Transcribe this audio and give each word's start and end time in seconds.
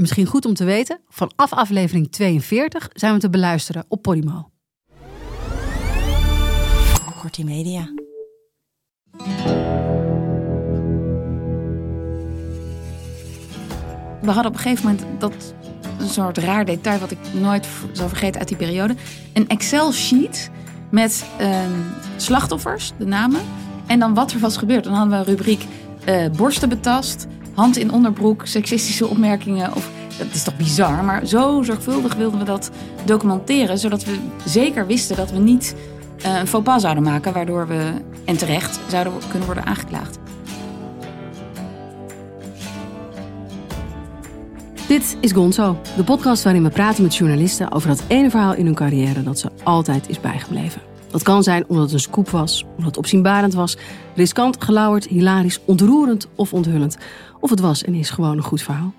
Misschien 0.00 0.26
goed 0.26 0.44
om 0.44 0.54
te 0.54 0.64
weten, 0.64 1.00
vanaf 1.08 1.52
aflevering 1.52 2.12
42 2.12 2.88
zijn 2.92 3.14
we 3.14 3.20
te 3.20 3.30
beluisteren 3.30 3.84
op 3.88 4.02
Podimo. 4.02 4.50
Kortie 7.20 7.44
Media. 7.44 7.88
We 14.20 14.30
hadden 14.30 14.46
op 14.46 14.54
een 14.54 14.58
gegeven 14.58 14.84
moment 14.84 15.20
dat 15.20 15.54
een 15.98 16.08
soort 16.08 16.38
raar 16.38 16.64
detail 16.64 16.98
wat 16.98 17.10
ik 17.10 17.18
nooit 17.34 17.68
zal 17.92 18.08
vergeten 18.08 18.38
uit 18.38 18.48
die 18.48 18.56
periode. 18.56 18.94
Een 19.32 19.48
Excel-sheet 19.48 20.50
met 20.90 21.26
ehm, 21.38 21.72
slachtoffers, 22.16 22.92
de 22.98 23.06
namen. 23.06 23.40
En 23.86 23.98
dan 23.98 24.14
wat 24.14 24.32
er 24.32 24.40
was 24.40 24.56
gebeurd. 24.56 24.84
Dan 24.84 24.92
hadden 24.92 25.10
we 25.10 25.16
een 25.18 25.36
rubriek 25.36 25.64
eh, 26.04 26.30
borsten 26.36 26.68
betast, 26.68 27.26
hand 27.58 27.76
in 27.76 27.92
onderbroek, 27.92 28.46
seksistische 28.46 29.06
opmerkingen. 29.06 29.74
Of, 29.74 29.90
dat 30.18 30.26
is 30.32 30.42
toch 30.42 30.56
bizar, 30.56 31.04
maar 31.04 31.26
zo 31.26 31.62
zorgvuldig 31.62 32.14
wilden 32.14 32.38
we 32.38 32.44
dat 32.44 32.70
documenteren. 33.04 33.78
Zodat 33.78 34.04
we 34.04 34.18
zeker 34.44 34.86
wisten 34.86 35.16
dat 35.16 35.30
we 35.30 35.38
niet 35.38 35.74
eh, 36.22 36.38
een 36.38 36.46
faux 36.46 36.64
pas 36.64 36.82
zouden 36.82 37.02
maken. 37.02 37.32
Waardoor 37.32 37.66
we, 37.66 37.92
en 38.24 38.36
terecht, 38.36 38.80
zouden 38.88 39.12
kunnen 39.28 39.46
worden 39.46 39.66
aangeklaagd. 39.66 40.18
Dit 44.88 45.16
is 45.20 45.32
Gonzo, 45.32 45.76
de 45.96 46.04
podcast 46.04 46.42
waarin 46.42 46.62
we 46.62 46.70
praten 46.70 47.02
met 47.02 47.16
journalisten 47.16 47.72
over 47.72 47.88
dat 47.88 48.02
ene 48.06 48.30
verhaal 48.30 48.54
in 48.54 48.64
hun 48.64 48.74
carrière 48.74 49.22
dat 49.22 49.38
ze 49.38 49.50
altijd 49.62 50.08
is 50.08 50.20
bijgebleven. 50.20 50.87
Dat 51.10 51.22
kan 51.22 51.42
zijn 51.42 51.64
omdat 51.68 51.84
het 51.84 51.92
een 51.92 52.00
scoop 52.00 52.30
was, 52.30 52.62
omdat 52.62 52.84
het 52.86 52.96
opzienbarend 52.96 53.54
was, 53.54 53.76
riskant, 54.14 54.64
gelauwerd, 54.64 55.06
hilarisch, 55.06 55.60
ontroerend 55.64 56.28
of 56.34 56.52
onthullend. 56.52 56.98
Of 57.40 57.50
het 57.50 57.60
was 57.60 57.84
en 57.84 57.94
is 57.94 58.10
gewoon 58.10 58.36
een 58.36 58.42
goed 58.42 58.62
verhaal. 58.62 58.94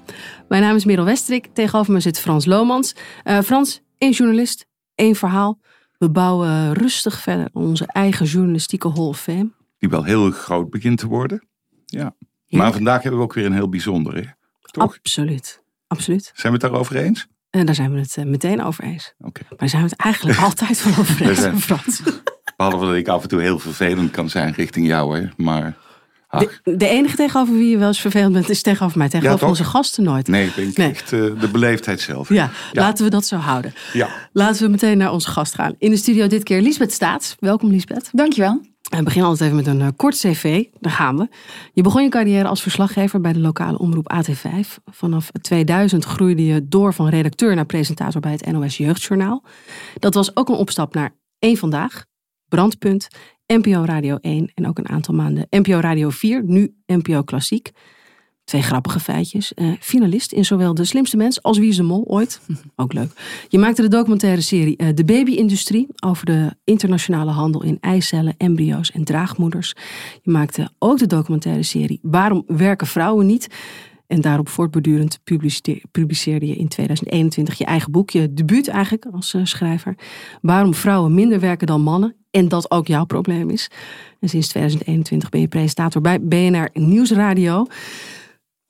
Mijn 0.48 0.62
naam 0.62 0.76
is 0.76 0.86
Merel 0.86 1.06
Westrik, 1.06 1.48
tegenover 1.54 1.94
me 1.94 2.00
zit 2.00 2.20
Frans 2.20 2.46
Lomans. 2.46 2.96
Uh, 3.24 3.40
Frans, 3.40 3.82
één 3.98 4.12
journalist, 4.12 4.66
één 4.96 5.16
verhaal. 5.16 5.60
We 5.98 6.10
bouwen 6.10 6.74
rustig 6.74 7.20
verder 7.20 7.50
onze 7.54 7.86
eigen 7.86 8.26
journalistieke 8.26 8.90
Hall 8.90 9.08
of 9.08 9.20
Fame. 9.20 9.52
Die 9.78 9.90
wel 9.90 10.04
heel 10.04 10.32
groot 10.32 10.70
begint 10.70 10.98
te 10.98 11.08
worden. 11.08 11.48
Ja. 11.86 12.16
Maar 12.48 12.74
vandaag 12.74 13.02
hebben 13.02 13.20
we 13.20 13.26
ook 13.26 13.34
weer 13.34 13.46
een 13.46 13.54
heel 13.54 13.70
bijzondere. 13.70 14.36
Toch? 14.62 14.84
Absoluut. 14.84 15.62
Absoluut. 15.88 16.32
Zijn 16.34 16.54
we 16.54 16.60
het 16.60 16.70
daarover 16.70 16.96
eens? 16.96 17.28
En 17.50 17.66
daar 17.66 17.76
zijn 17.76 17.94
we 17.94 18.00
het 18.00 18.18
eh, 18.18 18.26
meteen 18.26 18.64
over 18.64 18.84
eens. 18.84 19.14
Oké. 19.20 19.42
Maar 19.50 19.58
daar 19.58 19.70
zijn 19.70 19.84
we 19.84 19.90
het 19.90 20.00
eigenlijk 20.00 20.40
altijd 20.48 20.80
van 20.80 20.92
over 20.92 21.30
eens, 21.30 21.40
zijn, 21.40 21.60
Frans. 21.60 22.02
Behalve 22.58 22.86
dat 22.86 22.96
ik 22.96 23.08
af 23.08 23.22
en 23.22 23.30
toe 23.30 23.42
heel 23.42 23.60
vervelend 23.60 24.12
kan 24.12 24.30
zijn 24.30 24.54
richting 24.54 24.88
jou, 24.88 25.20
hè. 25.20 25.28
Maar... 25.38 25.78
De, 26.30 26.76
de, 26.78 26.88
enige 26.88 27.16
tegenover 27.16 27.54
wie 27.54 27.70
je 27.70 27.78
wel 27.78 27.88
eens 27.88 28.02
vervelend 28.02 28.34
bent, 28.34 28.50
is 28.50 28.62
tegenover 28.62 28.98
mij. 28.98 29.10
Tegenover 29.10 29.48
onze 29.48 29.64
gasten 29.64 30.04
nooit. 30.04 30.28
Nee, 30.28 30.48
ik 30.48 30.56
denk 30.56 30.78
nee. 30.78 30.90
echt 30.90 31.12
uh, 31.12 31.40
de 31.40 31.48
beleefdheid 31.48 32.02
zelf. 32.02 32.30
Ja, 32.30 32.50
laten 32.72 33.04
we 33.04 33.10
dat 33.10 33.26
zo 33.26 33.36
houden. 33.36 33.74
Ja. 33.94 34.10
Laten 34.32 34.64
we 34.64 34.70
meteen 34.70 34.98
naar 34.98 35.12
onze 35.12 35.30
gast 35.30 35.56
gaan. 35.56 35.76
In 35.78 35.90
de 35.90 35.98
studio 35.98 36.28
dit 36.28 36.44
keer 36.44 36.62
Liesbeth 36.62 36.94
Staats. 36.94 37.36
Welkom 37.40 37.70
Liesbeth. 37.70 38.10
Dankjewel. 38.12 38.62
We 38.90 39.04
beginnen 39.04 39.30
altijd 39.30 39.52
even 39.52 39.64
met 39.64 39.74
een 39.74 39.80
uh, 39.80 39.88
kort 39.96 40.16
cv. 40.16 40.66
Daar 40.80 40.92
gaan 40.92 41.18
we. 41.18 41.28
Je 41.74 41.82
begon 41.82 42.04
je 42.04 42.10
carrière 42.10 42.48
als 42.48 42.62
verslaggever 42.62 43.22
bij 43.22 43.34
de 43.34 43.40
lokale 43.40 43.78
omroep 43.78 44.14
AT5. 44.14 44.68
Vanaf 44.86 45.32
2000 45.42 46.06
groeide 46.06 46.46
je 46.46 46.68
door 46.68 46.94
van 46.94 47.10
redacteur 47.10 47.56
naar 47.56 47.66
presentator 47.66 48.22
bij 48.22 48.32
het 48.32 48.52
NOS 48.52 48.78
Jeugdjournaal. 48.78 49.44
Dat 50.00 50.14
was 50.14 50.36
ook 50.36 50.50
een 50.50 50.56
opstap 50.56 50.94
naar 50.94 51.16
één 51.40 51.58
Vandaag, 51.58 52.06
Brandpunt, 52.48 53.08
NPO 53.46 53.84
Radio 53.86 54.16
1 54.16 54.52
en 54.54 54.68
ook 54.68 54.78
een 54.78 54.90
aantal 54.90 55.14
maanden 55.14 55.48
NPO 55.50 55.80
Radio 55.80 56.10
4, 56.10 56.44
nu 56.44 56.76
NPO 56.86 57.24
Klassiek. 57.24 57.72
Twee 58.50 58.62
grappige 58.62 59.00
feitjes. 59.00 59.52
Uh, 59.56 59.74
finalist 59.80 60.32
in 60.32 60.46
zowel 60.46 60.74
De 60.74 60.86
Slimste 60.86 61.18
Mens 61.18 61.42
als 61.42 61.58
Wie 61.58 61.70
is 61.70 61.76
de 61.76 61.84
Mol 61.84 62.04
ooit. 62.08 62.42
Ook 62.76 62.94
leuk. 62.94 63.12
Je 63.48 63.58
maakte 63.58 63.82
de 63.82 63.88
documentaire 63.88 64.42
serie 64.42 64.74
uh, 64.78 64.88
De 64.94 65.06
Baby-industrie 65.06 65.88
over 66.06 66.26
de 66.26 66.56
internationale 66.64 67.32
handel 67.32 67.64
in 67.64 67.78
eicellen, 67.82 68.34
embryo's 68.38 68.92
en 68.92 69.04
draagmoeders. 69.04 69.76
Je 70.22 70.32
maakte 70.32 70.70
ook 70.80 70.98
de 70.98 71.06
documentaire 71.06 71.64
serie 71.64 72.00
Waarom 72.02 72.44
werken 72.48 72.88
vrouwen 72.88 73.26
niet? 73.26 73.48
En 74.08 74.22
daarop 74.22 74.50
voortbordurend 74.50 75.20
publiceerde 75.92 76.48
je 76.48 76.56
in 76.56 76.68
2021 76.68 77.58
je 77.58 77.66
eigen 77.66 77.92
boek, 77.92 78.10
je 78.10 78.34
debuut 78.34 78.68
eigenlijk 78.68 79.06
als 79.12 79.34
uh, 79.34 79.42
schrijver. 79.46 79.96
Waarom 80.42 80.74
vrouwen 80.74 81.14
minder 81.14 81.40
werken 81.40 81.68
dan 81.68 81.82
mannen 81.82 82.16
en 82.32 82.48
dat 82.48 82.72
ook 82.72 82.88
jouw 82.88 83.06
probleem 83.06 83.50
is. 83.50 83.70
En 84.20 84.30
sinds 84.30 84.48
2021 84.48 85.30
ben 85.30 85.42
je 85.42 85.48
presentator 85.48 86.02
bij 86.02 86.22
BNR 86.22 86.70
Nieuwsradio. 86.74 87.66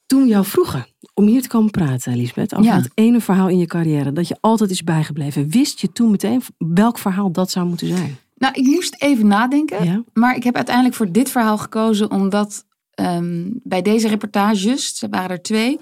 Toen 0.09 0.28
jou 0.28 0.46
vroegen 0.46 0.86
om 1.14 1.25
hier 1.25 1.42
te 1.42 1.47
komen 1.47 1.72
praten, 1.72 2.16
Lisbeth, 2.16 2.56
over 2.56 2.74
het 2.74 2.92
ene 2.94 3.22
verhaal 3.22 3.47
in 3.47 3.58
je 3.58 3.66
carrière 3.66 4.14
dat 4.14 4.28
je 4.28 4.38
altijd 4.40 4.70
is 4.70 4.84
bijgebleven, 4.84 5.50
wist 5.50 5.80
je 5.80 5.92
toen 5.92 6.12
meteen 6.12 6.42
welk 6.58 6.97
verhaal 6.97 7.31
dat 7.31 7.52
zou 7.52 7.68
moeten 7.68 7.88
zijn? 7.88 8.18
Nou, 8.36 8.53
ik 8.53 8.66
moest 8.66 8.96
even 9.02 9.28
nadenken, 9.28 10.06
maar 10.14 10.36
ik 10.36 10.44
heb 10.44 10.56
uiteindelijk 10.56 10.96
voor 10.96 11.12
dit 11.12 11.30
verhaal 11.30 11.58
gekozen 11.58 12.12
omdat 12.12 12.66
um, 12.96 13.59
bij 13.64 13.81
deze 13.81 14.08
reportages, 14.08 15.02
er 15.02 15.09
waren 15.09 15.30
er 15.30 15.42
twee, 15.42 15.80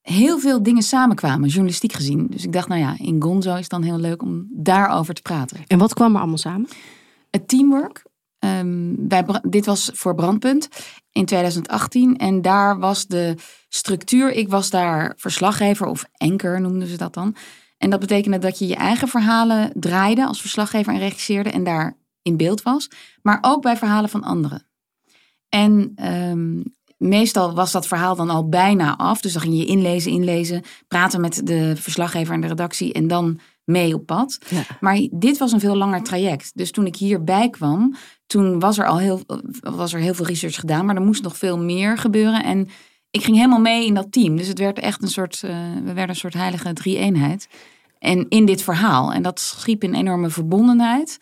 heel 0.00 0.38
veel 0.38 0.62
dingen 0.62 0.82
samenkwamen, 0.82 1.48
journalistiek 1.48 1.92
gezien. 1.92 2.26
Dus 2.30 2.44
ik 2.44 2.52
dacht, 2.52 2.68
nou 2.68 2.80
ja, 2.80 2.94
in 2.98 3.22
Gonzo 3.22 3.52
is 3.52 3.60
het 3.60 3.70
dan 3.70 3.82
heel 3.82 3.98
leuk 3.98 4.22
om 4.22 4.46
daarover 4.50 5.14
te 5.14 5.22
praten. 5.22 5.58
En 5.66 5.78
wat 5.78 5.94
kwam 5.94 6.12
er 6.14 6.18
allemaal 6.20 6.38
samen? 6.38 6.68
Het 7.30 7.48
teamwork. 7.48 8.04
Bij, 8.96 9.24
dit 9.42 9.66
was 9.66 9.90
voor 9.92 10.14
Brandpunt 10.14 10.68
in 11.12 11.24
2018. 11.24 12.16
En 12.16 12.42
daar 12.42 12.78
was 12.78 13.06
de 13.06 13.34
structuur. 13.68 14.30
Ik 14.30 14.48
was 14.48 14.70
daar 14.70 15.12
verslaggever 15.16 15.86
of 15.86 16.04
anker 16.16 16.60
noemden 16.60 16.88
ze 16.88 16.96
dat 16.96 17.14
dan. 17.14 17.36
En 17.78 17.90
dat 17.90 18.00
betekende 18.00 18.38
dat 18.38 18.58
je 18.58 18.66
je 18.66 18.76
eigen 18.76 19.08
verhalen 19.08 19.72
draaide 19.74 20.26
als 20.26 20.40
verslaggever 20.40 20.92
en 20.92 20.98
regisseerde 20.98 21.50
en 21.50 21.64
daar 21.64 21.96
in 22.22 22.36
beeld 22.36 22.62
was. 22.62 22.90
Maar 23.22 23.38
ook 23.40 23.62
bij 23.62 23.76
verhalen 23.76 24.10
van 24.10 24.22
anderen. 24.22 24.66
En 25.48 25.94
um, 26.30 26.62
meestal 26.96 27.54
was 27.54 27.72
dat 27.72 27.86
verhaal 27.86 28.16
dan 28.16 28.30
al 28.30 28.48
bijna 28.48 28.96
af. 28.96 29.20
Dus 29.20 29.32
dan 29.32 29.42
ging 29.42 29.56
je 29.56 29.66
inlezen, 29.66 30.12
inlezen, 30.12 30.62
praten 30.88 31.20
met 31.20 31.40
de 31.46 31.76
verslaggever 31.76 32.34
en 32.34 32.40
de 32.40 32.46
redactie 32.46 32.92
en 32.92 33.08
dan 33.08 33.40
mee 33.64 33.94
op 33.94 34.06
pad. 34.06 34.38
Ja. 34.48 34.62
Maar 34.80 35.08
dit 35.10 35.38
was 35.38 35.52
een 35.52 35.60
veel 35.60 35.76
langer 35.76 36.02
traject. 36.02 36.50
Dus 36.54 36.70
toen 36.70 36.86
ik 36.86 36.96
hierbij 36.96 37.50
kwam, 37.50 37.94
toen 38.26 38.60
was 38.60 38.78
er 38.78 38.86
al 38.86 38.98
heel, 38.98 39.20
was 39.60 39.92
er 39.92 40.00
heel 40.00 40.14
veel 40.14 40.26
research 40.26 40.54
gedaan, 40.54 40.86
maar 40.86 40.96
er 40.96 41.02
moest 41.02 41.22
nog 41.22 41.36
veel 41.36 41.58
meer 41.58 41.98
gebeuren. 41.98 42.44
En 42.44 42.68
ik 43.10 43.24
ging 43.24 43.36
helemaal 43.36 43.60
mee 43.60 43.86
in 43.86 43.94
dat 43.94 44.12
team. 44.12 44.36
Dus 44.36 44.48
het 44.48 44.58
werd 44.58 44.78
echt 44.78 45.02
een 45.02 45.08
soort, 45.08 45.42
uh, 45.44 45.50
we 45.74 45.92
werden 45.92 46.08
een 46.08 46.16
soort 46.16 46.34
heilige 46.34 46.72
drie-eenheid. 46.72 47.48
En 47.98 48.28
in 48.28 48.44
dit 48.44 48.62
verhaal. 48.62 49.12
En 49.12 49.22
dat 49.22 49.40
schiep 49.40 49.82
een 49.82 49.94
enorme 49.94 50.30
verbondenheid. 50.30 51.18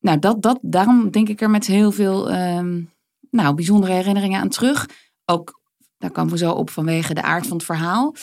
Nou, 0.00 0.18
dat, 0.18 0.42
dat, 0.42 0.58
daarom 0.62 1.10
denk 1.10 1.28
ik 1.28 1.40
er 1.40 1.50
met 1.50 1.66
heel 1.66 1.92
veel 1.92 2.32
um, 2.34 2.90
nou, 3.30 3.54
bijzondere 3.54 3.92
herinneringen 3.92 4.40
aan 4.40 4.48
terug. 4.48 4.88
Ook, 5.24 5.60
daar 5.98 6.10
komen 6.10 6.32
we 6.32 6.38
zo 6.38 6.50
op 6.50 6.70
vanwege 6.70 7.14
de 7.14 7.22
aard 7.22 7.46
van 7.46 7.56
het 7.56 7.66
verhaal. 7.66 8.14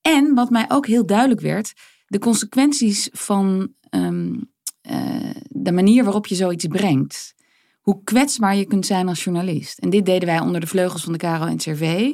En 0.00 0.34
wat 0.34 0.50
mij 0.50 0.64
ook 0.68 0.86
heel 0.86 1.06
duidelijk 1.06 1.40
werd, 1.40 1.72
de 2.08 2.18
consequenties 2.18 3.08
van 3.12 3.72
um, 3.90 4.50
uh, 4.90 5.30
de 5.48 5.72
manier 5.72 6.04
waarop 6.04 6.26
je 6.26 6.34
zoiets 6.34 6.66
brengt. 6.66 7.34
Hoe 7.80 8.00
kwetsbaar 8.04 8.56
je 8.56 8.64
kunt 8.64 8.86
zijn 8.86 9.08
als 9.08 9.24
journalist. 9.24 9.78
En 9.78 9.90
dit 9.90 10.06
deden 10.06 10.28
wij 10.28 10.40
onder 10.40 10.60
de 10.60 10.66
vleugels 10.66 11.02
van 11.02 11.12
de 11.12 11.18
Caro 11.18 11.46
en 11.46 11.56
CV. 11.56 12.12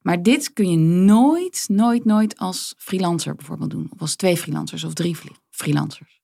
Maar 0.00 0.22
dit 0.22 0.52
kun 0.52 0.70
je 0.70 0.76
nooit, 0.76 1.64
nooit, 1.68 2.04
nooit 2.04 2.38
als 2.38 2.74
freelancer 2.78 3.34
bijvoorbeeld 3.34 3.70
doen. 3.70 3.86
Of 3.92 4.00
als 4.00 4.16
twee 4.16 4.36
freelancers 4.36 4.84
of 4.84 4.94
drie 4.94 5.16
freelancers. 5.50 6.20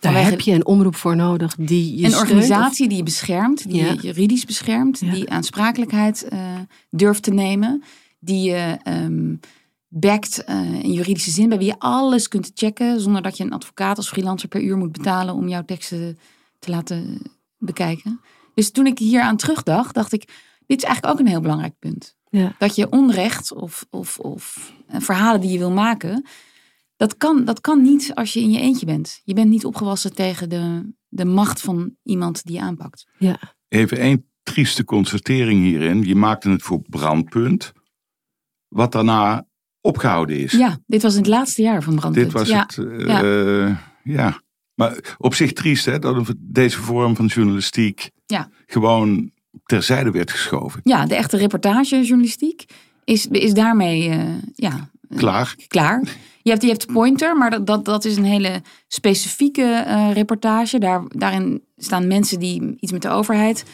Daar 0.00 0.24
heb 0.24 0.40
je 0.40 0.52
een 0.52 0.66
omroep 0.66 0.96
voor 0.96 1.16
nodig 1.16 1.54
die 1.54 1.96
je 1.96 2.06
Een 2.06 2.16
organisatie 2.16 2.88
die 2.88 2.96
je 2.96 3.02
beschermt, 3.02 3.68
die 3.68 3.84
je 3.84 3.94
juridisch 3.94 4.44
beschermt, 4.44 5.00
die 5.00 5.30
aansprakelijkheid 5.30 6.26
uh, 6.32 6.58
durft 6.90 7.22
te 7.22 7.30
nemen, 7.30 7.82
die 8.18 8.50
je 8.50 8.78
um, 8.84 9.40
backt 9.88 10.44
uh, 10.48 10.82
in 10.82 10.92
juridische 10.92 11.30
zin, 11.30 11.48
bij 11.48 11.58
wie 11.58 11.66
je 11.66 11.78
alles 11.78 12.28
kunt 12.28 12.50
checken 12.54 13.00
zonder 13.00 13.22
dat 13.22 13.36
je 13.36 13.44
een 13.44 13.52
advocaat 13.52 13.96
als 13.96 14.08
freelancer 14.08 14.48
per 14.48 14.62
uur 14.62 14.76
moet 14.76 14.92
betalen 14.92 15.34
om 15.34 15.48
jouw 15.48 15.64
teksten 15.64 16.18
te 16.58 16.70
laten 16.70 17.22
bekijken. 17.58 18.20
Dus 18.54 18.70
toen 18.70 18.86
ik 18.86 18.98
hier 18.98 19.20
aan 19.20 19.36
terugdacht, 19.36 19.94
dacht 19.94 20.12
ik, 20.12 20.24
dit 20.66 20.78
is 20.78 20.84
eigenlijk 20.84 21.14
ook 21.14 21.20
een 21.20 21.32
heel 21.32 21.40
belangrijk 21.40 21.78
punt. 21.78 22.16
Ja. 22.28 22.54
Dat 22.58 22.74
je 22.74 22.90
onrecht 22.90 23.52
of, 23.52 23.86
of, 23.90 24.18
of 24.18 24.72
verhalen 24.88 25.40
die 25.40 25.50
je 25.50 25.58
wil 25.58 25.70
maken, 25.70 26.26
Dat 26.96 27.16
kan, 27.16 27.44
dat 27.44 27.60
kan 27.60 27.82
niet 27.82 28.14
als 28.14 28.32
je 28.32 28.40
in 28.40 28.50
je 28.50 28.60
eentje 28.60 28.86
bent. 28.86 29.20
Je 29.24 29.34
bent 29.34 29.48
niet 29.48 29.64
opgewassen 29.64 30.14
tegen 30.14 30.48
de, 30.48 30.92
de 31.08 31.24
macht 31.24 31.60
van 31.60 31.96
iemand 32.02 32.44
die 32.44 32.54
je 32.54 32.60
aanpakt. 32.60 33.06
Ja. 33.18 33.38
Even 33.68 33.98
één 33.98 34.30
trieste 34.42 34.84
constatering 34.84 35.62
hierin. 35.62 36.02
Je 36.02 36.14
maakte 36.14 36.50
het 36.50 36.62
voor 36.62 36.82
brandpunt. 36.82 37.72
Wat 38.68 38.92
daarna 38.92 39.46
opgehouden 39.86 40.38
is. 40.38 40.52
Ja, 40.52 40.78
dit 40.86 41.02
was 41.02 41.14
het 41.14 41.26
laatste 41.26 41.62
jaar 41.62 41.82
van 41.82 41.94
Brandpunt. 41.94 42.24
Dit 42.24 42.34
was 42.34 42.48
ja. 42.48 42.66
het. 42.66 42.78
eh, 43.08 43.76
ja. 44.14 44.40
Maar 44.74 45.16
op 45.18 45.34
zich 45.34 45.52
triest 45.52 45.84
hè, 45.84 45.98
dat 45.98 46.34
deze 46.38 46.78
vorm 46.78 47.16
van 47.16 47.26
journalistiek 47.26 48.10
Ja. 48.26 48.48
gewoon 48.66 49.30
terzijde 49.64 50.10
werd 50.10 50.30
geschoven. 50.30 50.80
Ja, 50.84 51.06
de 51.06 51.14
echte 51.14 51.36
reportagejournalistiek 51.36 52.64
is, 53.04 53.26
is 53.26 53.52
daarmee 53.52 54.08
eh, 54.08 54.24
ja, 54.54 54.88
Klaar. 55.16 55.54
klaar. 55.68 56.02
Je 56.42 56.50
hebt, 56.50 56.62
je 56.62 56.68
hebt 56.68 56.86
Pointer, 56.92 57.36
maar 57.36 57.50
dat, 57.50 57.66
dat, 57.66 57.84
dat 57.84 58.04
is 58.04 58.16
een 58.16 58.24
hele 58.24 58.62
specifieke 58.88 59.62
eh, 59.86 60.10
reportage. 60.12 60.78
Daar, 60.78 61.02
daarin 61.08 61.62
staan 61.76 62.06
mensen 62.06 62.38
die 62.38 62.76
iets 62.80 62.92
met 62.92 63.02
de 63.02 63.08
overheid 63.08 63.64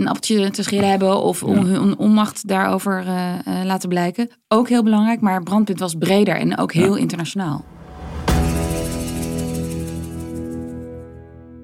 een 0.00 0.08
appeltje 0.08 0.50
te 0.50 0.62
schillen 0.62 0.88
hebben 0.88 1.22
of 1.22 1.42
om 1.42 1.56
hun 1.56 1.98
onmacht 1.98 2.48
daarover 2.48 3.06
eh, 3.06 3.34
eh, 3.38 3.64
laten 3.64 3.88
blijken. 3.88 4.30
Ook 4.48 4.68
heel 4.68 4.82
belangrijk, 4.82 5.20
maar 5.20 5.42
Brandpunt 5.42 5.78
was 5.78 5.94
breder 5.94 6.36
en 6.36 6.58
ook 6.58 6.72
heel 6.72 6.96
internationaal. 6.96 7.64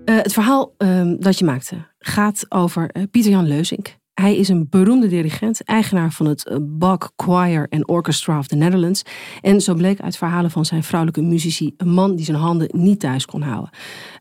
Eh, 0.04 0.16
het 0.16 0.32
verhaal 0.32 0.74
ehm, 0.78 1.16
dat 1.18 1.38
je 1.38 1.44
maakte 1.44 1.76
gaat 1.98 2.46
over 2.48 2.90
eh, 2.90 3.02
Pieter-Jan 3.10 3.46
Leusink. 3.46 3.96
Hij 4.14 4.36
is 4.36 4.48
een 4.48 4.66
beroemde 4.70 5.06
dirigent, 5.06 5.64
eigenaar 5.64 6.12
van 6.12 6.26
het 6.26 6.58
Bach 6.62 7.12
Choir 7.16 7.66
and 7.70 7.88
Orchestra 7.88 8.38
of 8.38 8.46
the 8.46 8.56
Netherlands. 8.56 9.02
En 9.40 9.60
zo 9.60 9.74
bleek 9.74 10.00
uit 10.00 10.16
verhalen 10.16 10.50
van 10.50 10.64
zijn 10.64 10.82
vrouwelijke 10.82 11.22
muzici 11.22 11.74
een 11.76 11.88
man 11.88 12.16
die 12.16 12.24
zijn 12.24 12.36
handen 12.36 12.68
niet 12.72 13.00
thuis 13.00 13.26
kon 13.26 13.42
houden. 13.42 13.70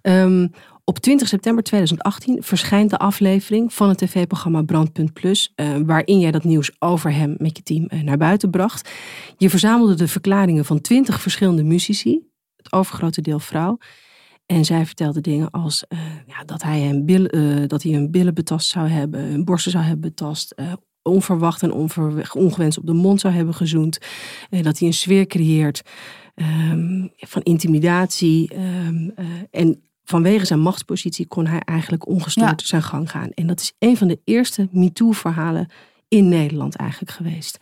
Ehm, 0.02 0.48
op 0.86 1.00
20 1.00 1.28
september 1.28 1.64
2018 1.64 2.44
verschijnt 2.44 2.90
de 2.90 2.98
aflevering 2.98 3.74
van 3.74 3.90
het 3.90 3.98
tv-programma 3.98 4.62
Brandpunt 4.62 5.14
Plus, 5.14 5.52
eh, 5.56 5.78
waarin 5.86 6.20
jij 6.20 6.32
dat 6.32 6.44
nieuws 6.44 6.72
over 6.80 7.14
hem 7.14 7.36
met 7.38 7.58
je 7.58 7.64
team 7.64 7.86
eh, 7.86 8.02
naar 8.02 8.18
buiten 8.18 8.50
bracht. 8.50 8.90
Je 9.38 9.50
verzamelde 9.50 9.96
de 9.96 10.08
verklaringen 10.08 10.66
van 10.66 10.82
20 10.82 11.22
verschillende 11.22 11.64
muzici, 11.64 12.22
het 12.56 12.74
overgrote 12.74 13.22
deel 13.22 13.40
vrouw. 13.40 13.78
En 14.46 14.66
zij 14.66 14.86
vertelde 14.86 15.22
dingen 15.22 15.52
als 15.52 15.88
eh, 15.88 16.00
ja, 16.28 16.44
dat, 16.46 16.62
hij 16.62 16.90
een 16.90 17.06
bil, 17.06 17.26
eh, 17.26 17.68
dat 17.68 17.84
hij 17.84 17.92
hun 17.92 18.12
billen 18.12 18.34
betast 18.34 18.70
zou 18.70 18.88
hebben, 18.88 19.20
hun 19.20 19.46
borsten 19.46 19.72
zou 19.72 19.84
hebben 19.84 20.02
betast, 20.02 20.56
onverwacht 21.02 21.64
en 21.64 21.72
ongewenst 22.34 22.78
op 22.78 22.86
de 22.86 22.94
mond 22.94 23.20
zou 23.20 23.34
hebben 23.34 23.54
gezoend. 23.54 23.98
dat 24.50 24.80
hij 24.80 24.88
een 24.88 24.94
sfeer 24.94 25.26
creëert 25.26 25.82
ehm, 26.36 27.08
van 27.18 27.42
intimidatie. 27.42 28.50
ehm, 28.50 29.10
eh, 29.16 29.26
en 29.52 29.82
vanwege 30.04 30.46
zijn 30.46 30.60
machtspositie 30.60 31.28
kon 31.28 31.46
hij 31.46 31.60
eigenlijk 31.60 32.08
ongestoord 32.08 32.62
Ja. 32.62 32.68
zijn 32.68 32.84
gang 32.84 33.12
gaan. 33.12 33.30
En 33.34 33.48
dat 33.48 33.60
is 33.60 33.74
een 33.80 33.98
van 33.98 34.08
de 34.08 34.20
eerste 34.24 34.68
MeToo-verhalen 34.72 35.68
in 36.08 36.30
Nederland 36.30 36.76
eigenlijk 36.76 37.12
geweest. 37.12 37.58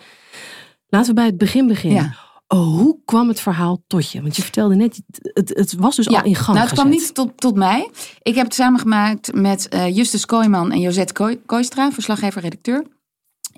Laten 0.87 1.07
we 1.09 1.15
bij 1.15 1.25
het 1.25 1.37
begin 1.37 1.67
beginnen. 1.67 2.03
Ja. 2.03 2.15
Oh, 2.47 2.77
hoe 2.77 2.97
kwam 3.05 3.27
het 3.27 3.39
verhaal 3.39 3.83
tot 3.87 4.11
je? 4.11 4.21
Want 4.21 4.35
je 4.35 4.41
vertelde 4.41 4.75
net, 4.75 5.01
het, 5.21 5.49
het 5.49 5.73
was 5.73 5.95
dus 5.95 6.07
al 6.07 6.23
in 6.23 6.35
gang 6.35 6.57
nou, 6.57 6.69
het 6.69 6.79
kwam 6.79 6.89
niet 6.89 7.13
tot, 7.13 7.37
tot 7.37 7.55
mij. 7.55 7.89
Ik 8.21 8.35
heb 8.35 8.45
het 8.45 8.53
samengemaakt 8.53 9.33
met 9.33 9.69
eh, 9.69 9.95
Justus 9.95 10.25
Kooijman 10.25 10.71
en 10.71 10.79
Josette 10.79 11.13
Kooi- 11.13 11.41
Kooistra, 11.45 11.91
verslaggever-redacteur. 11.91 12.85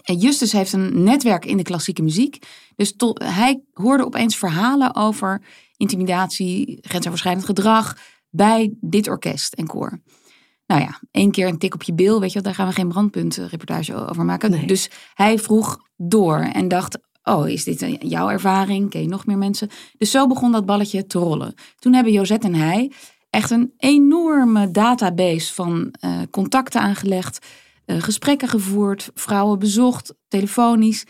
En 0.03 0.17
Justus 0.17 0.51
heeft 0.51 0.73
een 0.73 1.03
netwerk 1.03 1.45
in 1.45 1.57
de 1.57 1.63
klassieke 1.63 2.01
muziek. 2.01 2.45
Dus 2.75 2.95
tot, 2.95 3.23
hij 3.23 3.61
hoorde 3.73 4.05
opeens 4.05 4.35
verhalen 4.35 4.95
over 4.95 5.41
intimidatie, 5.77 6.77
grensoverschrijdend 6.81 7.45
gedrag 7.45 7.97
bij 8.33 8.73
dit 8.81 9.07
orkest 9.07 9.53
en 9.53 9.67
koor. 9.67 10.01
Nou 10.67 10.81
ja, 10.81 10.99
één 11.11 11.31
keer 11.31 11.47
een 11.47 11.57
tik 11.57 11.73
op 11.73 11.83
je 11.83 11.93
bil, 11.93 12.19
weet 12.19 12.29
je 12.29 12.33
wel, 12.33 12.43
daar 12.43 12.55
gaan 12.55 12.67
we 12.67 12.73
geen 12.73 12.87
brandpuntreportage 12.87 14.09
over 14.09 14.25
maken. 14.25 14.51
Nee. 14.51 14.65
Dus 14.65 14.89
hij 15.13 15.39
vroeg 15.39 15.79
door 15.95 16.37
en 16.37 16.67
dacht, 16.67 16.99
oh, 17.23 17.49
is 17.49 17.63
dit 17.63 17.97
jouw 17.99 18.29
ervaring? 18.29 18.89
Ken 18.89 19.01
je 19.01 19.07
nog 19.07 19.25
meer 19.25 19.37
mensen? 19.37 19.69
Dus 19.97 20.11
zo 20.11 20.27
begon 20.27 20.51
dat 20.51 20.65
balletje 20.65 21.05
te 21.05 21.19
rollen. 21.19 21.53
Toen 21.79 21.93
hebben 21.93 22.13
Josette 22.13 22.47
en 22.47 22.55
hij 22.55 22.91
echt 23.29 23.51
een 23.51 23.73
enorme 23.77 24.71
database 24.71 25.53
van 25.53 25.93
eh, 25.99 26.21
contacten 26.31 26.81
aangelegd, 26.81 27.45
eh, 27.85 28.01
gesprekken 28.01 28.47
gevoerd, 28.47 29.09
vrouwen 29.13 29.59
bezocht, 29.59 30.13
telefonisch, 30.27 31.05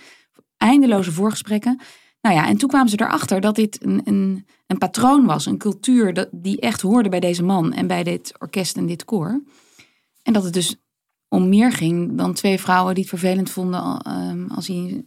eindeloze 0.57 1.11
voorgesprekken. 1.11 1.81
Nou 2.23 2.35
ja, 2.35 2.47
en 2.47 2.57
toen 2.57 2.69
kwamen 2.69 2.89
ze 2.89 3.01
erachter 3.01 3.41
dat 3.41 3.55
dit 3.55 3.83
een, 3.85 4.01
een, 4.03 4.45
een 4.67 4.77
patroon 4.77 5.25
was, 5.25 5.45
een 5.45 5.57
cultuur 5.57 6.13
dat, 6.13 6.27
die 6.31 6.59
echt 6.59 6.81
hoorde 6.81 7.09
bij 7.09 7.19
deze 7.19 7.43
man 7.43 7.73
en 7.73 7.87
bij 7.87 8.03
dit 8.03 8.33
orkest 8.39 8.77
en 8.77 8.85
dit 8.85 9.05
koor. 9.05 9.41
En 10.21 10.33
dat 10.33 10.43
het 10.43 10.53
dus 10.53 10.75
om 11.27 11.49
meer 11.49 11.71
ging 11.71 12.17
dan 12.17 12.33
twee 12.33 12.59
vrouwen 12.59 12.93
die 12.93 13.03
het 13.03 13.19
vervelend 13.19 13.49
vonden 13.49 14.01
ehm, 14.01 14.47
als 14.47 14.67
hij 14.67 15.03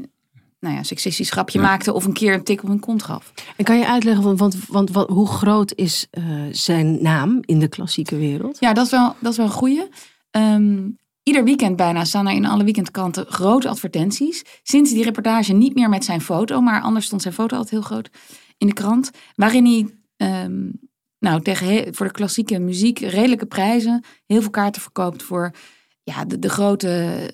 nou 0.60 0.74
ja, 0.74 0.78
een 0.78 0.84
seksistisch 0.84 1.30
grapje 1.30 1.60
maakte 1.60 1.92
of 1.92 2.04
een 2.04 2.12
keer 2.12 2.34
een 2.34 2.44
tik 2.44 2.62
op 2.62 2.68
hun 2.68 2.80
kont 2.80 3.02
gaf. 3.02 3.32
En 3.56 3.64
kan 3.64 3.78
je 3.78 3.86
uitleggen, 3.86 4.24
want, 4.24 4.38
want, 4.38 4.66
want 4.68 4.90
wat, 4.90 5.08
hoe 5.08 5.28
groot 5.28 5.72
is 5.74 6.06
eh, 6.10 6.24
zijn 6.50 7.02
naam 7.02 7.38
in 7.40 7.58
de 7.58 7.68
klassieke 7.68 8.16
wereld? 8.16 8.56
Ja, 8.60 8.72
dat 8.72 8.84
is 8.84 8.90
wel, 8.90 9.14
dat 9.20 9.30
is 9.30 9.38
wel 9.38 9.46
een 9.46 9.52
goeie. 9.52 9.88
Ehm, 10.30 10.88
ieder 11.26 11.44
weekend 11.44 11.76
bijna 11.76 12.04
staan 12.04 12.26
er 12.26 12.34
in 12.34 12.46
alle 12.46 12.64
weekendkranten 12.64 13.26
grote 13.26 13.68
advertenties. 13.68 14.44
Sinds 14.62 14.92
die 14.92 15.04
reportage 15.04 15.52
niet 15.52 15.74
meer 15.74 15.88
met 15.88 16.04
zijn 16.04 16.20
foto, 16.20 16.60
maar 16.60 16.80
anders 16.80 17.06
stond 17.06 17.22
zijn 17.22 17.34
foto 17.34 17.56
altijd 17.56 17.70
heel 17.70 17.82
groot 17.82 18.10
in 18.58 18.66
de 18.66 18.72
krant. 18.72 19.10
Waarin 19.34 19.64
hij 19.64 19.94
ehm, 20.16 20.70
nou, 21.18 21.42
tegen 21.42 21.94
voor 21.94 22.06
de 22.06 22.12
klassieke 22.12 22.58
muziek 22.58 22.98
redelijke 22.98 23.46
prijzen 23.46 24.04
heel 24.26 24.40
veel 24.40 24.50
kaarten 24.50 24.82
verkoopt 24.82 25.22
voor 25.22 25.54
ja, 26.02 26.24
de, 26.24 26.38
de, 26.38 26.48
grote, 26.48 27.32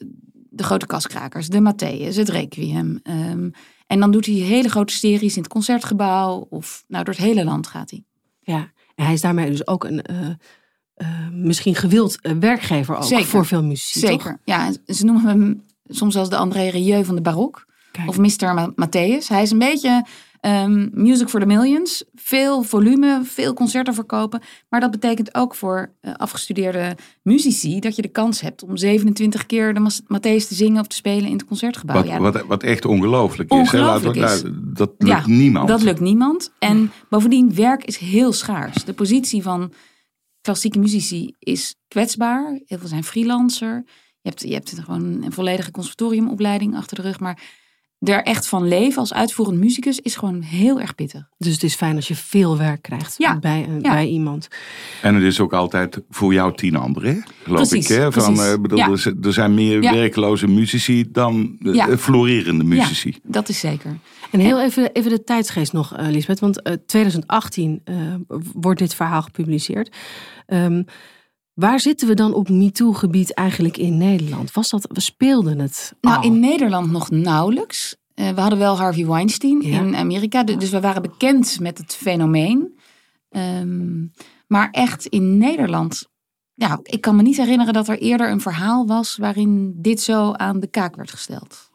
de 0.50 0.62
grote 0.62 0.86
kaskrakers. 0.86 1.48
De 1.48 1.72
Matthäus, 1.72 2.16
het 2.16 2.28
Requiem. 2.28 3.00
Ehm, 3.02 3.50
en 3.86 4.00
dan 4.00 4.10
doet 4.10 4.26
hij 4.26 4.34
hele 4.34 4.68
grote 4.68 4.92
series 4.92 5.36
in 5.36 5.42
het 5.42 5.52
concertgebouw 5.52 6.46
of 6.50 6.84
nou, 6.88 7.04
door 7.04 7.14
het 7.14 7.24
hele 7.24 7.44
land 7.44 7.66
gaat 7.66 7.90
hij. 7.90 8.04
Ja, 8.40 8.72
en 8.94 9.04
hij 9.04 9.12
is 9.12 9.20
daarmee 9.20 9.50
dus 9.50 9.66
ook 9.66 9.84
een 9.84 10.02
eh, 10.02 10.28
eh, 11.02 11.08
misschien 11.32 11.74
gewild 11.74 12.18
eh, 12.20 12.32
werkgever 12.40 12.96
ook 12.96 13.02
Zeker. 13.04 13.24
voor 13.24 13.46
veel 13.46 13.62
muziek. 13.64 14.02
toch? 14.02 14.10
Zeker. 14.10 14.38
Ja, 14.44 14.72
ze 14.86 15.04
noemen 15.04 15.26
hem 15.26 15.62
soms 15.88 16.16
als 16.16 16.28
de 16.28 16.36
André 16.36 16.68
Rieu 16.68 17.04
van 17.04 17.14
de 17.14 17.20
barok. 17.22 17.66
Kijk. 17.92 18.08
Of 18.08 18.18
Mr. 18.18 18.54
Ma- 18.54 18.70
Matthäus. 18.86 19.26
Hij 19.28 19.42
is 19.42 19.50
een 19.50 19.58
beetje 19.58 20.04
ehm, 20.40 20.88
music 20.92 21.28
for 21.28 21.40
the 21.40 21.46
millions. 21.46 22.04
Veel 22.14 22.62
volume, 22.62 23.20
veel 23.24 23.54
concerten 23.54 23.94
verkopen. 23.94 24.40
Maar 24.68 24.80
dat 24.80 24.90
betekent 24.90 25.34
ook 25.34 25.54
voor 25.54 25.92
eh, 26.00 26.14
afgestudeerde 26.14 26.96
muzici... 27.22 27.80
dat 27.80 27.96
je 27.96 28.02
de 28.02 28.08
kans 28.08 28.40
hebt 28.40 28.62
om 28.62 28.76
27 28.76 29.46
keer 29.46 29.74
de 29.74 29.80
Mas- 29.80 30.02
Matthäus 30.02 30.46
te 30.48 30.54
zingen 30.54 30.80
of 30.80 30.86
te 30.86 30.96
spelen 30.96 31.26
in 31.26 31.32
het 31.32 31.44
concertgebouw. 31.44 31.96
Wat, 31.96 32.06
Ja, 32.06 32.18
wat, 32.18 32.44
wat 32.46 32.62
echt 32.62 32.84
ongelooflijk 32.84 33.52
is. 33.52 33.70
hè. 33.70 34.48
Dat 34.72 34.90
lukt 34.98 35.10
Ja, 35.10 35.22
niemand. 35.26 35.68
Dat 35.68 35.82
lukt 35.82 36.00
niemand. 36.00 36.52
En 36.58 36.90
bovendien, 37.08 37.54
werk 37.54 37.84
is 37.84 37.96
heel 37.96 38.32
schaars. 38.32 38.84
De 38.84 38.92
positie 38.92 39.42
van 39.42 39.72
klassieke 40.42 40.78
muzici 40.78 41.34
is 41.38 41.74
kwetsbaar. 41.88 42.60
Heel 42.64 42.78
veel 42.78 42.88
zijn 42.88 43.04
freelancer. 43.04 43.82
Je 44.20 44.28
hebt, 44.28 44.42
je 44.42 44.52
hebt 44.54 44.74
gewoon 44.84 45.22
een 45.22 45.32
volledige 45.32 45.70
conservatoriumopleiding 45.70 46.76
achter 46.76 46.96
de 46.96 47.02
rug. 47.02 47.20
Maar 47.20 47.42
er 47.98 48.22
echt 48.22 48.46
van 48.48 48.68
leven 48.68 48.98
als 48.98 49.12
uitvoerend 49.12 49.58
muzikus 49.58 50.00
is 50.00 50.16
gewoon 50.16 50.40
heel 50.40 50.80
erg 50.80 50.94
pittig. 50.94 51.28
Dus 51.38 51.52
het 51.52 51.62
is 51.62 51.74
fijn 51.74 51.96
als 51.96 52.08
je 52.08 52.14
veel 52.14 52.58
werk 52.58 52.82
krijgt 52.82 53.14
Ja, 53.18 53.38
bij, 53.38 53.68
ja. 53.82 53.92
bij 53.92 54.06
iemand. 54.06 54.48
En 55.02 55.14
het 55.14 55.24
is 55.24 55.40
ook 55.40 55.52
altijd 55.52 56.00
voor 56.10 56.32
jou 56.32 56.56
tien 56.56 56.76
anderen, 56.76 57.24
geloof 57.42 57.68
Precies, 57.68 57.90
ik. 57.90 57.96
Hè? 57.96 58.12
Van, 58.12 58.40
eh, 58.40 58.54
bedoel, 58.60 58.78
Ja. 58.78 58.88
er, 59.22 59.32
zijn 59.32 59.54
meer 59.54 59.82
Ja. 59.82 59.92
werkloze 59.94 60.46
muzici 60.46 61.10
dan 61.10 61.56
eh, 61.62 61.74
Ja. 61.74 61.96
florerende 61.98 62.64
muzici. 62.64 63.08
Ja, 63.08 63.18
dat 63.22 63.48
is 63.48 63.58
zeker. 63.58 63.98
En 64.32 64.40
heel 64.40 64.60
even, 64.60 64.92
even 64.92 65.10
de 65.10 65.24
tijdsgeest 65.24 65.72
nog, 65.72 65.96
eh 65.96 66.06
Lisbeth. 66.08 66.40
Want 66.40 66.62
eh 66.62 66.72
2018 66.86 67.80
eh, 67.84 67.94
wordt 68.54 68.78
dit 68.78 68.94
verhaal 68.94 69.22
gepubliceerd. 69.22 69.96
Ehm, 70.46 70.82
waar 71.54 71.80
zitten 71.80 72.08
we 72.08 72.14
dan 72.14 72.34
op 72.34 72.48
MeToo-gebied 72.48 73.34
eigenlijk 73.34 73.76
in 73.76 73.98
Nederland? 73.98 74.52
Was 74.52 74.70
dat, 74.70 74.86
we 74.92 75.00
speelden 75.00 75.58
het 75.58 75.94
Nou, 76.00 76.24
in 76.24 76.40
Nederland 76.40 76.90
nog 76.90 77.10
nauwelijks. 77.10 77.96
Eh, 78.14 78.28
we 78.30 78.40
hadden 78.40 78.58
wel 78.58 78.76
Harvey 78.76 79.06
Weinstein 79.06 79.60
Ja. 79.60 79.78
in 79.80 79.96
Amerika. 79.96 80.42
du- 80.44 80.56
Dus 80.56 80.70
we 80.70 80.80
waren 80.80 81.02
bekend 81.02 81.60
met 81.60 81.78
het 81.78 81.94
fenomeen. 81.94 82.78
Ehm, 83.28 84.04
maar 84.46 84.68
echt 84.70 85.06
in 85.06 85.36
Nederland... 85.38 86.10
Ja, 86.54 86.78
ik 86.82 87.00
kan 87.00 87.16
me 87.16 87.22
niet 87.22 87.36
herinneren 87.36 87.72
dat 87.72 87.88
er 87.88 87.98
eerder 87.98 88.30
een 88.30 88.40
verhaal 88.40 88.86
was... 88.86 89.16
waarin 89.16 89.74
dit 89.76 90.00
zo 90.00 90.32
aan 90.32 90.60
de 90.60 90.66
kaak 90.66 90.96
werd 90.96 91.10
gesteld. 91.10 91.70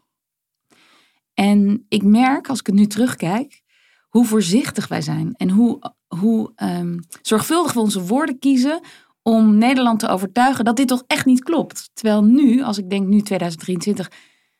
En 1.39 1.85
ik 1.89 2.03
merk, 2.03 2.49
als 2.49 2.59
ik 2.59 2.65
het 2.65 2.75
nu 2.75 2.85
terugkijk... 2.85 3.61
hoe 4.07 4.25
voorzichtig 4.25 4.87
wij 4.87 5.01
zijn. 5.01 5.33
En 5.33 5.49
hoe, 5.49 5.93
hoe 6.07 6.51
ehm, 6.55 6.97
zorgvuldig 7.21 7.73
we 7.73 7.79
onze 7.79 8.01
woorden 8.01 8.39
kiezen... 8.39 8.79
om 9.21 9.57
Nederland 9.57 9.99
te 9.99 10.07
overtuigen 10.07 10.65
dat 10.65 10.75
dit 10.75 10.87
toch 10.87 11.03
echt 11.07 11.25
niet 11.25 11.43
klopt. 11.43 11.89
Terwijl 11.93 12.23
nu, 12.23 12.61
als 12.63 12.77
ik 12.77 12.89
denk 12.89 13.07
nu 13.07 13.21
2023... 13.21 14.11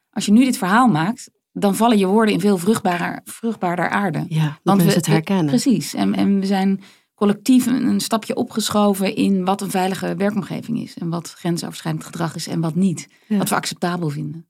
als 0.10 0.25
je 0.25 0.31
nu 0.31 0.43
dit 0.43 0.57
verhaal 0.57 0.88
maakt, 0.88 1.29
dan 1.51 1.75
vallen 1.75 1.98
je 1.98 2.05
woorden 2.05 2.34
in 2.34 2.39
veel 2.39 2.57
vruchtbaarder, 2.57 3.22
vruchtbaarder 3.24 3.89
aarde. 3.89 4.25
Ja, 4.27 4.60
Want 4.63 4.84
we, 4.84 4.91
het 4.91 5.05
herkennen. 5.05 5.46
Precies. 5.46 5.93
En, 5.93 6.13
en 6.13 6.39
we 6.39 6.46
zijn 6.46 6.81
collectief 7.15 7.65
een, 7.65 7.88
een 7.88 8.00
stapje 8.00 8.36
opgeschoven 8.36 9.15
in 9.15 9.46
wat 9.46 9.62
een 9.62 9.72
veilige 9.72 10.15
werkomgeving 10.15 10.79
is. 10.79 10.98
En 10.98 11.10
wat 11.10 11.34
grensoverschrijdend 11.38 12.05
gedrag 12.05 12.36
is 12.36 12.48
en 12.48 12.62
wat 12.62 12.75
niet. 12.75 13.07
Ja. 13.27 13.38
Wat 13.38 13.50
we 13.50 13.55
acceptabel 13.55 14.10
vinden. 14.10 14.48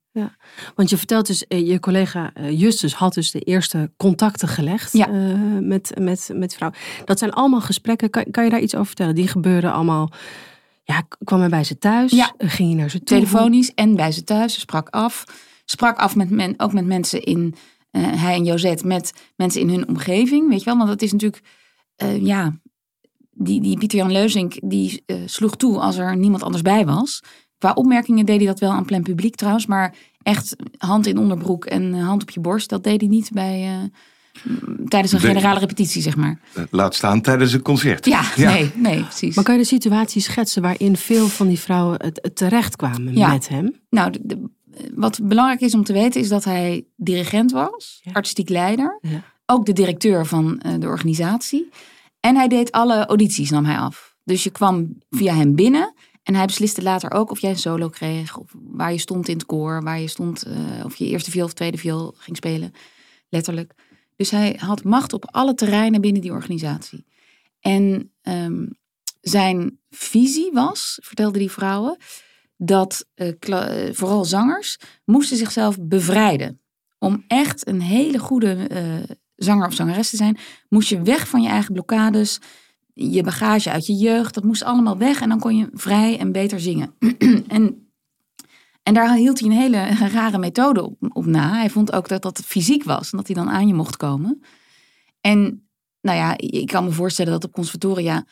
Want 0.76 0.90
je 0.90 0.98
vertelt 0.98 1.28
dus, 1.28 1.48
eh, 1.48 1.68
je 1.68 1.80
collega 1.80 2.32
eh, 2.34 2.60
Justus 2.60 2.94
had 2.94 3.14
dus 3.14 3.32
de 3.32 3.40
eerste 3.40 3.92
contacten 3.98 4.48
gelegd 4.48 4.94
Ja. 4.94 5.08
eh, 5.08 5.14
met, 5.62 5.92
met, 6.00 6.30
met 6.34 6.54
vrouw. 6.56 6.72
Dat 7.06 7.20
zijn 7.20 7.32
allemaal 7.32 7.62
gesprekken, 7.62 8.10
kan, 8.10 8.26
kan 8.32 8.44
je 8.44 8.50
daar 8.50 8.60
iets 8.60 8.74
over 8.74 8.86
vertellen? 8.88 9.16
Die 9.16 9.28
gebeurden 9.28 9.74
allemaal, 9.74 10.10
ja, 10.84 11.04
kwam 11.24 11.40
hij 11.40 11.50
bij 11.50 11.64
ze 11.64 11.78
thuis? 11.78 12.12
Ja. 12.12 12.34
Ging 12.38 12.70
je 12.70 12.76
naar 12.76 12.90
ze 12.90 12.98
toe? 12.98 13.18
Telefonisch 13.18 13.74
en 13.74 13.96
bij 13.96 14.12
ze 14.12 14.24
thuis. 14.24 14.54
Ze 14.54 14.60
sprak 14.60 14.90
af. 14.90 15.24
Sprak 15.66 15.98
af 15.98 16.16
met 16.16 16.30
men, 16.30 16.54
ook 16.58 16.74
met 16.74 16.86
mensen 16.86 17.24
in, 17.24 17.56
eh, 17.92 18.02
hij 18.22 18.36
en 18.36 18.46
Josette, 18.46 18.88
met 18.88 19.14
mensen 19.36 19.62
in 19.62 19.70
hun 19.70 19.88
omgeving. 19.88 20.50
Weet 20.50 20.60
je 20.60 20.66
wel, 20.66 20.78
want 20.78 20.90
dat 20.90 21.02
is 21.02 21.12
natuurlijk, 21.12 21.44
eh, 21.96 22.26
ja, 22.26 22.60
die, 23.32 23.62
die 23.62 23.78
Pieter-Jan 23.78 24.12
Leuzink, 24.12 24.56
die 24.64 25.04
sloeg 25.26 25.56
toe 25.56 25.80
als 25.80 25.98
er 25.98 26.18
niemand 26.18 26.44
anders 26.44 26.64
bij 26.64 26.86
was. 26.86 27.22
Qua 27.58 27.72
opmerkingen 27.74 28.26
deed 28.26 28.38
hij 28.38 28.46
dat 28.46 28.60
wel 28.60 28.72
aan 28.72 28.86
plein 28.86 29.04
publiek 29.04 29.36
trouwens, 29.36 29.66
maar 29.66 29.96
echt 30.24 30.56
hand 30.78 31.08
in 31.08 31.18
onderbroek 31.18 31.66
en 31.66 31.94
eh, 31.94 32.06
hand 32.06 32.22
op 32.22 32.30
je 32.30 32.40
borst, 32.40 32.70
dat 32.70 32.84
deed 32.84 33.00
hij 33.02 33.10
niet 33.10 33.30
bij, 33.34 33.64
eh, 33.64 34.52
tijdens 34.88 35.14
een 35.14 35.20
generale 35.20 35.60
repetitie, 35.60 36.02
zeg 36.02 36.16
maar. 36.16 36.40
Laat 36.72 36.96
staan 36.96 37.22
tijdens 37.22 37.54
een 37.54 37.62
concert. 37.62 38.06
Ja, 38.06 38.22
nee, 38.36 38.72
nee, 38.76 39.02
precies. 39.04 39.36
Maar 39.36 39.44
kan 39.44 39.54
je 39.56 39.62
de 39.62 39.68
situatie 39.68 40.22
schetsen 40.22 40.62
waarin 40.62 40.98
veel 40.98 41.28
van 41.28 41.48
die 41.48 41.60
vrouwen 41.60 42.00
het, 42.06 42.20
het 42.22 42.36
terechtkwamen 42.36 43.18
Ja. 43.18 43.32
met 43.32 43.48
hem? 43.48 43.76
Nou, 43.90 44.12
de- 44.12 44.20
de- 44.24 44.50
wat 44.96 45.20
belangrijk 45.24 45.62
is 45.62 45.74
om 45.74 45.84
te 45.84 45.94
weten 45.94 46.22
is 46.22 46.28
dat 46.30 46.44
hij 46.44 46.86
dirigent 46.96 47.52
was, 47.52 48.00
Ja. 48.04 48.12
artistiek 48.12 48.50
leider, 48.50 48.98
Ja. 49.02 49.24
ook 49.46 49.66
de 49.66 49.74
directeur 49.74 50.26
van 50.26 50.60
eh, 50.60 50.74
de 50.80 50.88
organisatie. 50.88 51.70
En 52.20 52.36
hij 52.36 52.48
deed 52.48 52.72
alle 52.72 53.06
audities, 53.06 53.50
nam 53.50 53.66
hij 53.66 53.78
af. 53.78 54.16
Dus 54.24 54.44
je 54.44 54.50
kwam 54.50 54.98
via 55.10 55.34
hem 55.36 55.56
binnen 55.56 55.94
en 56.28 56.36
hij 56.36 56.46
besliste 56.46 56.82
later 56.82 57.12
ook 57.12 57.32
of 57.32 57.40
jij 57.40 57.50
een 57.50 57.58
solo 57.58 57.90
kreeg, 57.90 58.38
of 58.38 58.52
waar 58.54 58.92
je 58.92 58.98
stond 58.98 59.28
in 59.28 59.34
het 59.38 59.46
koor, 59.46 59.84
waar 59.84 60.00
je 60.00 60.08
stond, 60.08 60.44
eh, 60.44 60.86
of 60.86 60.96
je 60.96 61.06
eerste 61.06 61.32
viool 61.32 61.46
of 61.46 61.54
tweede 61.54 61.78
viool 61.78 62.14
ging 62.18 62.38
spelen, 62.38 62.72
letterlijk. 63.30 63.74
Dus 64.16 64.32
hij 64.32 64.56
had 64.60 64.84
macht 64.84 65.14
op 65.14 65.32
alle 65.32 65.54
terreinen 65.54 66.02
binnen 66.02 66.22
die 66.22 66.32
organisatie. 66.32 67.06
En 67.60 68.12
ehm, 68.22 68.66
zijn 69.22 69.80
visie 69.90 70.52
was, 70.52 71.00
vertelden 71.02 71.40
die 71.40 71.52
vrouwen, 71.52 71.98
dat 72.58 73.08
eh, 73.14 73.28
eh, 73.40 73.94
vooral 73.94 74.26
zangers 74.26 74.78
moesten 75.06 75.38
zichzelf 75.38 75.78
bevrijden. 75.82 76.62
Om 77.00 77.24
echt 77.28 77.68
een 77.68 77.82
hele 77.82 78.20
goede 78.20 78.68
zanger 79.36 79.68
of 79.68 79.74
zangeres 79.74 80.10
te 80.10 80.16
zijn, 80.16 80.38
moest 80.70 80.90
je 80.90 81.02
weg 81.02 81.28
van 81.28 81.42
je 81.42 81.50
eigen 81.50 81.74
blokkades, 81.74 82.40
je 83.00 83.24
bagage 83.24 83.72
uit 83.72 83.86
je 83.86 83.94
jeugd, 83.94 84.34
dat 84.34 84.44
moest 84.44 84.64
allemaal 84.64 84.98
weg 84.98 85.22
en 85.22 85.30
dan 85.30 85.40
kon 85.40 85.58
je 85.58 85.70
vrij 85.74 86.18
en 86.20 86.32
beter 86.32 86.60
zingen. 86.60 86.94
en, 87.48 87.90
en 88.84 88.94
daar 88.94 89.16
hield 89.16 89.40
hij 89.40 89.50
een 89.50 89.56
hele 89.58 89.86
rare 90.14 90.38
methode 90.38 90.84
op, 90.84 90.96
op 91.14 91.26
na. 91.26 91.54
Hij 91.54 91.70
vond 91.70 91.94
ook 91.94 92.08
dat 92.08 92.22
dat 92.22 92.42
fysiek 92.46 92.84
was 92.84 93.12
en 93.12 93.18
dat 93.18 93.28
hij 93.28 93.36
dan 93.36 93.50
aan 93.50 93.68
je 93.68 93.74
mocht 93.74 93.98
komen. 93.98 94.42
En 95.22 95.68
nou 96.02 96.18
ja, 96.18 96.34
ik 96.38 96.68
kan 96.68 96.84
me 96.84 96.92
voorstellen 96.92 97.32
dat 97.32 97.44
op 97.44 97.52
conservatoria 97.54 98.26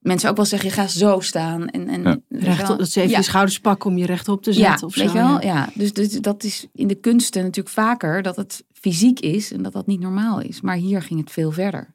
mensen 0.00 0.30
ook 0.30 0.36
wel 0.36 0.44
zeggen, 0.44 0.68
je 0.68 0.74
gaat 0.74 0.90
zo 0.90 1.20
staan. 1.20 1.68
En, 1.68 1.88
en, 1.88 2.02
Ja. 2.02 2.10
weet 2.28 2.40
je 2.40 2.46
Rechtop, 2.46 2.66
wel. 2.68 2.76
dat 2.76 2.88
ze 2.90 2.98
even 3.00 3.12
Ja. 3.12 3.18
je 3.18 3.24
schouders 3.24 3.58
pakken 3.60 3.90
om 3.90 3.98
je 3.98 4.06
rechtop 4.06 4.42
te 4.42 4.52
Ja, 4.52 4.68
zetten 4.70 4.86
of 4.86 4.94
weet 4.94 5.10
zo. 5.10 5.16
je 5.16 5.22
wel? 5.22 5.40
ja. 5.40 5.54
Ja, 5.54 5.68
dus, 5.74 5.92
dus 5.92 6.10
dat 6.20 6.44
is 6.44 6.66
in 6.72 6.86
de 6.88 6.94
kunsten 6.94 7.42
natuurlijk 7.42 7.74
vaker 7.74 8.22
dat 8.22 8.36
het 8.36 8.64
fysiek 8.72 9.20
is 9.20 9.52
en 9.52 9.62
dat 9.62 9.72
dat 9.72 9.86
niet 9.86 10.00
normaal 10.00 10.40
is. 10.40 10.60
Maar 10.60 10.76
hier 10.76 11.02
ging 11.02 11.20
het 11.20 11.30
veel 11.30 11.50
verder. 11.52 11.94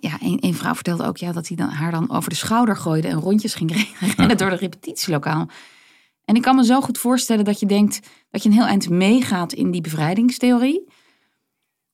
Ja, 0.00 0.16
een, 0.20 0.38
een 0.40 0.54
vrouw 0.54 0.74
vertelde 0.74 1.04
ook 1.04 1.16
ja, 1.16 1.32
dat 1.32 1.48
hij 1.48 1.56
dan, 1.56 1.68
haar 1.68 1.90
dan 1.90 2.10
over 2.10 2.30
de 2.30 2.36
schouder 2.36 2.76
gooide 2.76 3.08
en 3.08 3.20
rondjes 3.20 3.54
ging 3.54 3.70
rennen 4.16 4.36
door 4.36 4.50
de 4.50 4.56
repetitielokaal. 4.56 5.48
En 6.24 6.34
ik 6.36 6.42
kan 6.42 6.56
me 6.56 6.64
zo 6.64 6.80
goed 6.80 6.98
voorstellen 6.98 7.44
dat 7.44 7.60
je 7.60 7.66
denkt 7.66 8.00
dat 8.30 8.42
je 8.42 8.48
een 8.48 8.54
heel 8.54 8.66
eind 8.66 8.88
meegaat 8.88 9.52
in 9.52 9.70
die 9.70 9.80
bevrijdingstheorie. 9.80 10.88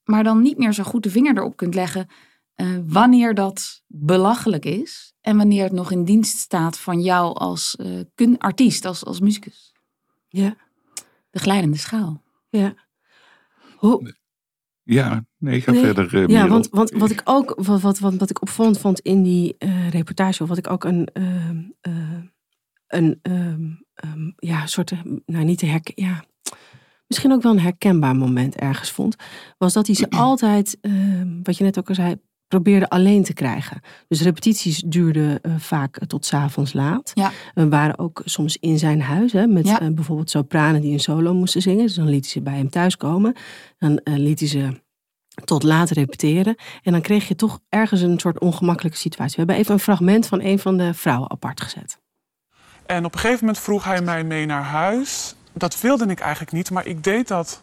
Maar 0.04 0.25
dan 0.25 0.42
niet 0.42 0.59
meer 0.59 0.73
zo 0.73 0.83
goed 0.83 1.02
de 1.02 1.11
vinger 1.11 1.37
erop 1.37 1.57
kunt 1.57 1.75
leggen 1.75 2.07
eh, 2.54 2.66
wanneer 2.87 3.35
dat 3.35 3.83
belachelijk 3.87 4.64
is. 4.64 5.12
En 5.21 5.37
wanneer 5.37 5.62
het 5.62 5.73
nog 5.73 5.90
in 5.90 6.04
dienst 6.04 6.38
staat 6.38 6.78
van 6.78 7.00
jou 7.00 7.35
als 7.35 7.76
kun, 8.14 8.38
artiest, 8.38 8.85
als, 8.85 9.04
als 9.04 9.21
muzikus. 9.21 9.73
Ja, 10.28 10.57
De 11.30 11.38
glijdende 11.38 11.78
schaal. 11.78 12.23
ja. 12.49 12.75
Hoe, 13.76 14.14
Ja, 14.92 15.25
nee, 15.38 15.61
ga 15.61 15.70
Nee. 15.73 15.80
verder. 15.80 16.14
eh, 16.14 16.26
Ja, 16.26 16.49
want, 16.49 16.68
want 16.70 16.90
wat 16.90 17.11
ik 17.11 17.20
ook 17.25 17.54
wat, 17.56 17.80
wat, 17.80 17.99
wat, 17.99 18.14
wat 18.14 18.30
ik 18.30 18.42
opvallend 18.42 18.78
vond 18.78 19.00
in 19.00 19.23
die 19.23 19.54
eh, 19.59 19.88
reportage, 19.90 20.42
of 20.42 20.49
wat 20.49 20.59
ik 20.59 20.70
ook 20.70 20.85
een, 20.85 21.09
ehm, 21.12 21.59
eh, 21.80 21.92
een 22.87 23.18
ehm, 23.23 23.70
ehm, 23.94 24.30
ja, 24.37 24.66
soort, 24.66 24.92
nou 25.26 25.44
niet 25.44 25.59
te 25.59 25.66
herken, 25.66 25.94
ja, 25.97 26.25
misschien 27.06 27.32
ook 27.32 27.42
wel 27.42 27.52
een 27.52 27.61
herkenbaar 27.61 28.16
moment 28.16 28.56
ergens 28.56 28.90
vond, 28.90 29.16
was 29.59 29.73
dat 29.73 29.87
hij 29.87 29.97
ze 29.97 30.11
altijd, 30.26 30.78
wat 31.42 31.56
je 31.56 31.64
net 31.64 31.78
ook 31.78 31.88
al 31.88 31.94
zei, 31.94 32.16
probeerde 32.50 32.88
alleen 32.88 33.23
te 33.23 33.33
krijgen. 33.33 33.80
Dus 34.09 34.21
repetities 34.23 34.78
duurden 34.87 35.40
eh, 35.42 35.52
vaak 35.59 35.97
eh, 35.97 36.07
tot 36.07 36.26
's 36.26 36.33
avonds 36.33 36.73
laat. 36.73 37.11
Ja. 37.14 37.30
We 37.54 37.69
waren 37.69 37.99
ook 37.99 38.23
soms 38.25 38.57
in 38.57 38.78
zijn 38.78 39.02
huis, 39.02 39.33
hè, 39.33 39.47
met 39.47 39.66
Ja. 39.66 39.80
eh, 39.80 39.88
bijvoorbeeld 39.90 40.30
sopranen 40.30 40.80
die 40.80 40.92
een 40.92 41.00
solo 41.00 41.35
moesten 41.35 41.62
zingen. 41.62 41.87
Dus 41.87 41.95
dan 41.95 42.09
liet 42.09 42.23
hij 42.25 42.30
ze 42.33 42.40
bij 42.42 42.57
hem 42.57 42.71
thuiskomen. 42.71 43.35
Dan 43.78 44.00
liet 44.04 44.38
hij 44.40 44.49
ze 44.49 44.80
tot 45.45 45.62
laat 45.62 45.90
repeteren. 45.90 46.57
En 46.83 46.92
dan 46.92 47.00
kreeg 47.00 47.28
je 47.28 47.37
toch 47.37 47.61
ergens 47.69 48.00
een 48.00 48.19
soort 48.19 48.38
ongemakkelijke 48.38 48.99
situatie. 48.99 49.33
We 49.35 49.38
hebben 49.40 49.57
even 49.57 49.75
een 49.75 49.80
fragment 49.80 50.26
van 50.26 50.40
een 50.42 50.59
van 50.59 50.76
de 50.76 50.95
vrouwen 50.95 51.30
apart 51.30 51.61
gezet. 51.61 51.99
En 52.87 53.04
op 53.04 53.14
een 53.14 53.21
gegeven 53.21 53.45
moment 53.45 53.59
vroeg 53.64 53.85
hij 53.85 54.02
mij 54.02 54.25
mee 54.25 54.47
naar 54.47 54.62
huis. 54.64 55.35
Dat 55.52 55.80
wilde 55.80 56.07
ik 56.07 56.21
eigenlijk 56.21 56.52
niet, 56.52 56.71
maar 56.71 56.87
ik 56.87 57.04
deed 57.04 57.28
dat 57.28 57.62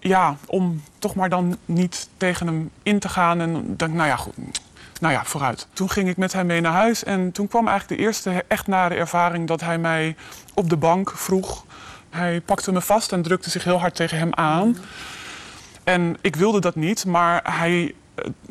ja, 0.00 0.36
om 0.46 0.82
toch 0.98 1.14
maar 1.14 1.28
dan 1.28 1.56
niet 1.64 2.08
tegen 2.16 2.46
hem 2.46 2.70
in 2.82 2.98
te 2.98 3.08
gaan. 3.08 3.40
En 3.40 3.76
denk, 3.76 3.92
nou 3.92 4.08
ja, 4.08 4.16
goed, 4.16 4.34
nou 5.00 5.14
ja, 5.14 5.24
vooruit. 5.24 5.66
Toen 5.72 5.90
ging 5.90 6.08
ik 6.08 6.16
met 6.16 6.32
hem 6.32 6.46
mee 6.46 6.60
naar 6.60 6.72
huis 6.72 7.04
en 7.04 7.32
toen 7.32 7.48
kwam 7.48 7.68
eigenlijk 7.68 8.00
de 8.00 8.06
eerste 8.06 8.44
echt 8.48 8.66
nare 8.66 8.94
ervaring 8.94 9.48
dat 9.48 9.60
hij 9.60 9.78
mij 9.78 10.16
op 10.54 10.70
de 10.70 10.76
bank 10.76 11.10
vroeg. 11.10 11.64
Hij 12.10 12.40
pakte 12.40 12.72
me 12.72 12.80
vast 12.80 13.12
en 13.12 13.22
drukte 13.22 13.50
zich 13.50 13.64
heel 13.64 13.80
hard 13.80 13.94
tegen 13.94 14.18
hem 14.18 14.34
aan. 14.34 14.76
En 15.84 16.16
ik 16.20 16.36
wilde 16.36 16.60
dat 16.60 16.74
niet, 16.74 17.06
maar 17.06 17.40
hij, 17.56 17.94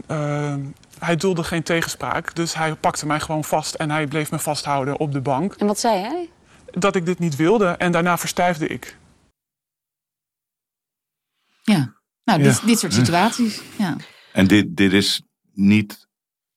eh, 0.08 0.54
hij 1.00 1.16
dulde 1.16 1.44
geen 1.44 1.64
tegenspraak. 1.64 2.36
Dus 2.36 2.56
hij 2.56 2.76
pakte 2.76 3.06
mij 3.06 3.20
gewoon 3.20 3.44
vast 3.44 3.74
en 3.74 3.92
hij 3.92 4.08
bleef 4.08 4.32
me 4.32 4.40
vasthouden 4.40 5.00
op 5.00 5.12
de 5.12 5.22
bank. 5.22 5.54
En 5.54 5.68
wat 5.68 5.80
zei 5.80 6.02
hij? 6.02 6.30
Dat 6.72 6.96
ik 6.96 7.06
dit 7.06 7.20
niet 7.20 7.36
wilde 7.36 7.68
en 7.68 7.92
daarna 7.92 8.18
verstijfde 8.18 8.68
ik. 8.68 8.98
Ja. 11.70 11.98
Nou, 12.24 12.44
Ja. 12.44 12.48
dit, 12.48 12.66
dit 12.66 12.80
soort 12.80 12.94
situaties. 12.94 13.62
Ja. 13.78 13.96
En 14.34 14.48
dit, 14.48 14.78
dit 14.78 14.94
is 14.94 15.22
niet 15.54 16.08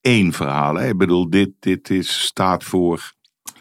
één 0.01 0.33
verhaal. 0.33 0.75
Hè? 0.75 0.89
Ik 0.89 0.97
bedoel, 0.97 1.31
dit, 1.31 1.51
dit 1.61 1.91
is, 1.91 2.23
staat 2.23 2.65
voor 2.65 3.13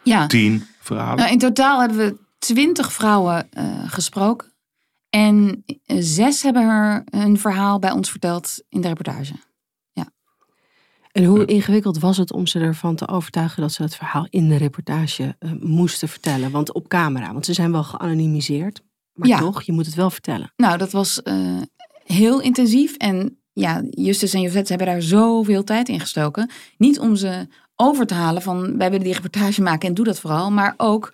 ja. 0.03 0.27
tien 0.27 0.63
verhalen. 0.79 1.17
Nou, 1.17 1.31
in 1.31 1.39
totaal 1.39 1.79
hebben 1.79 1.97
we 1.97 2.17
twintig 2.39 2.93
vrouwen 2.93 3.51
eh, 3.51 3.91
gesproken. 3.91 4.53
En 5.09 5.63
eh, 5.85 5.97
zes 5.99 6.41
hebben 6.43 6.63
er 6.63 7.03
een 7.05 7.37
verhaal 7.37 7.79
bij 7.79 7.91
ons 7.91 8.09
verteld 8.09 8.63
in 8.69 8.81
de 8.81 8.87
reportage. 8.87 9.33
En 11.11 11.23
hoe 11.23 11.39
Ja. 11.39 11.45
ingewikkeld 11.45 11.99
was 11.99 12.17
het 12.17 12.31
om 12.31 12.47
ze 12.47 12.59
ervan 12.59 12.95
te 12.95 13.07
overtuigen 13.07 13.61
dat 13.61 13.71
ze 13.71 13.83
het 13.83 13.95
verhaal 13.95 14.27
in 14.29 14.49
de 14.49 14.55
reportage 14.57 15.35
eh, 15.39 15.51
moesten 15.59 16.07
vertellen? 16.09 16.51
Want 16.51 16.73
op 16.73 16.87
camera, 16.87 17.33
want 17.33 17.45
ze 17.45 17.53
zijn 17.53 17.71
wel 17.71 17.83
geanonimiseerd. 17.83 18.81
Maar 19.21 19.29
Ja. 19.29 19.39
toch, 19.39 19.61
je 19.61 19.71
moet 19.71 19.85
het 19.85 19.95
wel 19.95 20.09
vertellen. 20.09 20.53
Nou, 20.55 20.77
dat 20.77 20.91
was 20.91 21.21
eh, 21.23 21.61
heel 22.03 22.41
intensief. 22.41 22.95
En 22.95 23.37
ja, 23.53 23.83
Justus 23.89 24.33
en 24.33 24.41
Josette 24.41 24.69
hebben 24.69 24.87
daar 24.87 25.01
zoveel 25.01 25.63
tijd 25.63 25.89
in 25.89 25.99
gestoken. 25.99 26.49
Niet 26.77 26.99
om 26.99 27.15
ze 27.15 27.47
over 27.75 28.05
te 28.05 28.13
halen 28.13 28.41
van 28.41 28.77
wij 28.77 28.89
willen 28.89 29.05
die 29.05 29.13
reportage 29.13 29.61
maken 29.61 29.87
en 29.87 29.93
doe 29.93 30.05
dat 30.05 30.19
vooral. 30.19 30.51
Maar 30.51 30.73
ook 30.77 31.13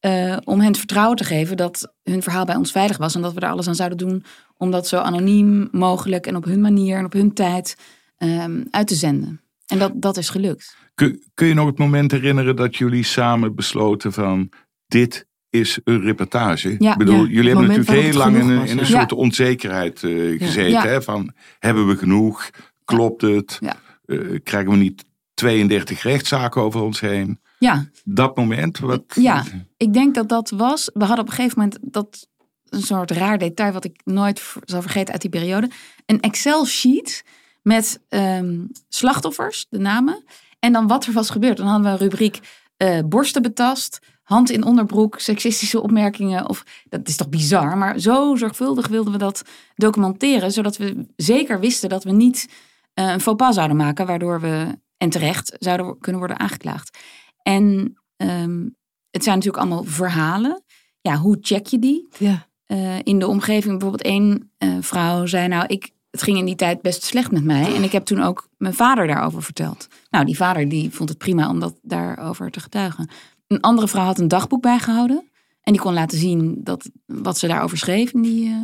eh, 0.00 0.36
om 0.44 0.58
hen 0.58 0.68
het 0.68 0.78
vertrouwen 0.78 1.16
te 1.16 1.24
geven 1.24 1.56
dat 1.56 1.92
hun 2.02 2.22
verhaal 2.22 2.44
bij 2.44 2.56
ons 2.56 2.70
veilig 2.72 2.96
was. 2.96 3.14
En 3.14 3.22
dat 3.22 3.32
we 3.34 3.40
er 3.40 3.50
alles 3.50 3.68
aan 3.68 3.74
zouden 3.74 3.98
doen 3.98 4.24
om 4.56 4.70
dat 4.70 4.88
zo 4.88 4.96
anoniem 4.98 5.68
mogelijk 5.72 6.26
en 6.26 6.36
op 6.36 6.44
hun 6.44 6.60
manier 6.60 6.96
en 6.96 7.04
op 7.04 7.12
hun 7.12 7.32
tijd 7.34 7.76
ehm, 8.16 8.62
uit 8.70 8.86
te 8.86 8.94
zenden. 8.94 9.40
En 9.66 9.78
dat, 9.78 9.92
dat 9.94 10.16
is 10.16 10.28
gelukt. 10.28 10.76
Kun, 10.94 11.22
kun 11.34 11.46
je 11.46 11.54
nog 11.54 11.66
het 11.66 11.78
moment 11.78 12.10
herinneren 12.10 12.56
dat 12.56 12.76
jullie 12.76 13.04
samen 13.04 13.54
besloten 13.54 14.12
van 14.12 14.48
dit 14.86 15.26
is 15.50 15.78
een 15.84 16.00
reportage? 16.00 16.74
Ja. 16.78 16.92
ik 16.92 16.98
bedoel, 16.98 17.24
Ja, 17.24 17.30
jullie 17.30 17.48
hebben 17.50 17.68
natuurlijk 17.68 18.00
heel 18.02 18.14
lang 18.18 18.36
in, 18.36 18.48
een- 18.48 18.66
in 18.66 18.86
soort 18.86 19.12
onzekerheid 19.12 20.02
eh, 20.02 20.10
gezeten. 20.38 20.80
Hè? 20.82 21.02
Van, 21.02 21.32
hebben 21.58 21.86
we 21.88 21.96
genoeg? 21.96 22.50
Klopt 22.84 23.22
het? 23.22 23.58
Eh, 24.06 24.18
krijgen 24.42 24.70
we 24.70 24.76
niet 24.76 25.04
32 25.34 26.02
rechtszaken 26.02 26.62
over 26.62 26.80
ons 26.80 27.00
heen? 27.00 27.40
Ja, 27.58 27.86
Dat 28.04 28.36
moment? 28.36 28.78
Wat, 28.78 29.02
Ja. 29.14 29.44
ik 29.76 29.92
denk 29.92 30.14
dat 30.14 30.28
dat 30.28 30.50
was. 30.50 30.90
We 30.94 31.04
hadden 31.04 31.24
op 31.24 31.30
een 31.30 31.36
gegeven 31.36 31.58
moment 31.58 31.78
dat 31.82 32.28
een 32.68 32.82
soort 32.82 33.10
raar 33.10 33.38
detail 33.38 33.72
wat 33.72 33.84
ik 33.84 34.00
nooit 34.04 34.54
zal 34.64 34.80
vergeten 34.82 35.12
uit 35.12 35.20
die 35.22 35.30
periode. 35.30 35.70
Een 36.06 36.20
Excel-sheet 36.20 37.24
met 37.62 38.00
ehm, 38.08 38.56
slachtoffers, 38.88 39.66
de 39.70 39.78
namen. 39.78 40.24
En 40.58 40.72
dan 40.72 40.86
wat 40.86 41.06
er 41.06 41.12
was 41.12 41.30
gebeurd. 41.30 41.56
Dan 41.56 41.66
hadden 41.66 41.84
we 41.86 41.92
een 41.92 41.98
rubriek 42.10 42.38
eh, 42.76 42.98
borsten 43.04 43.42
betast, 43.42 43.98
hand 44.28 44.50
in 44.50 44.64
onderbroek, 44.64 45.20
seksistische 45.20 45.80
opmerkingen. 45.82 46.48
Of, 46.48 46.64
dat 46.88 47.08
is 47.08 47.16
toch 47.16 47.28
bizar, 47.28 47.76
maar 47.78 47.98
zo 47.98 48.36
zorgvuldig 48.36 48.88
wilden 48.88 49.12
we 49.12 49.18
dat 49.18 49.42
documenteren. 49.74 50.52
Zodat 50.52 50.76
we 50.76 51.06
zeker 51.16 51.60
wisten 51.60 51.88
dat 51.88 52.04
we 52.04 52.10
niet 52.10 52.48
eh, 52.94 53.10
een 53.10 53.20
faux 53.20 53.36
pas 53.36 53.54
zouden 53.54 53.76
maken. 53.76 54.06
Waardoor 54.06 54.40
we, 54.40 54.78
en 54.96 55.10
terecht, 55.10 55.56
zouden 55.58 55.98
kunnen 55.98 56.20
worden 56.20 56.38
aangeklaagd. 56.38 56.98
En 57.42 57.94
ehm, 58.16 58.66
het 59.10 59.22
zijn 59.24 59.36
natuurlijk 59.36 59.64
allemaal 59.64 59.84
verhalen. 59.84 60.62
Ja, 61.00 61.16
hoe 61.16 61.38
check 61.40 61.66
je 61.66 61.78
die? 61.78 62.08
Ja. 62.18 62.46
eh, 62.66 62.98
in 63.02 63.18
de 63.18 63.26
omgeving. 63.26 63.72
Bijvoorbeeld 63.78 64.02
één 64.02 64.52
eh, 64.58 64.76
vrouw 64.80 65.26
zei 65.26 65.48
nou, 65.48 65.66
ik, 65.66 65.90
het 66.10 66.22
ging 66.22 66.38
in 66.38 66.44
die 66.44 66.54
tijd 66.54 66.82
best 66.82 67.02
slecht 67.02 67.30
met 67.30 67.44
mij. 67.44 67.74
En 67.74 67.82
ik 67.82 67.92
heb 67.92 68.04
toen 68.04 68.22
ook 68.22 68.48
mijn 68.56 68.74
vader 68.74 69.06
daarover 69.06 69.42
verteld. 69.42 69.88
Nou, 70.10 70.24
die 70.24 70.36
vader 70.36 70.68
die 70.68 70.90
vond 70.90 71.08
het 71.08 71.18
prima 71.18 71.48
om 71.48 71.60
dat 71.60 71.78
daarover 71.82 72.50
te 72.50 72.60
getuigen. 72.60 73.08
Een 73.48 73.60
andere 73.60 73.88
vrouw 73.88 74.04
had 74.04 74.18
een 74.18 74.28
dagboek 74.28 74.62
bijgehouden. 74.62 75.30
En 75.60 75.72
die 75.72 75.82
kon 75.82 75.92
laten 75.92 76.18
zien 76.18 76.60
dat, 76.62 76.90
wat 77.06 77.38
ze 77.38 77.46
daarover 77.46 77.78
schreef 77.78 78.12
in 78.12 78.22
die, 78.22 78.48
eh, 78.48 78.60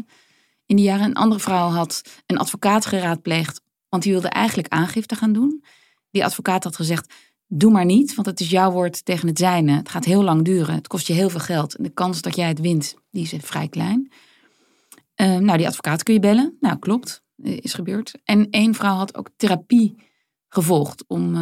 in 0.67 0.77
die 0.77 0.85
jaren. 0.85 1.05
Een 1.05 1.15
andere 1.15 1.41
vrouw 1.41 1.69
had 1.69 2.03
een 2.27 2.39
advocaat 2.39 2.87
geraadpleegd. 2.87 3.61
Want 3.89 4.03
die 4.03 4.13
wilde 4.13 4.29
eigenlijk 4.29 4.69
aangifte 4.69 5.15
gaan 5.15 5.33
doen. 5.33 5.65
Die 6.11 6.25
advocaat 6.25 6.65
had 6.65 6.77
gezegd, 6.77 7.15
doe 7.47 7.71
maar 7.71 7.85
niet. 7.85 8.15
Want 8.15 8.27
het 8.27 8.41
is 8.41 8.51
jouw 8.51 8.71
woord 8.71 9.05
tegen 9.05 9.29
het 9.29 9.39
zijne. 9.39 9.73
Het 9.73 9.89
gaat 9.89 10.05
heel 10.05 10.23
lang 10.23 10.45
duren. 10.45 10.75
Het 10.75 10.87
kost 10.87 11.07
je 11.07 11.13
heel 11.13 11.31
veel 11.31 11.41
geld. 11.41 11.75
En 11.75 11.83
de 11.83 11.91
kans 11.91 12.23
dat 12.23 12.37
jij 12.37 12.49
het 12.49 12.61
wint, 12.61 12.95
die 13.11 13.23
is 13.23 13.35
vrij 13.39 13.69
klein. 13.69 14.13
Eh, 15.15 15.37
nou, 15.37 15.59
die 15.59 15.67
advocaat 15.67 16.03
kun 16.03 16.15
je 16.15 16.21
bellen. 16.21 16.57
Nou, 16.61 16.79
klopt. 16.79 17.23
Eh, 17.43 17.57
Is 17.57 17.75
gebeurd. 17.75 18.15
En 18.25 18.51
één 18.51 18.75
vrouw 18.75 18.97
had 18.97 19.17
ook 19.17 19.31
therapie 19.37 19.95
gevolgd 20.49 21.05
om 21.07 21.35
eh, 21.35 21.41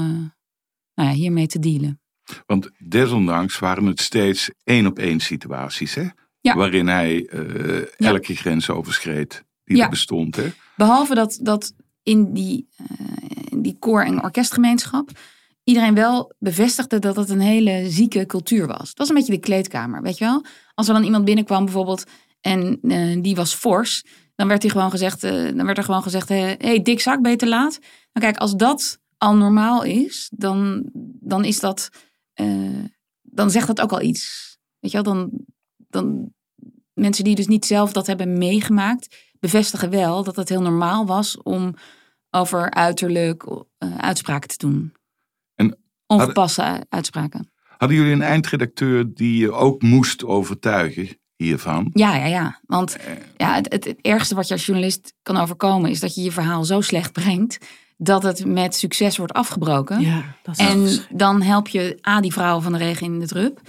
nou 0.95 1.09
ja, 1.09 1.11
hiermee 1.11 1.47
te 1.47 1.59
dealen. 1.59 2.01
Want 2.47 2.71
desondanks 2.79 3.59
waren 3.59 3.87
het 3.87 4.00
steeds 4.00 4.50
één 4.64 4.87
op 4.87 4.99
één 4.99 5.21
situaties, 5.21 5.95
hè? 5.95 6.07
Ja. 6.41 6.55
Waarin 6.57 6.87
hij 6.87 7.26
eh, 7.26 8.07
elke 8.07 8.35
grens 8.35 8.71
overschreed 8.71 9.45
die 9.64 9.76
Ja. 9.76 9.85
er 9.85 9.91
bestond, 9.91 10.37
hè? 10.37 10.52
Behalve 10.76 11.14
dat, 11.14 11.38
dat 11.43 11.73
in 12.02 12.33
die, 12.33 12.69
eh, 12.76 13.07
in 13.50 13.62
die 13.62 13.76
koor- 13.79 14.05
en 14.05 14.23
orkestgemeenschap 14.23 15.11
iedereen 15.64 15.95
wel 15.95 16.35
bevestigde 16.38 16.99
dat 16.99 17.17
het 17.17 17.29
een 17.29 17.41
hele 17.41 17.91
zieke 17.91 18.26
cultuur 18.26 18.67
was. 18.67 18.88
Het 18.88 18.99
was 18.99 19.09
een 19.09 19.14
beetje 19.14 19.33
de 19.33 19.41
kleedkamer, 19.41 20.02
weet 20.02 20.19
je 20.19 20.25
wel? 20.25 20.45
Als 20.75 20.88
er 20.88 20.95
dan 20.95 21.05
iemand 21.05 21.25
binnenkwam 21.25 21.64
bijvoorbeeld 21.64 22.05
en 22.41 22.79
eh, 22.83 23.23
die 23.23 23.35
was 23.35 23.55
fors, 23.55 24.05
dan 24.35 24.49
werd, 24.49 24.62
hij 24.62 24.71
gewoon 24.71 24.91
gezegd, 24.91 25.21
dan 25.21 25.64
werd 25.64 25.79
er 25.79 25.85
gewoon 25.85 26.02
gezegd, 26.02 26.29
hé 26.29 26.55
hey, 26.59 26.83
dik 26.83 27.00
zak, 27.00 27.26
te 27.37 27.49
laat? 27.49 27.79
Nou 28.12 28.26
kijk, 28.26 28.37
als 28.37 28.55
dat 28.57 28.99
al 29.19 29.37
normaal 29.37 29.83
is, 29.83 30.31
dan, 30.35 30.88
dan 31.21 31.45
is 31.45 31.61
dat, 31.61 31.91
eh, 32.43 32.85
dan 33.23 33.51
zegt 33.51 33.67
dat 33.67 33.81
ook 33.81 33.93
al 33.93 34.03
iets. 34.03 34.57
Weet 34.79 34.91
je 34.91 35.03
wel, 35.03 35.15
dan, 35.15 35.31
dan 35.77 36.33
mensen 36.93 37.25
die 37.25 37.35
dus 37.35 37.47
niet 37.47 37.67
zelf 37.67 37.93
dat 37.93 38.07
hebben 38.07 38.39
meegemaakt, 38.39 39.33
bevestigen 39.41 39.91
wel 39.91 40.25
dat 40.25 40.37
het 40.37 40.49
heel 40.49 40.63
normaal 40.63 41.07
was 41.07 41.43
om 41.43 41.75
over 42.31 42.71
uiterlijk 42.71 43.45
eh, 43.79 43.97
uitspraken 43.97 44.49
te 44.49 44.57
doen. 44.59 44.93
En 45.55 45.79
Ongepaste 46.07 46.87
uitspraken. 46.89 47.51
Hadden 47.77 47.97
jullie 47.97 48.13
een 48.13 48.23
eindredacteur 48.23 49.15
die 49.15 49.39
je 49.39 49.53
ook 49.53 49.83
moest 49.83 50.25
overtuigen 50.25 51.09
hiervan? 51.37 51.91
Ja, 51.93 52.17
ja, 52.17 52.27
ja. 52.27 52.61
Want 52.67 52.97
ja, 53.37 53.55
het, 53.55 53.73
het, 53.73 53.85
het 53.85 54.01
ergste 54.01 54.35
wat 54.35 54.49
je 54.49 54.55
als 54.55 54.67
journalist 54.67 55.15
kan 55.23 55.37
overkomen 55.37 55.91
is 55.91 56.01
dat 56.01 56.15
je 56.15 56.23
je 56.23 56.33
verhaal 56.33 56.65
zo 56.65 56.81
slecht 56.81 57.13
brengt 57.13 57.59
dat 58.02 58.23
het 58.23 58.44
met 58.47 58.75
succes 58.75 59.16
wordt 59.16 59.32
afgebroken. 59.32 60.00
Ja, 60.00 60.23
dat 60.42 60.59
is 60.59 60.66
En 60.66 61.16
dan 61.16 61.42
help 61.42 61.68
je 61.68 61.99
A, 62.09 62.21
die 62.21 62.32
vrouwen 62.32 62.62
van 62.62 62.73
de 62.73 62.78
regen 62.78 63.06
in 63.06 63.18
de 63.21 63.26
drup. 63.26 63.60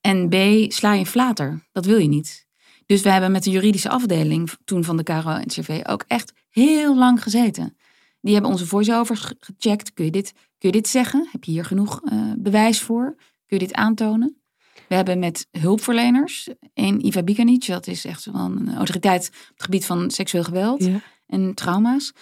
En 0.00 0.28
B, 0.28 0.34
sla 0.72 0.92
je 0.94 1.06
flater. 1.06 1.68
Dat 1.72 1.84
wil 1.84 1.98
je 1.98 2.08
niet. 2.08 2.46
Dus 2.86 3.02
we 3.02 3.10
hebben 3.10 3.32
met 3.32 3.42
de 3.44 3.50
juridische 3.50 3.88
afdeling 3.88 4.50
toen 4.64 4.84
van 4.84 4.96
de 4.96 5.02
KRO 5.02 5.30
en 5.30 5.46
CV 5.46 5.80
ook 5.86 6.04
echt 6.06 6.32
heel 6.48 6.96
lang 6.96 7.22
gezeten. 7.22 7.76
Die 8.20 8.32
hebben 8.32 8.50
onze 8.50 8.66
voice-overs 8.66 9.20
ge- 9.20 9.36
gecheckt. 9.40 9.92
Kun 9.92 10.04
je 10.04 10.10
dit, 10.10 10.32
kun 10.58 10.68
je 10.68 10.72
dit 10.72 10.88
zeggen? 10.88 11.28
Heb 11.32 11.44
je 11.44 11.50
hier 11.50 11.64
genoeg 11.64 12.00
eh, 12.04 12.18
bewijs 12.38 12.80
voor? 12.80 13.14
Kun 13.46 13.58
je 13.58 13.66
dit 13.66 13.74
aantonen? 13.74 14.34
We 14.88 14.94
hebben 14.94 15.18
met 15.18 15.46
hulpverleners, 15.50 16.48
één 16.74 17.06
Iva 17.06 17.22
Bikanic, 17.22 17.66
dat 17.66 17.86
is 17.86 18.04
echt 18.04 18.24
wel 18.24 18.44
een 18.44 18.74
autoriteit 18.76 19.28
op 19.28 19.54
het 19.54 19.62
gebied 19.64 19.86
van 19.86 20.10
seksueel 20.10 20.44
geweld 20.44 20.84
Ja. 20.84 21.00
en 21.26 21.54
trauma's. 21.54 22.12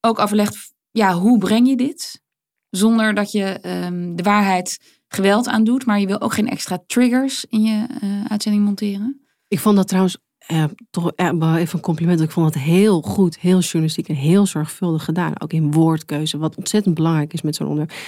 Ook 0.00 0.18
overlegd, 0.18 0.72
ja, 0.90 1.14
hoe 1.14 1.38
breng 1.38 1.68
je 1.68 1.76
dit? 1.76 2.22
Zonder 2.70 3.14
dat 3.14 3.32
je 3.32 3.44
ehm, 3.44 4.14
de 4.14 4.22
waarheid 4.22 4.78
geweld 5.08 5.48
aandoet, 5.48 5.86
maar 5.86 6.00
je 6.00 6.06
wil 6.06 6.20
ook 6.20 6.34
geen 6.34 6.48
extra 6.48 6.82
triggers 6.86 7.44
in 7.44 7.62
je 7.62 7.86
eh, 8.00 8.24
uitzending 8.28 8.64
monteren. 8.64 9.20
Ik 9.48 9.60
vond 9.60 9.76
dat 9.76 9.88
trouwens 9.88 10.18
eh, 10.38 10.64
toch 10.90 11.12
eh, 11.12 11.54
even 11.56 11.76
een 11.76 11.80
compliment. 11.80 12.20
Ik 12.20 12.30
vond 12.30 12.54
het 12.54 12.62
heel 12.62 13.02
goed, 13.02 13.38
heel 13.38 13.58
journalistiek 13.58 14.08
en 14.08 14.14
heel 14.14 14.46
zorgvuldig 14.46 15.04
gedaan. 15.04 15.40
Ook 15.40 15.52
in 15.52 15.72
woordkeuze, 15.72 16.38
wat 16.38 16.56
ontzettend 16.56 16.94
belangrijk 16.94 17.32
is 17.32 17.42
met 17.42 17.56
zo'n 17.56 17.66
onderwerp. 17.66 17.98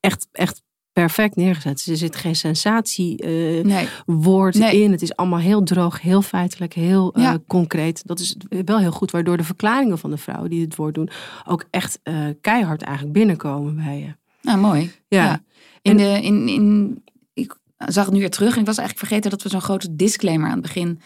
Echt, 0.00 0.28
echt 0.32 0.62
perfect 0.92 1.36
neergezet. 1.36 1.86
Er 1.86 1.96
zit 1.96 2.16
geen 2.16 2.36
sensatie 2.36 3.18
eh, 3.18 3.64
Nee, 3.64 3.88
Nee. 4.06 4.82
in. 4.82 4.90
Het 4.90 5.02
is 5.02 5.16
allemaal 5.16 5.38
heel 5.38 5.62
droog, 5.62 6.00
heel 6.00 6.22
feitelijk, 6.22 6.72
heel 6.72 7.14
eh, 7.14 7.22
Ja. 7.22 7.38
concreet. 7.46 8.02
Dat 8.06 8.18
is 8.20 8.36
wel 8.64 8.78
heel 8.78 8.90
goed, 8.92 9.10
waardoor 9.10 9.36
de 9.36 9.44
verklaringen 9.44 9.98
van 9.98 10.10
de 10.10 10.16
vrouwen 10.16 10.50
die 10.50 10.60
het 10.64 10.76
woord 10.76 10.94
doen 10.94 11.08
ook 11.46 11.64
echt 11.70 11.98
eh, 12.02 12.26
keihard 12.40 12.82
eigenlijk 12.82 13.12
binnenkomen 13.16 13.76
bij 13.76 13.98
je. 13.98 14.14
nou 14.42 14.58
mooi. 14.58 14.92
Ja. 15.08 15.24
Ja. 15.24 15.42
In 15.82 15.96
de, 15.96 16.20
in, 16.22 16.48
in, 16.48 17.02
ik 17.32 17.58
zag 17.76 18.04
het 18.04 18.14
nu 18.14 18.20
weer 18.20 18.30
terug 18.30 18.54
en 18.54 18.60
ik 18.60 18.66
was 18.66 18.78
eigenlijk 18.78 19.06
vergeten 19.08 19.30
dat 19.30 19.42
we 19.42 19.48
zo'n 19.48 19.60
grote 19.60 19.94
disclaimer 19.96 20.46
aan 20.46 20.52
het 20.52 20.62
begin 20.62 21.00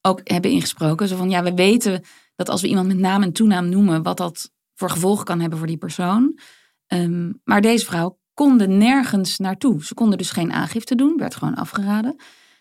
ook 0.00 0.20
hebben 0.24 0.50
ingesproken. 0.50 1.08
Zo 1.08 1.16
van 1.16 1.30
ja, 1.30 1.42
we 1.42 1.54
weten 1.54 2.02
dat 2.36 2.48
als 2.48 2.60
we 2.62 2.68
iemand 2.68 2.86
met 2.86 2.98
naam 2.98 3.22
en 3.22 3.32
toenaam 3.32 3.68
noemen, 3.68 4.02
wat 4.02 4.16
dat 4.16 4.50
voor 4.74 4.90
gevolgen 4.90 5.24
kan 5.24 5.40
hebben 5.40 5.58
voor 5.58 5.66
die 5.66 5.76
persoon. 5.76 6.38
Ehm, 6.86 7.32
maar 7.44 7.60
deze 7.60 7.84
vrouw 7.84 8.18
konden 8.34 8.78
nergens 8.78 9.38
naartoe. 9.38 9.84
Ze 9.84 9.94
konden 9.94 10.18
dus 10.18 10.30
geen 10.30 10.52
aangifte 10.52 10.94
doen, 10.94 11.16
werd 11.16 11.34
gewoon 11.34 11.54
afgeraden. 11.54 12.16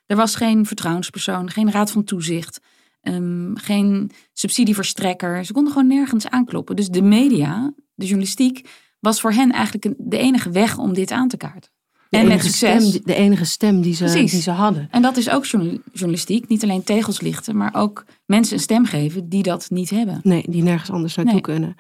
Er 0.06 0.16
was 0.16 0.36
geen 0.36 0.66
vertrouwenspersoon, 0.66 1.50
geen 1.50 1.72
raad 1.72 1.92
van 1.92 2.04
toezicht, 2.04 2.60
ehm, 3.02 3.56
geen 3.56 4.12
subsidieverstrekker. 4.34 5.46
Ze 5.46 5.54
konden 5.54 5.72
gewoon 5.74 5.88
nergens 5.88 6.28
aankloppen. 6.28 6.76
Dus 6.76 6.88
de 6.90 7.02
media, 7.02 7.74
de 7.96 8.06
journalistiek, 8.06 8.70
was 9.00 9.22
voor 9.22 9.32
hen 9.32 9.52
eigenlijk 9.52 9.94
de 9.98 10.18
enige 10.18 10.50
weg 10.50 10.78
om 10.78 10.94
dit 10.94 11.12
aan 11.12 11.28
te 11.28 11.38
kaarten. 11.38 11.72
De 12.10 12.18
en 12.18 12.28
met 12.28 12.44
succes. 12.44 12.88
Stem, 12.90 13.02
de 13.06 13.14
enige 13.14 13.46
stem 13.46 13.82
die 13.82 13.94
ze, 13.96 14.04
Precies. 14.04 14.32
die 14.32 14.42
ze 14.42 14.52
hadden. 14.52 14.88
En 14.92 15.02
dat 15.02 15.18
is 15.18 15.30
ook 15.30 15.46
journal- 15.46 15.78
journalistiek. 15.92 16.48
Niet 16.48 16.64
alleen 16.64 16.84
tegels 16.84 17.22
lichten, 17.22 17.58
maar 17.58 17.74
ook 17.76 18.06
mensen 18.26 18.56
een 18.56 18.62
stem 18.62 18.86
geven 18.86 19.30
die 19.30 19.44
dat 19.44 19.70
niet 19.70 19.90
hebben. 19.90 20.20
Nee, 20.24 20.44
die 20.50 20.64
nergens 20.64 20.90
anders 20.90 21.16
naartoe 21.16 21.34
Nee. 21.34 21.42
kunnen. 21.42 21.76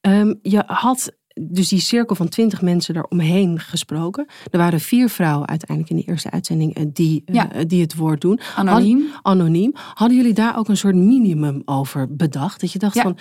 Ehm, 0.00 0.34
je 0.42 0.62
had 0.66 1.12
dus 1.40 1.68
die 1.68 1.80
cirkel 1.80 2.16
van 2.16 2.28
twintig 2.28 2.62
mensen 2.62 2.96
eromheen 2.96 3.58
gesproken. 3.60 4.26
Er 4.50 4.58
waren 4.58 4.80
vier 4.80 5.08
vrouwen 5.08 5.48
uiteindelijk 5.48 5.90
in 5.90 5.96
de 5.96 6.10
eerste 6.10 6.30
uitzending 6.30 6.74
eh, 6.74 6.84
die, 6.92 7.22
eh, 7.24 7.34
Ja. 7.34 7.64
die 7.64 7.80
het 7.80 7.94
woord 7.96 8.20
doen. 8.20 8.40
Anoniem. 8.56 9.08
Had- 9.12 9.20
anoniem. 9.22 9.72
Hadden 9.94 10.16
jullie 10.16 10.34
daar 10.34 10.58
ook 10.58 10.68
een 10.68 10.76
soort 10.76 10.94
minimum 10.94 11.62
over 11.64 12.16
bedacht? 12.16 12.60
Dat 12.60 12.72
je 12.72 12.78
dacht 12.78 12.94
Ja. 12.94 13.02
van, 13.02 13.18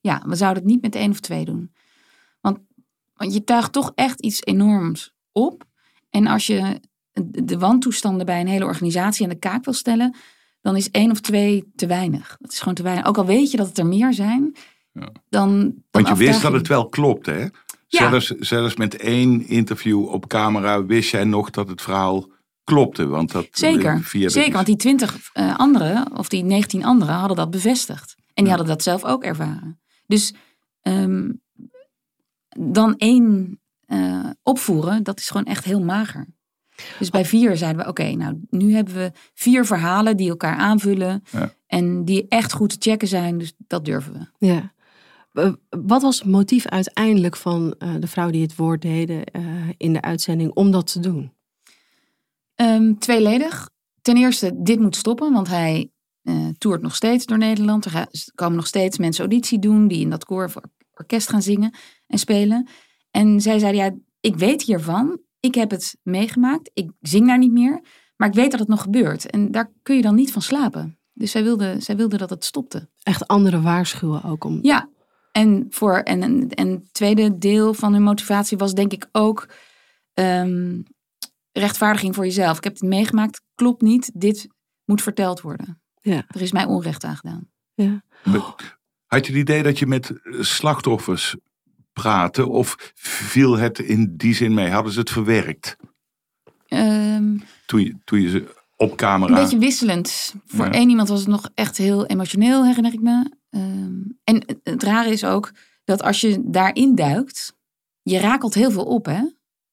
Ja, 0.00 0.22
we 0.26 0.34
zouden 0.34 0.62
het 0.62 0.72
niet 0.72 0.82
met 0.82 0.94
één 0.94 1.10
of 1.10 1.20
twee 1.20 1.44
doen. 1.44 1.72
Want, 2.40 2.58
want 3.14 3.32
je 3.34 3.44
tuigt 3.44 3.72
toch 3.72 3.92
echt 3.94 4.20
iets 4.20 4.44
enorms 4.44 5.14
op. 5.32 5.64
En 6.10 6.26
als 6.26 6.46
je 6.46 6.80
de 7.12 7.44
de 7.44 7.58
wantoestanden 7.58 8.26
bij 8.26 8.40
een 8.40 8.46
hele 8.48 8.64
organisatie 8.64 9.24
aan 9.24 9.30
de 9.30 9.38
kaak 9.38 9.64
wil 9.64 9.74
stellen, 9.74 10.16
dan 10.60 10.76
is 10.76 10.90
één 10.90 11.10
of 11.10 11.20
twee 11.20 11.72
te 11.76 11.86
weinig. 11.86 12.36
Dat 12.40 12.52
is 12.52 12.58
gewoon 12.58 12.74
te 12.74 12.82
weinig. 12.82 13.06
Ook 13.06 13.18
al 13.18 13.26
weet 13.26 13.50
je 13.50 13.56
dat 13.56 13.68
het 13.68 13.78
er 13.78 13.86
meer 13.86 14.12
zijn, 14.14 14.56
Ja. 15.00 15.08
dan. 15.28 15.58
dan 15.58 15.74
Want 15.90 16.08
je 16.08 16.16
wist 16.16 16.42
dat 16.42 16.52
het 16.52 16.68
wel 16.68 16.88
klopt, 16.88 17.26
hè? 17.26 17.40
Ja. 17.88 18.08
Zelfs, 18.08 18.26
zelfs 18.26 18.76
met 18.76 18.96
één 18.96 19.46
interview 19.48 20.08
op 20.08 20.26
camera 20.26 20.84
wist 20.84 21.10
jij 21.10 21.24
nog 21.24 21.50
dat 21.50 21.68
het 21.68 21.82
verhaal 21.82 22.28
klopte. 22.64 23.06
Want 23.06 23.32
dat, 23.32 23.46
Zeker, 23.50 24.02
via 24.02 24.28
zeker. 24.28 24.52
Want 24.52 24.66
die 24.66 24.76
twintig 24.76 25.30
anderen, 25.56 26.16
of 26.16 26.28
die 26.28 26.44
19 26.44 26.84
anderen, 26.84 27.14
hadden 27.14 27.36
dat 27.36 27.50
bevestigd. 27.50 28.14
En 28.34 28.44
die 28.44 28.52
hadden 28.52 28.68
dat 28.68 28.82
zelf 28.82 29.04
ook 29.04 29.24
ervaren. 29.24 29.80
Dus 30.06 30.34
ehm, 30.82 31.30
dan 32.58 32.96
één 32.96 33.58
eh, 33.86 34.30
opvoeren, 34.42 35.02
dat 35.02 35.18
is 35.18 35.28
gewoon 35.28 35.46
echt 35.46 35.64
heel 35.64 35.80
mager. 35.80 36.26
Dus 36.98 37.10
bij 37.10 37.24
vier 37.24 37.56
zeiden 37.56 37.82
we, 37.82 37.88
oké, 37.88 38.10
nou 38.10 38.40
nu 38.50 38.74
hebben 38.74 38.94
we 38.94 39.12
vier 39.34 39.66
verhalen 39.66 40.16
die 40.16 40.28
elkaar 40.28 40.56
aanvullen. 40.56 41.22
Ja. 41.30 41.52
En 41.66 42.04
die 42.04 42.26
echt 42.28 42.52
goed 42.52 42.68
te 42.68 42.90
checken 42.90 43.08
zijn, 43.08 43.38
dus 43.38 43.52
dat 43.56 43.84
durven 43.84 44.12
we. 44.12 44.46
ja. 44.46 44.74
Eh, 45.36 45.52
Wat 45.86 46.02
was 46.02 46.18
het 46.18 46.28
motief 46.28 46.66
uiteindelijk 46.66 47.36
van 47.36 47.74
eh, 47.78 47.94
de 48.00 48.06
vrouw 48.06 48.30
die 48.30 48.42
het 48.42 48.56
woord 48.56 48.82
deden 48.82 49.24
eh, 49.24 49.42
in 49.76 49.92
de 49.92 50.00
uitzending 50.02 50.52
om 50.54 50.70
dat 50.70 50.92
te 50.92 51.00
doen? 51.00 51.32
Ehm, 52.54 52.94
tweeledig. 52.94 53.70
Ten 54.02 54.16
eerste, 54.16 54.50
dit 54.62 54.80
moet 54.80 54.96
stoppen, 54.96 55.32
want 55.32 55.48
hij 55.48 55.90
toert 56.58 56.82
nog 56.82 56.94
steeds 56.94 57.26
door 57.26 57.38
Nederland. 57.38 57.84
Er 57.84 57.90
gaan- 57.90 58.06
er 58.10 58.32
komen 58.34 58.56
nog 58.56 58.66
steeds 58.66 58.98
mensen 58.98 59.20
auditie 59.24 59.58
doen 59.58 59.88
die 59.88 60.00
in 60.00 60.10
dat 60.10 60.24
koor 60.24 60.44
of 60.44 60.56
orkest 60.94 61.28
gaan 61.28 61.42
zingen 61.42 61.74
en 62.06 62.18
spelen. 62.18 62.68
En 63.10 63.40
zij 63.40 63.58
zeiden, 63.58 63.80
ja, 63.84 63.94
ik 64.20 64.36
weet 64.36 64.62
hiervan. 64.62 65.18
Ik 65.40 65.54
heb 65.54 65.70
het 65.70 65.96
meegemaakt. 66.02 66.70
Ik 66.74 66.90
zing 67.00 67.26
daar 67.26 67.38
niet 67.38 67.52
meer. 67.52 67.80
Maar 68.16 68.28
ik 68.28 68.34
weet 68.34 68.50
dat 68.50 68.60
het 68.60 68.68
nog 68.68 68.82
gebeurt. 68.82 69.30
En 69.30 69.50
daar 69.50 69.72
kun 69.82 69.96
je 69.96 70.02
dan 70.02 70.14
niet 70.14 70.32
van 70.32 70.42
slapen. 70.42 70.98
Dus 71.12 71.30
zij 71.30 71.42
wilde, 71.42 71.76
zij 71.80 71.96
wilde 71.96 72.16
dat 72.16 72.30
het 72.30 72.44
stopte. 72.44 72.88
Echt 73.02 73.26
andere 73.26 73.60
waarschuwen 73.60 74.22
ook 74.24 74.44
om. 74.44 74.58
Ja, 74.62 74.88
en, 75.36 75.66
voor, 75.70 75.96
en, 75.96 76.22
en, 76.22 76.48
en 76.48 76.70
het 76.70 76.94
tweede 76.94 77.38
deel 77.38 77.74
van 77.74 77.92
hun 77.92 78.02
motivatie 78.02 78.58
was 78.58 78.74
denk 78.74 78.92
ik 78.92 79.08
ook 79.12 79.48
ehm, 80.14 80.80
rechtvaardiging 81.52 82.14
voor 82.14 82.24
jezelf. 82.24 82.56
Ik 82.56 82.64
heb 82.64 82.72
het 82.72 82.82
meegemaakt, 82.82 83.42
klopt 83.54 83.82
niet, 83.82 84.10
dit 84.14 84.48
moet 84.84 85.02
verteld 85.02 85.40
worden. 85.40 85.80
Ja. 86.00 86.24
Er 86.28 86.42
is 86.42 86.52
mij 86.52 86.64
onrecht 86.64 87.04
aangedaan. 87.04 87.50
Ja. 87.74 88.02
Had 89.06 89.26
je 89.26 89.32
het 89.32 89.40
idee 89.40 89.62
dat 89.62 89.78
je 89.78 89.86
met 89.86 90.12
slachtoffers 90.40 91.36
praatte? 91.92 92.48
Of 92.48 92.92
viel 92.94 93.56
het 93.56 93.78
in 93.78 94.16
die 94.16 94.34
zin 94.34 94.54
mee? 94.54 94.70
Hadden 94.70 94.92
ze 94.92 94.98
het 94.98 95.10
verwerkt? 95.10 95.76
Ehm, 96.66 97.36
Toen 97.66 97.80
je, 97.80 97.96
toen 98.04 98.20
je 98.20 98.28
ze 98.28 98.55
op 98.76 98.96
camera... 98.96 99.34
een 99.34 99.42
beetje 99.42 99.58
wisselend. 99.58 100.34
Voor 100.46 100.64
Ja. 100.64 100.72
één 100.72 100.88
iemand 100.88 101.08
was 101.08 101.18
het 101.18 101.28
nog 101.28 101.50
echt 101.54 101.76
heel 101.76 102.06
emotioneel, 102.06 102.64
herinner 102.64 102.92
ik 102.92 103.00
me. 103.00 103.30
Ehm, 103.50 104.00
en 104.24 104.60
het, 104.62 104.82
rare 104.82 105.10
is 105.10 105.24
ook 105.24 105.52
dat 105.84 106.02
als 106.02 106.20
je 106.20 106.42
daarin 106.44 106.94
duikt, 106.94 107.56
je 108.02 108.18
rakelt 108.18 108.54
heel 108.54 108.70
veel 108.70 108.84
op. 108.84 109.06
Hè? 109.06 109.22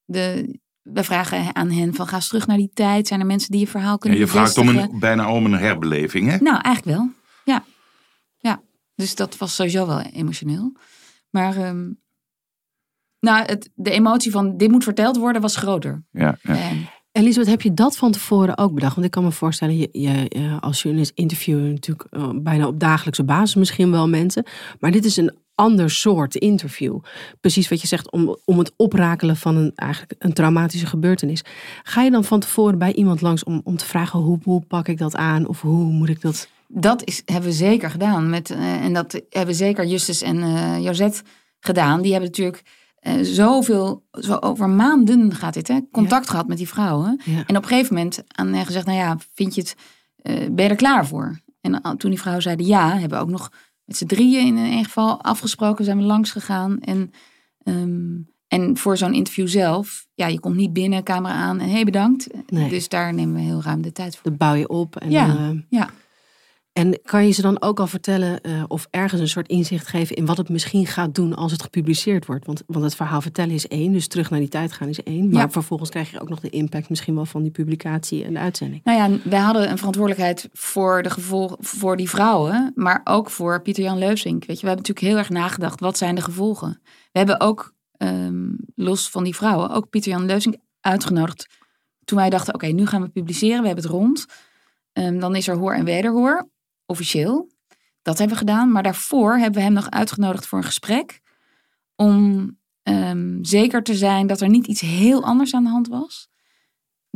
De, 0.06 0.56
we 0.82 1.04
vragen 1.04 1.56
aan 1.56 1.72
hen 1.72 1.94
van 1.94 2.08
ga 2.08 2.16
eens 2.16 2.28
terug 2.28 2.48
naar 2.48 2.58
die 2.58 2.72
tijd. 2.74 3.08
Zijn 3.08 3.20
er 3.20 3.26
mensen 3.26 3.52
die 3.52 3.60
je 3.60 3.68
verhaal 3.68 3.92
Ja, 3.92 3.98
kunnen 3.98 4.20
je 4.20 4.28
vraagt 4.28 4.58
om 4.58 4.68
een, 4.68 5.00
bijna 5.00 5.32
om 5.32 5.46
een 5.46 5.54
herbeleving, 5.54 6.30
hè? 6.30 6.38
Nou, 6.38 6.62
eigenlijk 6.62 6.98
wel. 6.98 7.10
Ja. 7.44 7.64
ja. 8.38 8.62
Dus 8.96 9.16
dat 9.16 9.38
was 9.38 9.56
sowieso 9.56 9.88
wel 9.88 10.02
emotioneel. 10.02 10.74
Maar 11.30 11.58
ehm, 11.58 11.92
nou, 13.20 13.46
het, 13.46 13.70
de 13.76 13.92
emotie 13.92 14.32
van 14.32 14.58
dit 14.58 14.72
moet 14.72 14.84
verteld 14.84 15.18
worden 15.18 15.42
was 15.42 15.56
groter. 15.56 16.04
Ja, 16.12 16.38
ja. 16.42 16.56
En, 16.56 16.88
Elisabeth, 17.14 17.50
heb 17.50 17.62
je 17.62 17.74
dat 17.74 17.98
van 17.98 18.12
tevoren 18.12 18.58
ook 18.58 18.74
bedacht? 18.74 18.94
Want 18.94 19.06
ik 19.06 19.12
kan 19.12 19.24
me 19.24 19.32
voorstellen, 19.32 19.78
je, 19.78 19.90
je, 19.92 20.28
als 20.60 20.82
journalist 20.82 21.12
interview 21.16 21.66
je 21.66 21.72
natuurlijk 21.72 22.08
eh, 22.10 22.30
bijna 22.36 22.68
op 22.68 22.80
dagelijkse 22.80 23.24
basis 23.24 23.56
misschien 23.56 23.92
wel 23.92 24.10
mensen. 24.10 24.46
Maar 24.80 24.92
dit 24.92 25.06
is 25.06 25.18
een 25.18 25.34
ander 25.56 25.90
soort 25.90 26.36
interview. 26.36 27.00
Precies 27.42 27.70
wat 27.70 27.82
je 27.82 27.88
zegt, 27.88 28.12
om, 28.12 28.38
om 28.46 28.60
het 28.60 28.74
oprakelen 28.76 29.38
van 29.38 29.56
een, 29.56 29.72
eigenlijk 29.76 30.16
een 30.20 30.34
traumatische 30.34 30.86
gebeurtenis. 30.86 31.44
Ga 31.84 32.02
je 32.02 32.12
dan 32.12 32.24
van 32.24 32.40
tevoren 32.40 32.78
bij 32.78 32.94
iemand 32.94 33.22
langs 33.22 33.44
om, 33.44 33.62
om 33.64 33.78
te 33.78 33.86
vragen 33.86 34.20
hoe, 34.20 34.40
hoe 34.44 34.62
pak 34.62 34.88
ik 34.88 34.98
dat 34.98 35.16
aan? 35.16 35.48
Of 35.48 35.62
hoe 35.62 35.84
moet 35.84 36.10
ik 36.10 36.22
dat... 36.22 36.48
dat 36.68 37.04
is, 37.04 37.22
hebben 37.26 37.50
we 37.50 37.56
zeker 37.56 37.90
gedaan. 37.90 38.30
Met, 38.30 38.50
eh, 38.50 38.84
en 38.84 38.94
dat 38.94 39.22
hebben 39.30 39.56
zeker 39.56 39.86
Justus 39.86 40.22
en 40.22 40.42
eh 40.42 40.84
Josette 40.84 41.22
gedaan. 41.60 42.02
Die 42.02 42.12
hebben 42.12 42.30
natuurlijk 42.30 42.64
eh, 43.04 43.14
zoveel, 43.22 44.04
zo 44.12 44.36
over 44.36 44.70
maanden 44.70 45.36
gaat 45.36 45.54
dit, 45.54 45.68
hè, 45.68 45.80
contact 45.92 46.30
gehad 46.30 46.48
met 46.48 46.58
die 46.58 46.68
vrouwen. 46.68 47.22
Ja. 47.26 47.44
En 47.46 47.58
op 47.58 47.64
een 47.64 47.70
gegeven 47.70 47.96
moment 47.96 48.24
aan 48.28 48.54
hen 48.54 48.66
gezegd, 48.66 48.86
nou 48.86 48.98
ja, 48.98 49.18
vind 49.34 49.56
je 49.56 49.62
het, 49.62 49.76
eh, 50.16 50.50
ben 50.52 50.66
je 50.66 50.72
er 50.72 50.76
klaar 50.76 51.08
voor? 51.08 51.42
En 51.62 51.98
toen 51.98 52.10
die 52.10 52.20
vrouwen 52.20 52.44
zeiden 52.44 52.66
ja, 52.66 52.98
hebben 52.98 53.18
we 53.18 53.24
ook 53.24 53.30
nog 53.30 53.52
met 53.86 53.98
z'n 53.98 54.06
drieën 54.06 54.46
in 54.46 54.58
een 54.58 54.84
geval 54.84 55.22
afgesproken, 55.22 55.86
zijn 55.86 55.98
we 55.98 56.04
langs 56.04 56.32
gegaan. 56.32 56.80
En, 56.80 57.12
ehm, 57.64 58.22
en 58.48 58.78
voor 58.78 58.98
zo'n 58.98 59.14
interview 59.14 59.48
zelf, 59.48 60.08
ja, 60.14 60.28
je 60.28 60.40
komt 60.40 60.56
niet 60.56 60.74
binnen, 60.74 61.04
camera 61.04 61.34
aan 61.34 61.60
en 61.60 61.70
hey, 61.70 61.84
bedankt. 61.84 62.28
Nee. 62.48 62.70
Dus 62.70 62.90
daar 62.90 63.14
nemen 63.14 63.36
we 63.36 63.42
heel 63.42 63.62
ruim 63.62 63.82
de 63.82 63.92
tijd 63.92 64.16
voor. 64.16 64.30
Dat 64.30 64.40
bouw 64.40 64.54
je 64.54 64.68
op. 64.68 64.96
En, 64.96 65.12
Ja, 65.12 65.28
dan, 65.28 65.38
eh, 65.38 65.80
ja. 65.80 65.90
En 66.74 67.00
kan 67.04 67.26
je 67.26 67.32
ze 67.32 67.42
dan 67.42 67.62
ook 67.62 67.80
al 67.80 67.88
vertellen 67.88 68.42
eh, 68.42 68.64
of 68.68 68.88
ergens 68.90 69.22
een 69.22 69.28
soort 69.28 69.48
inzicht 69.48 69.88
geven 69.88 70.16
in 70.16 70.26
wat 70.26 70.38
het 70.38 70.50
misschien 70.50 70.86
gaat 70.88 71.16
doen 71.16 71.36
als 71.36 71.52
het 71.52 71.62
gepubliceerd 71.62 72.26
wordt? 72.26 72.46
Want, 72.46 72.64
want 72.68 72.84
het 72.86 72.96
verhaal 72.96 73.22
vertellen 73.22 73.54
is 73.54 73.68
één, 73.68 73.94
dus 73.94 74.08
terug 74.08 74.30
naar 74.30 74.40
die 74.40 74.50
tijd 74.50 74.72
gaan 74.72 74.88
is 74.88 75.04
één. 75.04 75.30
Maar 75.30 75.42
Ja. 75.42 75.50
vervolgens 75.50 75.90
krijg 75.90 76.12
je 76.12 76.20
ook 76.22 76.30
nog 76.30 76.40
de 76.40 76.50
impact 76.50 76.90
misschien 76.90 77.16
wel 77.16 77.26
van 77.26 77.42
die 77.42 77.52
publicatie 77.52 78.24
en 78.24 78.34
de 78.34 78.40
uitzending. 78.40 78.82
Nou 78.84 78.98
ja, 79.12 79.30
wij 79.30 79.40
hadden 79.40 79.70
een 79.72 79.78
verantwoordelijkheid 79.78 80.50
voor 80.54 81.04
de 81.04 81.10
gevolgen 81.10 81.58
voor 81.60 81.98
die 81.98 82.10
vrouwen, 82.10 82.72
maar 82.76 83.02
ook 83.04 83.30
voor 83.30 83.62
Pieter-Jan 83.62 83.98
Leusink. 83.98 84.46
Weet 84.46 84.60
je, 84.60 84.62
we 84.66 84.68
hebben 84.68 84.86
natuurlijk 84.86 85.08
heel 85.08 85.18
erg 85.18 85.30
nagedacht, 85.30 85.80
wat 85.80 85.98
zijn 85.98 86.16
de 86.16 86.22
gevolgen? 86.22 86.80
We 87.12 87.18
hebben 87.20 87.40
ook, 87.40 87.74
ehm, 87.98 88.50
los 88.76 89.10
van 89.10 89.24
die 89.24 89.36
vrouwen, 89.36 89.70
ook 89.70 89.90
Pieter-Jan 89.90 90.26
Leusink 90.26 90.56
uitgenodigd. 90.82 91.48
Toen 92.06 92.18
wij 92.18 92.30
dachten, 92.30 92.54
oké, 92.54 92.66
nu 92.68 92.86
gaan 92.86 93.02
we 93.02 93.10
publiceren, 93.10 93.62
we 93.62 93.66
hebben 93.68 93.84
het 93.84 93.94
rond. 93.94 94.26
Ehm, 94.94 95.20
dan 95.20 95.36
is 95.36 95.48
er 95.48 95.56
hoor 95.58 95.74
en 95.74 95.86
wederhoor, 95.86 96.48
officieel. 96.86 97.52
Dat 98.02 98.18
hebben 98.18 98.38
we 98.38 98.46
gedaan, 98.46 98.72
maar 98.72 98.84
daarvoor 98.84 99.38
hebben 99.38 99.60
we 99.60 99.66
hem 99.66 99.74
nog 99.74 99.90
uitgenodigd 99.90 100.48
voor 100.48 100.58
een 100.58 100.64
gesprek. 100.64 101.22
Om 101.96 102.52
ehm, 102.84 103.38
zeker 103.42 103.84
te 103.84 103.96
zijn 103.96 104.28
dat 104.28 104.42
er 104.42 104.50
niet 104.50 104.68
iets 104.68 104.82
heel 104.82 105.24
anders 105.24 105.54
aan 105.54 105.64
de 105.64 105.70
hand 105.70 105.88
was 105.88 106.32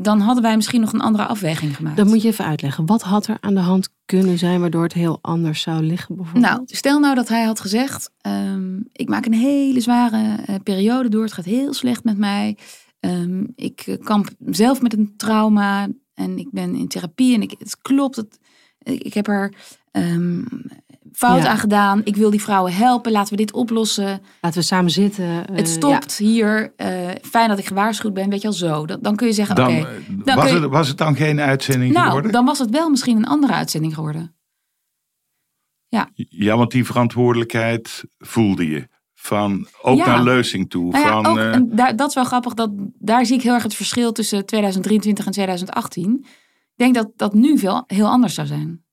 dan 0.01 0.19
hadden 0.19 0.43
wij 0.43 0.55
misschien 0.55 0.81
nog 0.81 0.93
een 0.93 1.01
andere 1.01 1.25
afweging 1.25 1.75
gemaakt. 1.75 1.97
Dat 1.97 2.07
moet 2.07 2.21
je 2.21 2.27
even 2.27 2.45
uitleggen. 2.45 2.85
Wat 2.85 3.01
had 3.01 3.27
er 3.27 3.37
aan 3.39 3.53
de 3.53 3.59
hand 3.59 3.89
kunnen 4.05 4.37
zijn 4.37 4.59
waardoor 4.59 4.83
het 4.83 4.93
heel 4.93 5.19
anders 5.21 5.61
zou 5.61 5.83
liggen 5.83 6.15
bijvoorbeeld? 6.15 6.45
Nou, 6.45 6.61
stel 6.65 6.99
nou 6.99 7.15
dat 7.15 7.27
hij 7.27 7.43
had 7.43 7.59
gezegd: 7.59 8.11
ehm, 8.21 8.79
Ik 8.91 9.09
maak 9.09 9.25
een 9.25 9.33
hele 9.33 9.79
zware 9.79 10.35
eh, 10.45 10.55
periode 10.63 11.09
door. 11.09 11.23
Het 11.23 11.33
gaat 11.33 11.45
heel 11.45 11.73
slecht 11.73 12.03
met 12.03 12.17
mij. 12.17 12.57
Ehm, 12.99 13.43
ik 13.55 13.83
eh, 13.85 13.97
kamp 14.03 14.29
zelf 14.45 14.81
met 14.81 14.93
een 14.93 15.13
trauma. 15.17 15.87
En 16.13 16.37
ik 16.37 16.47
ben 16.51 16.75
in 16.75 16.87
therapie. 16.87 17.35
En 17.35 17.41
ik, 17.41 17.55
het 17.57 17.77
klopt. 17.81 18.15
Het, 18.15 18.39
ik, 18.93 19.13
heb 19.13 19.27
er 19.27 19.53
ehm, 19.91 20.41
fout 21.11 21.41
Ja. 21.41 21.47
aan 21.47 21.57
gedaan. 21.57 22.01
Ik 22.03 22.15
wil 22.15 22.29
die 22.29 22.41
vrouwen 22.41 22.73
helpen. 22.73 23.11
Laten 23.11 23.29
we 23.31 23.35
dit 23.37 23.53
oplossen. 23.53 24.21
Laten 24.41 24.59
we 24.59 24.65
samen 24.65 24.91
zitten. 24.91 25.47
eh, 25.47 25.55
het 25.55 25.67
stopt 25.67 26.17
hier. 26.17 26.73
Eh, 26.75 26.89
fijn 27.21 27.49
dat 27.49 27.59
ik 27.59 27.65
gewaarschuwd 27.65 28.13
ben. 28.13 28.29
Weet 28.29 28.41
je 28.41 28.47
al 28.47 28.53
zo. 28.53 28.85
Dan, 28.85 28.97
dan 29.01 29.15
kun 29.15 29.27
je 29.27 29.33
zeggen: 29.33 29.57
Oké. 29.59 29.71
eh, 29.71 29.85
dan 30.23 30.35
was, 30.35 30.49
je- 30.49 30.59
het, 30.59 30.69
was 30.69 30.87
het 30.87 30.97
dan 30.97 31.15
geen 31.15 31.39
uitzending 31.39 31.93
nou, 31.93 32.05
geworden? 32.07 32.31
dan 32.31 32.45
was 32.45 32.59
het 32.59 32.69
wel 32.69 32.89
misschien 32.89 33.17
een 33.17 33.25
andere 33.27 33.53
uitzending 33.53 33.93
geworden. 33.93 34.31
Ja, 36.29 36.55
want 36.57 36.71
die 36.71 36.85
verantwoordelijkheid 36.85 38.03
voelde 38.17 38.67
je. 38.69 38.87
Van, 39.13 39.67
ook 39.81 39.97
Ja. 39.97 40.05
naar 40.05 40.23
Leusing 40.23 40.69
toe. 40.69 40.91
Nou 40.91 41.05
ja, 41.05 41.11
van, 41.11 41.25
ook, 41.25 41.37
eh, 41.37 41.53
en 41.53 41.69
daar, 41.75 41.95
dat 41.95 42.09
is 42.09 42.15
wel 42.15 42.23
grappig. 42.23 42.53
Dat, 42.53 42.69
daar 42.99 43.25
zie 43.25 43.35
ik 43.35 43.41
heel 43.41 43.53
erg 43.53 43.63
het 43.63 43.73
verschil 43.75 44.11
tussen 44.11 44.45
2023 44.45 45.25
en 45.25 45.31
2018. 45.31 46.25
Ik 46.77 46.83
denk 46.83 46.95
dat 46.95 47.11
dat 47.15 47.33
nu 47.33 47.57
veel, 47.57 47.83
heel 47.87 48.07
anders 48.07 48.33
zou 48.33 48.47
zijn. 48.47 48.83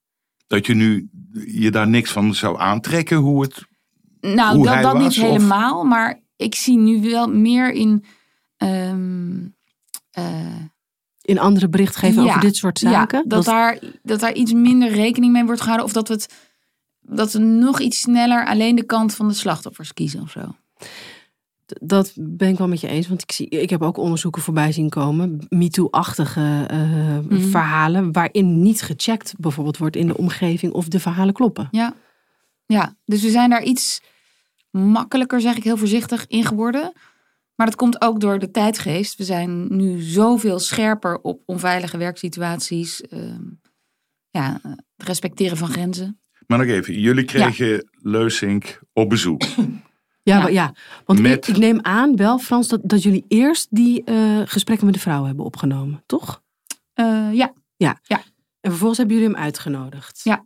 dat 0.46 0.66
je 0.66 0.74
nu 0.74 1.08
je 1.46 1.70
daar 1.70 1.88
niks 1.88 2.10
van 2.12 2.34
zou 2.34 2.58
aantrekken. 2.60 3.16
Hoe 3.16 3.42
het, 3.42 3.62
Nou, 4.20 4.56
Hoe 4.56 4.64
dat, 4.64 4.74
hij 4.74 4.82
dat 4.82 4.92
was, 4.92 5.02
niet 5.02 5.24
of- 5.24 5.30
helemaal. 5.30 5.84
Maar 5.84 6.20
ik 6.36 6.54
zie 6.54 6.78
nu 6.78 7.00
wel 7.10 7.28
meer 7.28 7.72
in... 7.72 8.04
ehm, 8.56 9.46
eh, 10.10 10.56
In 11.22 11.38
andere 11.38 11.68
berichtgeving 11.68 12.24
Ja, 12.24 12.28
over 12.28 12.40
dit 12.40 12.56
soort 12.56 12.78
zaken. 12.78 13.18
Ja, 13.18 13.24
dat, 13.28 13.44
daar, 13.44 13.78
dat 14.02 14.20
daar 14.20 14.34
iets 14.34 14.52
minder 14.52 14.90
rekening 14.90 15.32
mee 15.32 15.44
wordt 15.44 15.60
gehouden. 15.60 15.86
Of 15.86 15.92
dat 15.92 16.08
we, 16.08 16.14
het, 16.14 16.34
dat 17.00 17.32
we 17.32 17.38
nog 17.38 17.80
iets 17.80 18.00
sneller 18.00 18.46
alleen 18.46 18.74
de 18.76 18.84
kant 18.84 19.14
van 19.14 19.28
de 19.28 19.34
slachtoffers 19.34 19.92
kiezen 19.92 20.20
of 20.20 20.30
zo. 20.30 20.54
Dat 21.66 22.12
ben 22.16 22.48
ik 22.48 22.58
wel 22.58 22.68
met 22.68 22.80
je 22.80 22.88
eens. 22.88 23.08
Want 23.08 23.22
ik, 23.22 23.32
zie, 23.32 23.48
ik 23.48 23.70
heb 23.70 23.82
ook 23.82 23.96
onderzoeken 23.96 24.42
voorbij 24.42 24.72
zien 24.72 24.88
komen. 24.88 25.46
MeToo-achtige 25.48 26.64
eh, 26.68 27.18
Mhm. 27.18 27.40
verhalen. 27.40 28.12
Waarin 28.12 28.62
niet 28.62 28.82
gecheckt 28.82 29.34
bijvoorbeeld 29.38 29.76
wordt 29.78 29.96
in 29.96 30.06
de 30.06 30.16
omgeving 30.16 30.72
of 30.72 30.88
de 30.88 31.00
verhalen 31.00 31.34
kloppen. 31.34 31.68
Ja. 31.70 31.94
ja, 32.66 32.96
dus 33.04 33.22
we 33.22 33.30
zijn 33.30 33.50
daar 33.50 33.62
iets 33.62 34.00
makkelijker, 34.70 35.40
zeg 35.40 35.56
ik 35.56 35.64
heel 35.64 35.76
voorzichtig, 35.76 36.26
in 36.28 36.44
geworden. 36.44 36.92
Maar 37.54 37.66
dat 37.66 37.76
komt 37.76 38.00
ook 38.02 38.20
door 38.20 38.38
de 38.38 38.50
tijdgeest. 38.50 39.16
We 39.16 39.24
zijn 39.24 39.76
nu 39.76 40.00
zoveel 40.00 40.58
scherper 40.58 41.18
op 41.22 41.42
onveilige 41.46 41.96
werksituaties. 41.96 43.00
ehm, 43.00 43.42
ja, 44.30 44.60
het 44.96 45.06
respecteren 45.06 45.56
van 45.56 45.68
grenzen. 45.68 46.18
maar 46.46 46.58
nog 46.58 46.66
even, 46.66 47.00
jullie 47.00 47.24
kregen 47.24 47.90
Leusink 48.02 48.80
op 48.92 49.08
bezoek. 49.08 49.42
Ja, 50.24 50.36
Ja. 50.36 50.42
maar 50.42 50.52
ja. 50.52 50.74
want 51.04 51.20
Met- 51.20 51.48
ik, 51.48 51.54
ik 51.54 51.60
neem 51.60 51.78
aan 51.82 52.16
wel, 52.16 52.38
Frans, 52.38 52.68
dat, 52.68 52.80
dat 52.82 53.02
jullie 53.02 53.24
eerst 53.28 53.66
die 53.70 54.04
eh, 54.04 54.40
gesprekken 54.44 54.86
met 54.86 54.94
de 54.94 55.00
vrouwen 55.00 55.26
hebben 55.26 55.44
opgenomen, 55.44 56.02
toch? 56.06 56.42
Eh, 56.94 57.32
ja, 57.32 57.52
En 57.76 58.70
vervolgens 58.70 58.98
hebben 58.98 59.16
jullie 59.16 59.32
hem 59.32 59.42
uitgenodigd. 59.42 60.20
Ja. 60.24 60.44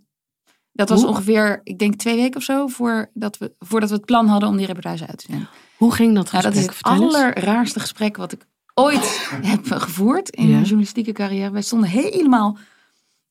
dat 0.72 0.88
was 0.88 1.00
Hoe- 1.00 1.08
ongeveer, 1.08 1.60
ik 1.64 1.78
denk 1.78 1.94
twee 1.94 2.16
weken 2.16 2.36
of 2.36 2.42
zo, 2.42 2.66
voordat 2.66 3.38
we, 3.38 3.52
voordat 3.58 3.88
we 3.90 3.94
het 3.96 4.04
plan 4.04 4.26
hadden 4.26 4.48
om 4.48 4.56
die 4.56 4.66
reportage 4.66 5.06
uit 5.06 5.18
te 5.18 5.24
zenden. 5.28 5.48
Hoe 5.76 5.92
ging 5.92 6.14
dat 6.14 6.32
Nou, 6.32 6.44
gesprek? 6.44 6.54
dat 6.54 6.62
is 6.62 6.66
het 6.66 6.74
Vertel 6.74 7.02
eens. 7.02 7.14
allerraarste 7.14 7.80
gesprek 7.80 8.16
wat 8.16 8.32
ik 8.32 8.46
ooit 8.74 9.28
heb 9.52 9.66
gevoerd 9.70 10.28
in 10.30 10.42
Ja. 10.44 10.50
mijn 10.50 10.62
journalistieke 10.62 11.12
carrière. 11.12 11.50
Wij 11.50 11.62
stonden 11.62 11.88
helemaal 11.88 12.56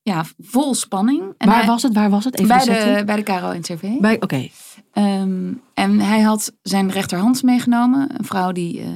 ja, 0.02 0.26
vol 0.40 0.76
spanning. 0.76 1.34
En 1.38 1.48
Waar 1.48 1.58
hij- 1.58 1.66
was 1.68 1.84
het? 1.84 1.94
Waar 1.94 2.10
was 2.10 2.24
het? 2.26 2.36
Even 2.40 2.48
bij, 2.66 2.96
de 2.98 3.04
bij 3.06 3.16
de 3.16 3.24
Caro 3.24 3.54
NCV. 3.60 4.00
Bij, 4.00 4.22
Oké, 4.22 4.50
Ehm, 4.98 5.54
en 5.74 6.00
hij 6.00 6.22
had 6.22 6.54
zijn 6.62 6.92
rechterhand 6.92 7.44
meegenomen. 7.44 8.10
Een 8.18 8.26
vrouw 8.26 8.52
die 8.52 8.80
eh, 8.82 8.88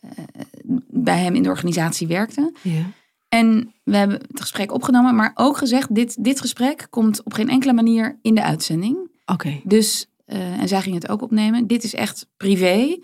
eh, 0.00 0.44
bij 0.88 1.18
hem 1.18 1.34
in 1.34 1.42
de 1.42 1.48
organisatie 1.48 2.06
werkte. 2.06 2.52
ja. 2.62 2.82
En 3.28 3.74
we 3.82 3.96
hebben 3.96 4.20
het 4.28 4.40
gesprek 4.40 4.72
opgenomen, 4.72 5.14
maar 5.14 5.32
ook 5.34 5.56
gezegd: 5.56 5.94
dit, 5.94 6.24
dit 6.24 6.40
gesprek 6.40 6.86
komt 6.90 7.22
op 7.24 7.32
geen 7.32 7.48
enkele 7.48 7.72
manier 7.72 8.18
in 8.22 8.34
de 8.34 8.42
uitzending. 8.42 9.10
Oké. 9.24 9.60
Dus, 9.64 10.06
eh, 10.24 10.60
en 10.60 10.68
zij 10.68 10.82
ging 10.82 10.94
het 10.94 11.08
ook 11.08 11.22
opnemen. 11.22 11.66
Dit 11.66 11.84
is 11.84 11.94
echt 11.94 12.28
privé. 12.36 12.98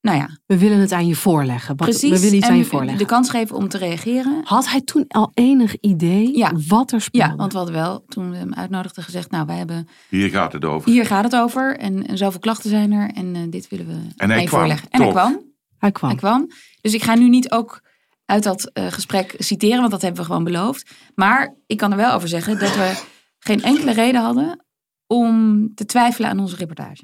Nou 0.00 0.16
ja, 0.18 0.38
We 0.46 0.58
willen 0.58 0.78
het 0.78 0.92
aan 0.92 1.06
je 1.06 1.14
voorleggen. 1.16 1.76
Precies. 1.76 2.10
We 2.10 2.18
willen 2.20 2.36
iets 2.36 2.46
en 2.46 2.52
aan 2.52 2.58
je 2.58 2.64
voorleggen. 2.64 2.98
de 2.98 3.04
kans 3.04 3.30
geven 3.30 3.56
om 3.56 3.68
te 3.68 3.78
reageren. 3.78 4.40
Had 4.44 4.68
hij 4.68 4.80
toen 4.80 5.04
al 5.08 5.30
enig 5.34 5.76
idee 5.80 6.36
Ja. 6.38 6.52
wat 6.68 6.92
er 6.92 7.00
speelde? 7.00 7.28
Ja, 7.30 7.36
want 7.36 7.52
we 7.52 7.58
hadden 7.58 7.76
wel, 7.76 8.04
toen 8.08 8.30
we 8.30 8.36
hem 8.36 8.54
uitnodigden, 8.54 9.04
gezegd: 9.04 9.30
Nou, 9.30 9.46
wij 9.46 9.56
hebben 9.56 9.88
Hier 10.08 10.28
gaat 10.28 10.52
het 10.52 10.64
over. 10.64 10.90
hier 10.90 11.06
gaat 11.06 11.24
het 11.24 11.36
over. 11.36 11.78
En, 11.78 12.06
en 12.06 12.18
zoveel 12.18 12.40
klachten 12.40 12.70
zijn 12.70 12.92
er. 12.92 13.10
En 13.10 13.34
eh, 13.36 13.42
dit 13.50 13.68
willen 13.68 13.86
we 13.86 13.92
En 14.16 14.28
hij 14.28 14.36
aan 14.36 14.42
je 14.42 14.48
kwam, 14.48 14.58
voorleggen. 14.60 14.88
En 14.90 15.00
hij 15.02 15.10
kwam. 15.10 15.42
hij 15.78 15.92
kwam. 15.92 16.10
Hij 16.10 16.18
kwam. 16.18 16.48
Dus 16.80 16.94
ik 16.94 17.02
ga 17.02 17.14
nu 17.14 17.28
niet 17.28 17.50
ook 17.50 17.82
uit 18.24 18.42
dat 18.42 18.64
eh, 18.72 18.86
gesprek 18.86 19.34
citeren, 19.38 19.78
want 19.78 19.90
dat 19.90 20.02
hebben 20.02 20.20
we 20.20 20.26
gewoon 20.26 20.44
beloofd. 20.44 20.90
Maar 21.14 21.54
ik 21.66 21.76
kan 21.76 21.90
er 21.90 21.96
wel 21.96 22.12
over 22.12 22.28
zeggen 22.28 22.58
dat 22.58 22.74
we 22.76 23.02
geen 23.48 23.62
enkele 23.62 23.92
reden 23.92 24.20
hadden 24.22 24.64
om 25.06 25.68
te 25.74 25.84
twijfelen 25.84 26.30
aan 26.30 26.38
onze 26.40 26.56
reportage. 26.56 27.02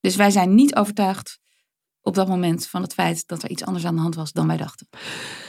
Dus 0.00 0.16
wij 0.16 0.30
zijn 0.30 0.54
niet 0.54 0.74
overtuigd 0.76 1.38
op 2.04 2.14
dat 2.14 2.28
moment 2.28 2.66
van 2.66 2.82
het 2.82 2.94
feit 2.94 3.26
dat 3.26 3.42
er 3.42 3.50
iets 3.50 3.64
anders 3.64 3.84
aan 3.86 3.94
de 3.94 4.00
hand 4.00 4.14
was 4.14 4.32
dan 4.32 4.46
wij 4.46 4.56
dachten. 4.56 4.88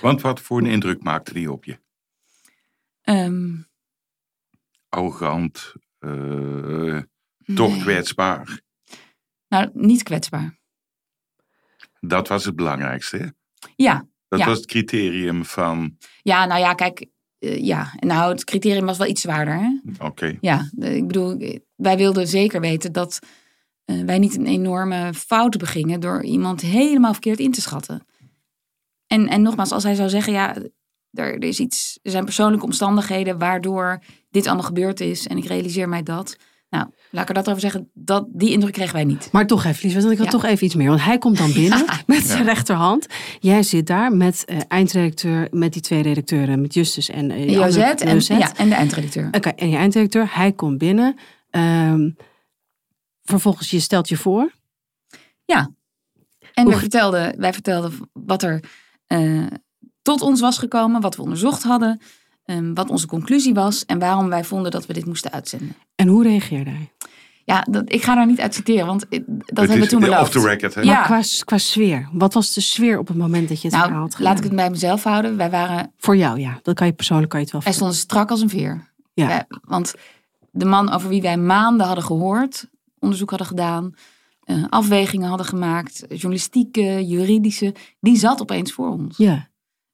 Want 0.02 0.22
wat 0.22 0.40
voor 0.40 0.58
een 0.58 0.66
indruk 0.66 1.04
maakte 1.04 1.34
die 1.34 1.52
op 1.52 1.64
je? 1.66 1.80
Ehm, 3.02 3.54
Arrogant, 4.90 5.74
eh, 6.00 7.00
toch 7.56 7.72
nee. 7.72 7.82
kwetsbaar. 7.82 8.62
Nou, 9.48 9.70
niet 9.74 10.04
kwetsbaar. 10.04 10.58
Dat 12.00 12.28
was 12.28 12.46
het 12.46 12.56
belangrijkste. 12.56 13.18
Hè? 13.18 13.26
Ja, 13.76 14.08
Dat 14.28 14.40
Ja. 14.40 14.46
was 14.46 14.58
het 14.58 14.66
criterium 14.66 15.46
van, 15.46 15.98
ja 16.22 16.46
nou 16.46 16.60
ja, 16.60 16.74
kijk. 16.74 17.06
eh, 17.40 17.64
ja, 17.64 17.94
nou, 18.00 18.32
het 18.32 18.44
criterium 18.44 18.86
was 18.86 18.98
wel 18.98 19.08
iets 19.08 19.22
zwaarder. 19.22 19.82
Oké, 20.00 20.38
Ja, 20.42 20.70
ik 20.78 21.08
bedoel, 21.08 21.62
wij 21.76 21.98
wilden 21.98 22.28
zeker 22.28 22.62
weten 22.62 22.92
dat 22.92 23.20
wij 23.86 24.20
niet 24.20 24.36
een 24.38 24.46
enorme 24.48 25.14
fout 25.14 25.58
begingen 25.58 26.00
door 26.00 26.24
iemand 26.24 26.62
helemaal 26.62 27.12
verkeerd 27.12 27.40
in 27.40 27.52
te 27.52 27.62
schatten. 27.62 28.06
En, 29.08 29.28
en 29.28 29.42
nogmaals, 29.42 29.72
als 29.72 29.84
hij 29.84 29.96
zou 29.96 30.10
zeggen, 30.10 30.34
ja, 30.34 30.56
er, 31.12 31.34
er 31.34 31.44
is 31.44 31.60
iets, 31.60 32.00
er 32.04 32.12
zijn 32.12 32.26
persoonlijke 32.26 32.66
omstandigheden 32.66 33.38
waardoor 33.38 34.00
dit 34.30 34.46
allemaal 34.46 34.66
gebeurd 34.66 35.00
is 35.00 35.28
en 35.28 35.38
ik 35.38 35.46
realiseer 35.46 35.90
mij 35.90 36.04
dat. 36.04 36.38
Nou, 36.70 36.88
laat 37.12 37.22
ik 37.24 37.30
er 37.30 37.34
dat 37.36 37.50
over 37.50 37.62
zeggen, 37.62 37.90
dat, 37.94 38.26
die 38.34 38.52
indruk 38.52 38.74
kregen 38.74 38.94
wij 38.94 39.04
niet. 39.04 39.30
Maar 39.32 39.48
toch 39.48 39.66
even, 39.66 39.86
Lies, 39.90 39.94
want 40.02 40.12
ik 40.12 40.18
had 40.18 40.26
Ja. 40.26 40.32
toch 40.32 40.44
even 40.46 40.66
iets 40.66 40.76
meer. 40.76 40.88
Want 40.90 41.04
hij 41.04 41.18
komt 41.18 41.38
dan 41.38 41.54
binnen 41.62 41.78
Ja. 41.86 42.00
met 42.06 42.24
zijn 42.28 42.44
rechterhand. 42.44 43.08
Jij 43.40 43.64
zit 43.64 43.88
daar 43.88 44.14
met 44.16 44.46
eh, 44.46 44.58
eindredacteur, 44.68 45.48
met 45.52 45.74
die 45.74 45.82
twee 45.82 46.02
redacteuren, 46.02 46.62
met 46.62 46.74
Justus 46.74 47.10
en 47.10 47.32
eh, 47.32 47.38
andere- 47.40 47.52
Josette 47.52 48.06
en, 48.06 48.20
en 48.56 48.70
de 48.70 48.76
eindredacteur. 48.76 49.28
Oké, 49.32 49.50
en 49.50 49.70
je 49.70 49.78
eindredacteur, 49.78 50.30
hij 50.36 50.52
komt 50.52 50.78
binnen. 50.78 51.16
Ehm, 51.50 52.10
vervolgens, 53.26 53.70
je 53.70 53.80
stelt 53.80 54.10
je 54.10 54.18
voor. 54.18 54.52
En 56.54 56.64
Hoe- 56.64 56.72
wij 56.72 56.80
vertelden, 56.80 57.40
wij 57.40 57.54
vertelden 57.54 58.10
wat 58.14 58.44
er 58.44 58.64
eh, 59.08 59.44
tot 60.02 60.22
ons 60.22 60.40
was 60.42 60.58
gekomen, 60.58 61.02
wat 61.02 61.16
we 61.16 61.22
onderzocht 61.22 61.64
hadden, 61.64 62.02
ehm, 62.46 62.74
wat 62.74 62.90
onze 62.90 63.08
conclusie 63.08 63.54
was 63.54 63.86
en 63.86 64.00
waarom 64.00 64.30
wij 64.30 64.44
vonden 64.44 64.72
dat 64.72 64.86
we 64.86 64.94
dit 64.94 65.06
moesten 65.06 65.32
uitzenden. 65.32 65.76
En 65.96 66.08
hoe 66.08 66.24
reageerde 66.24 66.70
hij? 66.70 66.92
Ja, 67.44 67.66
dat, 67.70 67.84
ik 67.94 68.04
ga 68.04 68.16
daar 68.16 68.26
niet 68.26 68.40
uit 68.40 68.54
citeren, 68.54 68.86
want 68.86 69.06
ik- 69.10 69.24
dat 69.28 69.38
het 69.48 69.58
hebben 69.58 69.80
we 69.80 69.88
toen 69.88 70.00
beloofd. 70.00 70.22
off 70.22 70.30
the 70.32 70.48
record. 70.48 70.74
Hè? 70.76 70.82
Ja. 70.82 70.94
Maar 70.94 71.04
qua, 71.06 71.22
qua 71.46 71.58
sfeer, 71.58 72.10
wat 72.12 72.34
was 72.34 72.54
de 72.54 72.62
sfeer 72.62 72.98
op 73.00 73.08
het 73.08 73.18
moment 73.18 73.50
dat 73.50 73.62
je 73.62 73.68
het 73.68 73.76
verhaal 73.78 73.92
Nou, 73.98 74.02
had 74.10 74.20
laat 74.20 74.38
ik 74.38 74.44
het 74.44 74.56
bij 74.56 74.70
mezelf 74.70 75.04
houden. 75.04 75.38
Wij, 75.38 75.50
waren, 75.50 75.94
Voor 75.98 76.18
jou, 76.18 76.40
ja. 76.40 76.60
Dat 76.62 76.76
kan 76.76 76.88
je 76.88 76.94
persoonlijk 76.94 77.30
kan 77.30 77.40
je 77.40 77.46
het 77.46 77.54
wel 77.54 77.64
wij 77.64 77.72
vertellen. 77.74 77.96
stonden 77.96 78.20
strak 78.28 78.30
als 78.30 78.42
een 78.42 78.60
veer. 78.60 78.92
Ja. 79.14 79.28
Wij- 79.28 79.46
want 79.62 79.94
de 80.52 80.66
man 80.66 80.92
over 80.92 81.10
wie 81.10 81.22
wij 81.22 81.38
maanden 81.38 81.86
hadden 81.86 82.04
gehoord, 82.06 82.68
onderzoek 83.06 83.30
hadden 83.30 83.48
gedaan, 83.48 83.94
eh, 84.40 84.64
afwegingen 84.70 85.28
hadden 85.30 85.48
gemaakt, 85.48 86.06
journalistieke, 86.10 87.06
juridische, 87.06 87.74
die 88.00 88.18
zat 88.18 88.42
opeens 88.42 88.72
voor 88.74 88.90
ons. 88.90 89.18
Ja. 89.18 89.50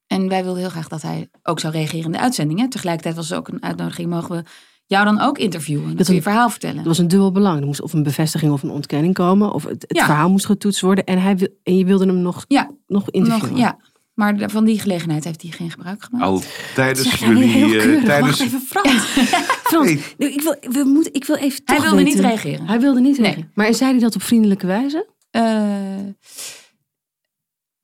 En 0.07 0.27
wij 0.27 0.43
wilden 0.43 0.61
heel 0.61 0.69
graag 0.71 0.87
dat 0.87 1.01
hij 1.01 1.29
ook 1.43 1.59
zou 1.59 1.73
reageren 1.73 2.05
in 2.05 2.11
de 2.11 2.19
uitzendingen. 2.19 2.69
Tegelijkertijd 2.69 3.15
was 3.15 3.31
er 3.31 3.37
ook 3.37 3.47
een 3.47 3.63
uitnodiging, 3.63 4.09
mogen 4.09 4.35
we 4.35 4.43
jou 4.85 5.05
dan 5.05 5.19
ook 5.19 5.37
interviewen? 5.37 5.87
Dat 5.87 5.97
Dat 5.97 6.05
kun 6.05 6.15
je 6.15 6.21
verhaal 6.21 6.49
vertellen. 6.49 6.75
Dat 6.75 6.85
was 6.85 6.97
een 6.97 7.07
dubbel 7.07 7.31
belang. 7.31 7.59
Er 7.59 7.65
moest 7.65 7.81
of 7.81 7.93
een 7.93 8.03
bevestiging 8.03 8.51
of 8.51 8.63
een 8.63 8.69
ontkenning 8.69 9.13
komen. 9.13 9.53
Of 9.53 9.63
het, 9.63 9.81
het 9.87 9.97
Ja. 9.97 10.05
verhaal 10.05 10.29
moest 10.29 10.45
getoetst 10.45 10.81
worden. 10.81 11.05
En, 11.05 11.21
hij, 11.21 11.37
wil- 11.37 11.57
en 11.63 11.77
je 11.77 11.85
wilde 11.85 12.05
hem 12.05 12.17
nog, 12.21 12.45
Ja, 12.47 12.71
nog 12.87 13.09
interviewen. 13.09 13.49
Nog, 13.49 13.59
ja, 13.59 13.77
maar 14.13 14.49
van 14.49 14.65
die 14.65 14.79
gelegenheid 14.79 15.23
heeft 15.23 15.41
hij 15.41 15.51
geen 15.51 15.71
gebruik 15.71 16.03
gemaakt. 16.03 16.23
Al 16.25 16.41
tijdens 16.75 17.19
jullie... 17.19 17.43
heel 17.43 17.73
eh, 17.73 17.83
keurig. 17.83 18.03
tijdens, 18.03 18.37
Wacht 18.39 18.41
even, 18.41 18.61
Frans. 18.61 19.03
Frans, 19.69 19.91
ik, 20.17 20.41
wil, 20.41 20.55
we 20.71 20.83
moeten, 20.83 21.13
ik 21.13 21.25
wil 21.25 21.35
even 21.35 21.61
Hij 21.65 21.81
wilde 21.81 22.01
niet 22.01 22.19
reageren. 22.19 22.67
Hij 22.67 22.79
wilde 22.79 22.99
niet 22.99 23.17
Nee. 23.17 23.25
reageren. 23.25 23.51
Maar 23.55 23.73
zei 23.73 23.91
hij 23.91 23.99
dat 23.99 24.15
op 24.15 24.21
vriendelijke 24.21 24.67
wijze? 24.67 25.09
Eh, 25.29 26.07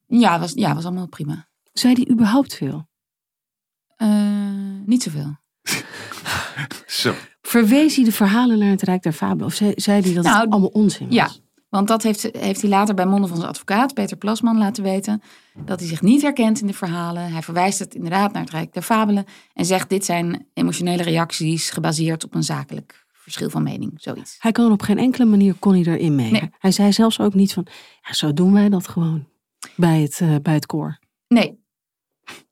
ja, 0.06 0.40
was, 0.40 0.52
ja, 0.56 0.76
was 0.76 0.86
allemaal 0.86 1.08
prima. 1.08 1.48
Zei 1.74 1.94
hij 1.94 2.08
überhaupt 2.14 2.56
veel? 2.56 2.88
Eh, 3.96 4.08
niet 4.86 5.04
zoveel. 5.04 5.36
Zo, 6.88 7.14
Verwees 7.42 7.96
hij 7.96 8.06
de 8.06 8.12
verhalen 8.12 8.58
naar 8.58 8.70
het 8.70 8.82
Rijk 8.82 9.04
der 9.04 9.14
Fabelen? 9.14 9.46
Of 9.46 9.54
zei, 9.54 9.74
zei 9.76 10.02
hij 10.02 10.14
dat 10.14 10.24
Nou, 10.24 10.40
het 10.42 10.50
allemaal 10.50 10.70
onzin 10.70 11.06
was? 11.08 11.16
Ja, 11.16 11.30
want 11.78 11.90
dat 11.90 12.04
heeft, 12.04 12.30
heeft 12.38 12.62
hij 12.62 12.70
later 12.70 12.96
bij 12.96 13.06
monden 13.06 13.30
van 13.30 13.38
zijn 13.38 13.50
advocaat, 13.50 13.94
Peter 13.94 14.18
Plasman, 14.18 14.58
laten 14.58 14.84
weten. 14.84 15.22
Dat 15.66 15.80
hij 15.80 15.88
zich 15.90 16.02
niet 16.02 16.22
herkent 16.22 16.62
in 16.62 16.68
de 16.68 16.74
verhalen. 16.74 17.32
Hij 17.32 17.42
verwijst 17.42 17.80
het 17.80 17.96
inderdaad 17.96 18.34
naar 18.34 18.42
het 18.42 18.52
Rijk 18.52 18.74
der 18.74 18.82
Fabelen. 18.82 19.26
En 19.54 19.66
zegt 19.66 19.90
dit 19.90 20.06
zijn 20.06 20.46
emotionele 20.54 21.04
reacties 21.04 21.70
gebaseerd 21.70 22.24
op 22.24 22.36
een 22.36 22.44
zakelijk 22.44 23.06
verschil 23.12 23.50
van 23.50 23.64
mening. 23.64 23.92
Zoiets. 23.96 24.36
Hij 24.40 24.52
kon 24.52 24.72
op 24.72 24.82
geen 24.82 24.98
enkele 24.98 25.26
manier 25.26 25.54
kon 25.54 25.74
hij 25.74 25.84
erin 25.84 26.16
mee. 26.16 26.32
Nee. 26.32 26.50
Hij 26.60 26.72
zei 26.72 26.92
zelfs 26.92 27.20
ook 27.20 27.34
niet 27.34 27.54
van, 27.54 27.68
ja, 28.02 28.14
zo 28.14 28.34
doen 28.34 28.54
wij 28.54 28.70
dat 28.70 28.88
gewoon 28.88 29.28
bij 29.76 30.02
het, 30.02 30.20
eh, 30.22 30.36
bij 30.42 30.54
het 30.54 30.66
koor. 30.66 31.00
Nee. 31.28 31.60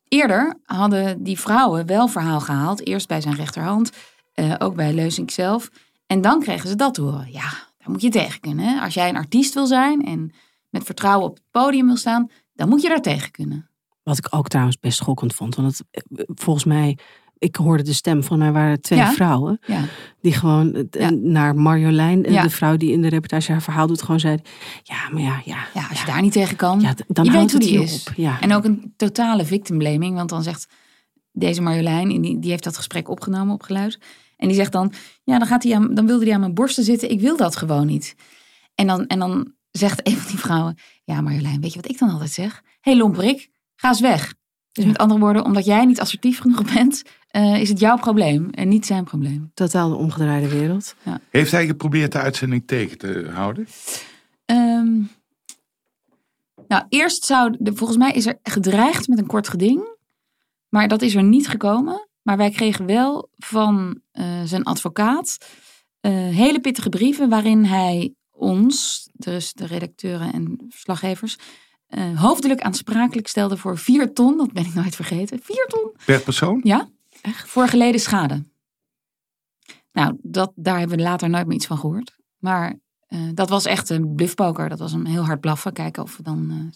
Eerder 0.07 0.59
hadden 0.63 1.23
die 1.23 1.39
vrouwen 1.39 1.85
wel 1.85 2.07
verhaal 2.07 2.39
gehaald. 2.39 2.87
Eerst 2.87 3.07
bij 3.07 3.21
zijn 3.21 3.35
rechterhand, 3.35 3.91
eh, 4.33 4.53
ook 4.57 4.75
bij 4.75 4.93
Leusink 4.93 5.31
zelf. 5.31 5.69
En 6.07 6.21
dan 6.21 6.39
kregen 6.39 6.69
ze 6.69 6.75
dat 6.75 6.93
te 6.93 7.01
horen. 7.01 7.31
Ja, 7.31 7.49
daar 7.85 7.93
moet 7.93 8.01
je 8.01 8.09
tegen 8.09 8.39
kunnen. 8.39 8.65
Hè? 8.65 8.81
Als 8.81 8.93
jij 8.93 9.09
een 9.09 9.15
artiest 9.17 9.53
wil 9.53 9.65
zijn 9.67 10.05
en 10.05 10.31
met 10.69 10.83
vertrouwen 10.83 11.27
op 11.29 11.35
het 11.35 11.43
podium 11.51 11.85
wil 11.85 11.97
staan, 11.97 12.29
dan 12.53 12.69
moet 12.69 12.81
je 12.81 12.87
daar 12.87 13.01
tegen 13.01 13.31
kunnen. 13.31 13.69
Wat 14.03 14.17
ik 14.17 14.27
ook 14.29 14.47
trouwens 14.47 14.79
best 14.79 14.97
schokkend 14.97 15.33
vond. 15.33 15.55
Want 15.55 15.77
het, 15.77 15.87
eh, 15.91 16.23
volgens 16.27 16.65
mij, 16.65 16.97
ik 17.37 17.55
hoorde 17.55 17.83
de 17.83 17.93
stem 17.93 18.23
van 18.23 18.37
mij 18.37 18.51
waren 18.51 18.81
twee 18.81 18.99
Ja. 18.99 19.11
vrouwen. 19.11 19.59
Ja, 19.67 19.81
Die 20.21 20.33
gewoon 20.33 20.73
eh, 20.73 21.01
Ja. 21.01 21.09
naar 21.09 21.55
Marjolein, 21.55 22.25
eh, 22.25 22.41
de 22.41 22.49
vrouw 22.49 22.77
die 22.77 22.91
in 22.91 23.01
de 23.01 23.07
reportage 23.09 23.51
haar 23.51 23.61
verhaal 23.61 23.87
doet, 23.87 24.01
gewoon 24.01 24.19
zei: 24.19 24.37
Ja, 24.83 25.09
maar 25.11 25.21
ja, 25.21 25.41
ja. 25.45 25.57
ja 25.73 25.87
als 25.89 25.99
je 25.99 26.05
daar 26.05 26.21
niet 26.21 26.31
tegen 26.31 26.55
kan. 26.55 26.79
ja, 26.79 26.93
dan 27.07 27.25
je 27.25 27.31
weet 27.31 27.51
hoe 27.51 27.59
die 27.59 27.81
is. 27.81 28.03
op. 28.07 28.13
Ja. 28.15 28.41
En 28.41 28.53
ook 28.53 28.63
een 28.63 28.93
totale 28.97 29.45
victim 29.45 29.77
blaming. 29.77 30.15
Want 30.15 30.29
dan 30.29 30.43
zegt 30.43 30.67
deze 31.31 31.61
Marjolein, 31.61 32.21
die, 32.21 32.39
die 32.39 32.49
heeft 32.51 32.63
dat 32.63 32.77
gesprek 32.77 33.09
opgenomen 33.09 33.53
op 33.53 33.63
geluid. 33.63 33.99
En 34.45 34.51
die 34.51 34.59
zegt 34.59 34.71
dan, 34.71 34.93
ja, 35.23 35.37
dan, 35.37 35.47
gaat 35.47 35.63
hij 35.63 35.75
aan, 35.75 35.93
dan 35.93 36.07
wilde 36.07 36.25
hij 36.25 36.33
aan 36.33 36.39
mijn 36.39 36.53
borsten 36.53 36.83
zitten. 36.83 37.09
Ik 37.09 37.19
wil 37.19 37.37
dat 37.37 37.55
gewoon 37.55 37.85
niet. 37.85 38.15
En 38.75 38.87
dan, 38.87 39.07
en 39.07 39.19
dan 39.19 39.53
zegt 39.71 40.07
een 40.07 40.17
van 40.17 40.31
die 40.31 40.39
vrouwen, 40.39 40.77
ja 41.03 41.21
Marjolein, 41.21 41.61
weet 41.61 41.73
je 41.73 41.81
wat 41.81 41.89
ik 41.91 41.99
dan 41.99 42.09
altijd 42.09 42.31
zeg? 42.31 42.61
Hé 42.63 42.91
hey, 42.91 42.95
lomperik, 42.99 43.49
ga 43.75 43.87
eens 43.87 43.99
weg. 43.99 44.33
Dus 44.71 44.83
Ja. 44.83 44.89
met 44.89 44.99
andere 44.99 45.19
woorden, 45.19 45.45
omdat 45.45 45.65
jij 45.65 45.85
niet 45.85 45.99
assertief 45.99 46.39
genoeg 46.39 46.63
bent, 46.73 47.03
eh, 47.27 47.61
is 47.61 47.69
het 47.69 47.79
jouw 47.79 47.97
probleem 47.97 48.49
en 48.49 48.67
niet 48.67 48.85
zijn 48.85 49.03
probleem. 49.03 49.51
Totaal 49.53 49.89
de 49.89 49.95
omgedraaide 49.95 50.49
wereld. 50.49 50.95
heeft 51.29 51.51
hij 51.51 51.65
geprobeerd 51.65 52.11
de 52.11 52.19
uitzending 52.19 52.67
tegen 52.67 52.97
te 52.97 53.29
houden? 53.33 53.67
Ehm, 54.45 55.01
nou, 56.67 56.83
eerst 56.89 57.23
zou, 57.25 57.55
de, 57.59 57.75
volgens 57.75 57.97
mij 57.99 58.11
is 58.11 58.25
er 58.25 58.39
gedreigd 58.43 59.07
met 59.07 59.17
een 59.17 59.27
kort 59.27 59.47
geding. 59.47 59.93
Maar 60.69 60.87
dat 60.87 61.01
is 61.01 61.15
er 61.15 61.23
niet 61.23 61.47
gekomen. 61.47 62.07
Maar 62.25 62.37
wij 62.37 62.49
kregen 62.49 62.85
wel 62.85 63.29
van 63.37 64.01
eh, 64.11 64.41
zijn 64.43 64.63
advocaat 64.63 65.37
eh, 65.99 66.11
hele 66.11 66.59
pittige 66.59 66.89
brieven 66.89 67.29
waarin 67.29 67.63
hij 67.63 68.13
ons, 68.31 69.07
dus 69.13 69.53
de 69.53 69.65
redacteuren 69.65 70.33
en 70.33 70.65
verslaggevers, 70.69 71.37
eh, 71.87 72.21
hoofdelijk 72.21 72.61
aansprakelijk 72.61 73.27
stelde 73.27 73.57
voor 73.57 73.77
vier 73.77 74.13
ton. 74.13 74.37
Dat 74.37 74.53
ben 74.53 74.65
ik 74.65 74.73
nooit 74.73 74.95
vergeten. 74.95 75.39
Vier 75.41 75.65
ton 75.67 75.91
Per 76.05 76.21
persoon? 76.21 76.59
ja, 76.63 76.89
echt. 77.21 77.49
Voor 77.49 77.67
geleden 77.67 78.01
schade. 78.01 78.43
Nou, 79.91 80.17
dat, 80.21 80.51
daar 80.55 80.79
hebben 80.79 80.97
we 80.97 81.03
later 81.03 81.29
nooit 81.29 81.47
meer 81.47 81.55
iets 81.55 81.65
van 81.65 81.77
gehoord. 81.77 82.15
Maar 82.37 82.79
eh, 83.07 83.19
dat 83.33 83.49
was 83.49 83.65
echt 83.65 83.89
een 83.89 84.15
bluffpoker. 84.15 84.69
Dat 84.69 84.79
was 84.79 84.93
een 84.93 85.05
heel 85.05 85.25
hard 85.25 85.39
blaffen. 85.39 85.73
Kijken 85.73 86.03
of 86.03 86.17
we 86.17 86.23
dan... 86.23 86.71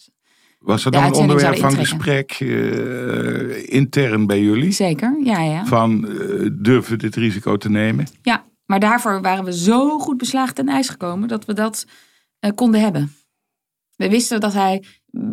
Was 0.60 0.86
er 0.86 0.91
De 0.91 0.98
dan 0.98 1.06
een 1.06 1.13
onderwerp 1.13 1.58
van 1.58 1.74
gesprek 1.74 2.32
eh, 2.32 3.74
intern 3.74 4.28
bij 4.28 4.41
jullie? 4.41 4.72
zeker, 4.72 5.19
ja, 5.24 5.41
ja. 5.41 5.65
Van 5.65 6.08
eh, 6.08 6.50
durven 6.54 6.91
we 6.91 6.98
dit 6.98 7.15
risico 7.15 7.58
te 7.58 7.69
nemen? 7.69 8.08
Ja, 8.22 8.45
maar 8.65 8.80
daarvoor 8.80 9.22
waren 9.22 9.45
we 9.45 9.54
zo 9.54 10.00
goed 10.00 10.17
beslagen 10.17 10.56
ten 10.56 10.67
ijs 10.69 10.89
gekomen... 10.89 11.28
dat 11.28 11.45
we 11.45 11.54
dat 11.54 11.86
eh, 12.39 12.52
konden 12.56 12.82
hebben. 12.82 13.13
We 13.95 14.10
wisten 14.10 14.39
dat 14.39 14.54
hij, 14.54 14.84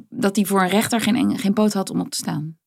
dat 0.08 0.36
hij 0.36 0.44
voor 0.44 0.62
een 0.62 0.68
rechter 0.68 1.00
geen, 1.00 1.38
geen 1.38 1.52
poot 1.52 1.72
had 1.72 1.90
om 1.90 2.00
op 2.00 2.10
te 2.10 2.16
staan. 2.16 2.58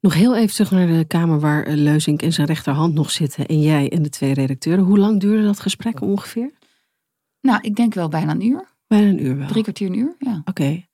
Nog 0.00 0.14
heel 0.14 0.36
even 0.36 0.54
terug 0.54 0.70
naar 0.70 0.86
de 0.86 1.04
kamer 1.06 1.40
waar 1.40 1.68
Leuzink 1.68 2.22
en 2.22 2.32
zijn 2.32 2.46
rechterhand 2.46 2.94
nog 2.94 3.10
zitten. 3.10 3.46
En 3.46 3.60
jij 3.60 3.88
en 3.90 4.02
de 4.02 4.08
twee 4.08 4.34
redacteuren. 4.34 4.84
Hoe 4.84 4.98
lang 4.98 5.20
duurde 5.20 5.44
dat 5.44 5.60
gesprek 5.60 6.00
ongeveer? 6.00 6.52
Nou, 7.40 7.58
ik 7.62 7.76
denk 7.76 7.94
wel 7.94 8.08
bijna 8.08 8.32
een 8.32 8.46
uur. 8.46 8.68
Bijna 8.86 9.08
een 9.08 9.24
uur 9.24 9.36
wel. 9.38 9.48
Drie 9.48 9.62
kwartier, 9.62 9.88
een 9.88 9.98
uur, 9.98 10.14
ja. 10.18 10.42
Oké. 10.44 10.87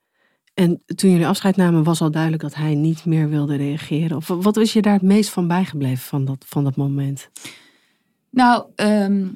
En 0.55 0.83
toen 0.95 1.11
jullie 1.11 1.27
afscheid 1.27 1.57
namen, 1.57 1.83
was 1.83 2.01
al 2.01 2.11
duidelijk 2.11 2.43
dat 2.43 2.55
hij 2.55 2.75
niet 2.75 3.05
meer 3.05 3.29
wilde 3.29 3.57
reageren. 3.57 4.17
Of 4.17 4.27
wat 4.27 4.57
was 4.57 4.73
je 4.73 4.83
daar 4.83 4.93
het 4.93 5.03
meest 5.03 5.31
van 5.31 5.49
bijgebleven 5.49 6.05
van 6.05 6.25
dat, 6.25 6.45
van 6.49 6.65
dat 6.65 6.77
moment? 6.77 7.31
Nou, 8.31 8.65
ehm, 8.75 9.29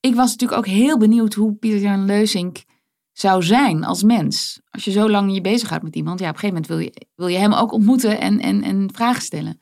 ik 0.00 0.14
was 0.14 0.30
natuurlijk 0.30 0.58
ook 0.58 0.66
heel 0.66 0.98
benieuwd 0.98 1.34
hoe 1.34 1.54
Pieter 1.54 1.80
Jan 1.80 2.04
Leusink 2.04 2.64
zou 3.12 3.42
zijn 3.42 3.84
als 3.84 4.02
mens. 4.02 4.60
Als 4.70 4.84
je 4.84 4.90
zo 4.90 5.10
lang 5.10 5.34
je 5.34 5.40
bezighoudt 5.40 5.84
met 5.84 5.96
iemand, 5.96 6.20
ja, 6.20 6.28
op 6.28 6.34
een 6.34 6.40
gegeven 6.40 6.62
moment 6.62 6.78
wil 6.78 6.92
je, 6.92 7.06
wil 7.14 7.26
je 7.26 7.38
hem 7.38 7.52
ook 7.52 7.72
ontmoeten 7.72 8.20
en, 8.20 8.40
en, 8.40 8.62
en 8.62 8.90
vragen 8.94 9.22
stellen. 9.22 9.58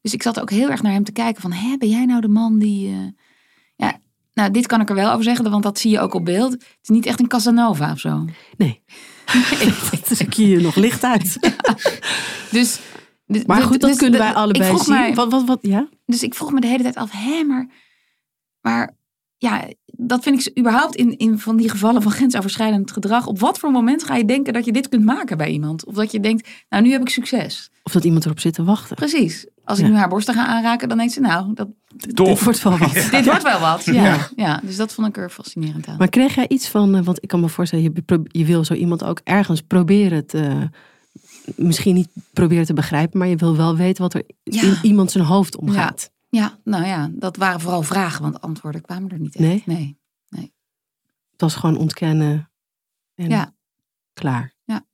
Dus 0.00 0.14
ik 0.14 0.22
zat 0.22 0.40
ook 0.40 0.50
heel 0.50 0.70
erg 0.70 0.82
naar 0.82 0.92
hem 0.92 1.04
te 1.04 1.12
kijken 1.12 1.42
van, 1.42 1.52
hè, 1.52 1.76
ben 1.76 1.88
jij 1.88 2.04
nou 2.04 2.20
de 2.20 2.28
man 2.28 2.58
die... 2.58 2.88
eh, 2.88 2.96
nou, 4.34 4.50
dit 4.50 4.66
kan 4.66 4.80
ik 4.80 4.88
er 4.88 4.94
wel 4.94 5.10
over 5.12 5.24
zeggen, 5.24 5.50
want 5.50 5.62
dat 5.62 5.78
zie 5.78 5.90
je 5.90 6.00
ook 6.00 6.14
op 6.14 6.24
beeld. 6.24 6.52
Het 6.52 6.62
is 6.82 6.88
niet 6.88 7.06
echt 7.06 7.20
een 7.20 7.28
Casanova 7.28 7.92
of 7.92 7.98
zo. 7.98 8.24
Nee. 8.56 8.82
dat 9.90 10.10
is 10.10 10.20
ik 10.26 10.34
hier 10.34 10.62
nog 10.62 10.74
licht 10.74 11.04
uit. 11.04 11.38
Dus, 12.50 12.80
dus- 13.26 13.44
Maar 13.44 13.62
goed, 13.62 13.80
dat 13.80 13.90
dus 13.90 13.98
kunnen 13.98 14.20
wij 14.20 14.32
allebei 14.34 14.64
ik 14.64 14.70
vroeg 14.70 14.84
zien. 14.84 14.94
mij- 14.94 15.14
Wat, 15.14 15.30
wat, 15.30 15.44
wat, 15.44 15.58
ja? 15.62 15.88
Dus 16.06 16.22
ik 16.22 16.34
vroeg 16.34 16.52
me 16.52 16.60
de 16.60 16.66
hele 16.66 16.82
tijd 16.82 16.96
af, 16.96 17.10
hè, 17.12 17.44
maar, 17.44 17.68
maar 18.60 18.96
ja, 19.44 19.64
dat 19.86 20.22
vind 20.22 20.46
ik 20.46 20.58
überhaupt 20.58 20.94
in, 20.96 21.18
in 21.18 21.38
van 21.38 21.56
die 21.56 21.68
gevallen 21.70 22.02
van 22.02 22.12
grensoverschrijdend 22.12 22.90
gedrag. 22.92 23.26
Op 23.26 23.38
wat 23.38 23.58
voor 23.58 23.70
moment 23.70 24.04
ga 24.04 24.16
je 24.16 24.24
denken 24.24 24.52
dat 24.52 24.64
je 24.64 24.72
dit 24.72 24.88
kunt 24.88 25.04
maken 25.04 25.36
bij 25.36 25.50
iemand? 25.50 25.84
Of 25.84 25.94
dat 25.94 26.12
je 26.12 26.20
denkt, 26.20 26.48
nou, 26.68 26.82
nu 26.82 26.90
heb 26.90 27.00
ik 27.00 27.08
succes. 27.08 27.70
Of 27.82 27.92
dat 27.92 28.04
iemand 28.04 28.24
erop 28.24 28.40
zit 28.40 28.54
te 28.54 28.64
wachten. 28.64 28.96
Precies. 28.96 29.46
Als 29.64 29.78
ik 29.78 29.84
Ja. 29.84 29.90
nu 29.90 29.96
haar 29.96 30.08
borsten 30.08 30.34
ga 30.34 30.46
aanraken, 30.46 30.88
dan 30.88 30.98
denkt 30.98 31.12
ze, 31.12 31.20
nou, 31.20 31.54
dat, 31.54 31.68
Dit 31.96 32.18
wordt 32.44 32.62
wel 32.62 32.78
wat. 32.78 32.92
dit 33.10 33.24
wordt 33.24 33.42
wel 33.42 33.60
wat. 33.60 33.84
Ja. 33.84 33.92
Ja. 33.92 34.28
Ja. 34.36 34.60
dus 34.64 34.76
dat 34.76 34.92
vond 34.92 35.06
ik 35.08 35.16
er 35.16 35.30
fascinerend 35.30 35.86
aan. 35.86 35.96
Maar 35.98 36.08
kreeg 36.08 36.34
jij 36.34 36.48
iets 36.48 36.68
van, 36.68 36.94
eh, 36.94 37.04
want 37.04 37.22
ik 37.22 37.28
kan 37.28 37.40
me 37.40 37.48
voorstellen, 37.48 37.84
je, 37.84 38.22
je 38.28 38.44
wil 38.44 38.64
zo 38.64 38.74
iemand 38.74 39.04
ook 39.04 39.20
ergens 39.24 39.60
proberen 39.62 40.26
te, 40.26 40.68
misschien 41.56 41.94
niet 41.94 42.08
proberen 42.32 42.66
te 42.66 42.72
begrijpen, 42.74 43.18
maar 43.18 43.28
je 43.28 43.36
wil 43.36 43.56
wel 43.56 43.76
weten 43.76 44.02
wat 44.02 44.14
er 44.14 44.22
Ja. 44.42 44.62
in 44.62 44.76
iemand 44.82 45.10
zijn 45.10 45.24
hoofd 45.24 45.56
omgaat. 45.56 46.10
Ja, 46.34 46.58
nou 46.64 46.84
ja, 46.86 47.10
dat 47.12 47.36
waren 47.36 47.60
vooral 47.60 47.82
vragen, 47.82 48.22
want 48.22 48.40
antwoorden 48.40 48.80
kwamen 48.80 49.10
er 49.10 49.18
niet 49.18 49.38
Nee? 49.38 49.54
echt. 49.56 49.66
Nee. 49.66 49.98
Het 51.30 51.40
was 51.42 51.54
gewoon 51.54 51.76
ontkennen 51.76 52.50
en 53.14 53.28
Ja. 53.28 53.54
klaar. 54.12 54.54
Ja. 54.64 54.86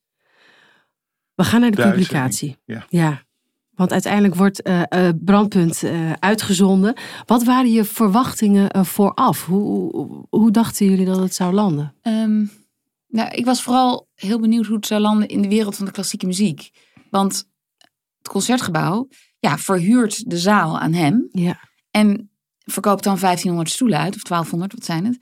We 1.34 1.44
gaan 1.44 1.60
naar 1.60 1.70
de, 1.70 1.76
De 1.82 1.90
publicatie. 1.90 2.56
Ja, 2.88 3.22
want 3.70 3.92
uiteindelijk 3.92 4.34
wordt 4.34 4.62
eh, 4.62 4.82
eh, 5.08 5.14
Brandpunt 5.20 5.82
eh, 5.82 6.12
uitgezonden. 6.12 6.94
Wat 7.26 7.44
waren 7.44 7.70
je 7.70 7.84
verwachtingen 7.84 8.86
vooraf? 8.86 9.46
Hoe, 9.46 9.62
hoe, 9.92 10.26
hoe 10.30 10.50
dachten 10.50 10.86
jullie 10.86 11.06
dat 11.06 11.18
het 11.18 11.34
zou 11.34 11.52
landen? 11.54 11.94
Ehm, 12.02 12.44
nou, 13.08 13.30
ik 13.30 13.44
was 13.44 13.62
vooral 13.62 14.08
heel 14.14 14.40
benieuwd 14.40 14.66
hoe 14.66 14.76
het 14.76 14.86
zou 14.86 15.00
landen 15.00 15.28
in 15.28 15.42
de 15.42 15.48
wereld 15.48 15.76
van 15.76 15.84
de 15.86 15.92
klassieke 15.92 16.26
muziek. 16.26 16.70
Want 17.10 17.48
het 18.18 18.28
concertgebouw 18.28 19.08
ja, 19.40 19.58
verhuurt 19.58 20.30
de 20.30 20.38
zaal 20.38 20.78
aan 20.78 20.92
hem. 20.92 21.28
Ja. 21.32 21.60
En 21.90 22.30
verkoopt 22.64 23.04
dan 23.04 23.18
1500 23.18 23.70
stoelen 23.70 23.98
uit, 23.98 24.14
of 24.14 24.22
1200, 24.22 24.72
wat 24.72 24.84
zijn 24.84 25.04
het? 25.04 25.18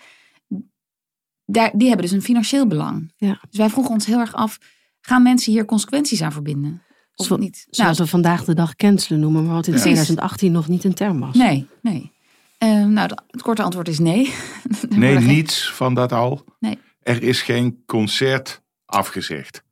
Daar, 1.45 1.71
die 1.75 1.89
hebben 1.89 2.07
dus 2.07 2.15
een 2.15 2.23
financieel 2.23 2.67
belang. 2.67 3.13
Ja. 3.17 3.41
Dus 3.49 3.59
wij 3.59 3.71
vroegen 3.71 3.93
ons 3.93 4.07
heel 4.07 4.19
erg 4.19 4.35
af, 4.35 4.59
gaan 5.01 5.23
mensen 5.23 5.53
hier 5.53 5.65
consequenties 5.65 6.23
aan 6.23 6.33
verbinden? 6.33 6.83
Of 7.15 7.27
Zo- 7.27 7.37
niet? 7.37 7.67
Zoals 7.71 7.97
Nou, 7.97 8.09
we 8.09 8.11
vandaag 8.11 8.45
de 8.45 8.55
dag 8.55 8.75
cancelen 8.77 9.21
noemen, 9.21 9.45
maar 9.45 9.55
wat 9.55 9.67
in 9.67 9.73
Ja. 9.75 9.79
2018 9.81 10.53
nog 10.53 10.69
niet 10.69 10.85
een 10.85 10.95
term 10.95 11.21
was. 11.21 11.35
nee, 11.37 11.67
nee. 11.83 12.13
Ehm, 12.59 12.93
nou, 12.93 13.11
het 13.31 13.43
korte 13.43 13.63
antwoord 13.63 13.89
is 13.89 13.99
nee. 13.99 14.35
Nee, 14.89 15.17
geen- 15.17 15.27
niets 15.27 15.71
van 15.73 15.95
dat 15.95 16.13
al. 16.13 16.45
Nee. 16.59 16.79
Er 17.01 17.23
is 17.23 17.43
geen 17.43 17.83
concert 17.87 18.63
afgezegd. 18.85 19.63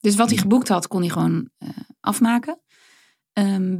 Dus 0.00 0.16
wat 0.16 0.28
hij 0.28 0.38
geboekt 0.38 0.68
had, 0.68 0.86
kon 0.88 1.00
hij 1.00 1.08
gewoon 1.10 1.48
eh, 1.58 1.68
afmaken. 2.00 2.60
Ehm, 3.32 3.72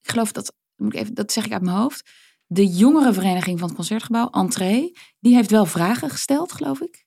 ik 0.00 0.10
geloof 0.10 0.32
dat, 0.32 0.54
moet 0.76 0.94
ik 0.94 1.00
even, 1.00 1.14
dat 1.14 1.32
zeg 1.32 1.44
ik 1.46 1.52
uit 1.52 1.62
mijn 1.62 1.76
hoofd. 1.76 2.10
De 2.46 2.66
jongerenvereniging 2.66 3.58
van 3.58 3.68
het 3.68 3.76
Concertgebouw, 3.76 4.30
Entree, 4.30 4.92
die 5.20 5.34
heeft 5.34 5.50
wel 5.50 5.66
vragen 5.66 6.10
gesteld, 6.10 6.52
geloof 6.52 6.80
ik. 6.80 7.04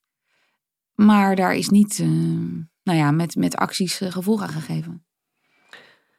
Maar 0.94 1.36
daar 1.36 1.54
is 1.54 1.68
niet, 1.68 1.98
eh, 1.98 2.06
nou 2.82 2.98
ja, 2.98 3.10
met, 3.10 3.34
met 3.36 3.56
acties 3.56 4.00
eh, 4.00 4.10
gevolg 4.10 4.42
aan 4.42 4.48
gegeven. 4.48 5.06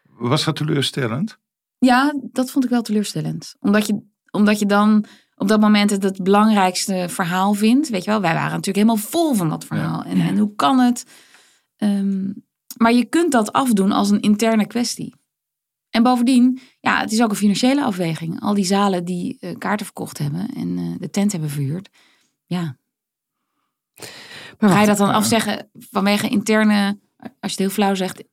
Was 0.03 0.43
dat 0.43 0.55
teleurstellend? 0.55 1.39
Ja, 1.77 2.13
dat 2.31 2.51
vond 2.51 2.63
ik 2.63 2.69
wel 2.69 2.81
teleurstellend. 2.81 3.55
Omdat 3.59 3.87
je, 3.87 4.01
omdat 4.31 4.59
je 4.59 4.65
dan 4.65 5.05
op 5.35 5.47
dat 5.47 5.59
moment 5.59 5.89
het, 5.89 6.03
het 6.03 6.23
belangrijkste 6.23 7.05
verhaal 7.09 7.53
vindt. 7.53 7.89
Weet 7.89 8.03
je 8.03 8.09
wel, 8.09 8.21
wij 8.21 8.33
waren 8.33 8.49
natuurlijk 8.51 8.75
helemaal 8.75 9.09
vol 9.09 9.33
van 9.33 9.49
dat 9.49 9.65
verhaal. 9.65 10.03
En, 10.03 10.21
en 10.21 10.37
hoe 10.37 10.55
kan 10.55 10.79
het? 10.79 11.05
Ehm, 11.75 12.31
maar 12.77 12.93
je 12.93 13.05
kunt 13.05 13.31
dat 13.31 13.51
afdoen 13.51 13.91
als 13.91 14.09
een 14.09 14.21
interne 14.21 14.67
kwestie. 14.67 15.15
En 15.97 16.03
bovendien, 16.03 16.59
ja, 16.79 16.99
het 16.99 17.11
is 17.11 17.21
ook 17.21 17.29
een 17.29 17.35
financiële 17.35 17.83
afweging. 17.83 18.41
Al 18.41 18.53
die 18.53 18.65
zalen 18.65 19.05
die 19.05 19.37
eh, 19.39 19.55
kaarten 19.57 19.85
verkocht 19.85 20.17
hebben 20.17 20.49
en 20.55 20.77
eh, 20.77 20.99
de 20.99 21.09
tent 21.09 21.31
hebben 21.31 21.49
verhuurd. 21.49 21.89
Ja, 22.45 22.77
Maar 24.59 24.69
ga 24.69 24.79
je 24.81 24.87
dat 24.87 24.97
dan 24.97 25.09
afzeggen 25.13 25.69
vanwege 25.73 26.27
interne, 26.29 26.99
als 27.17 27.29
je 27.39 27.47
het 27.49 27.57
heel 27.57 27.69
flauw 27.69 27.95
zegt, 27.95 28.23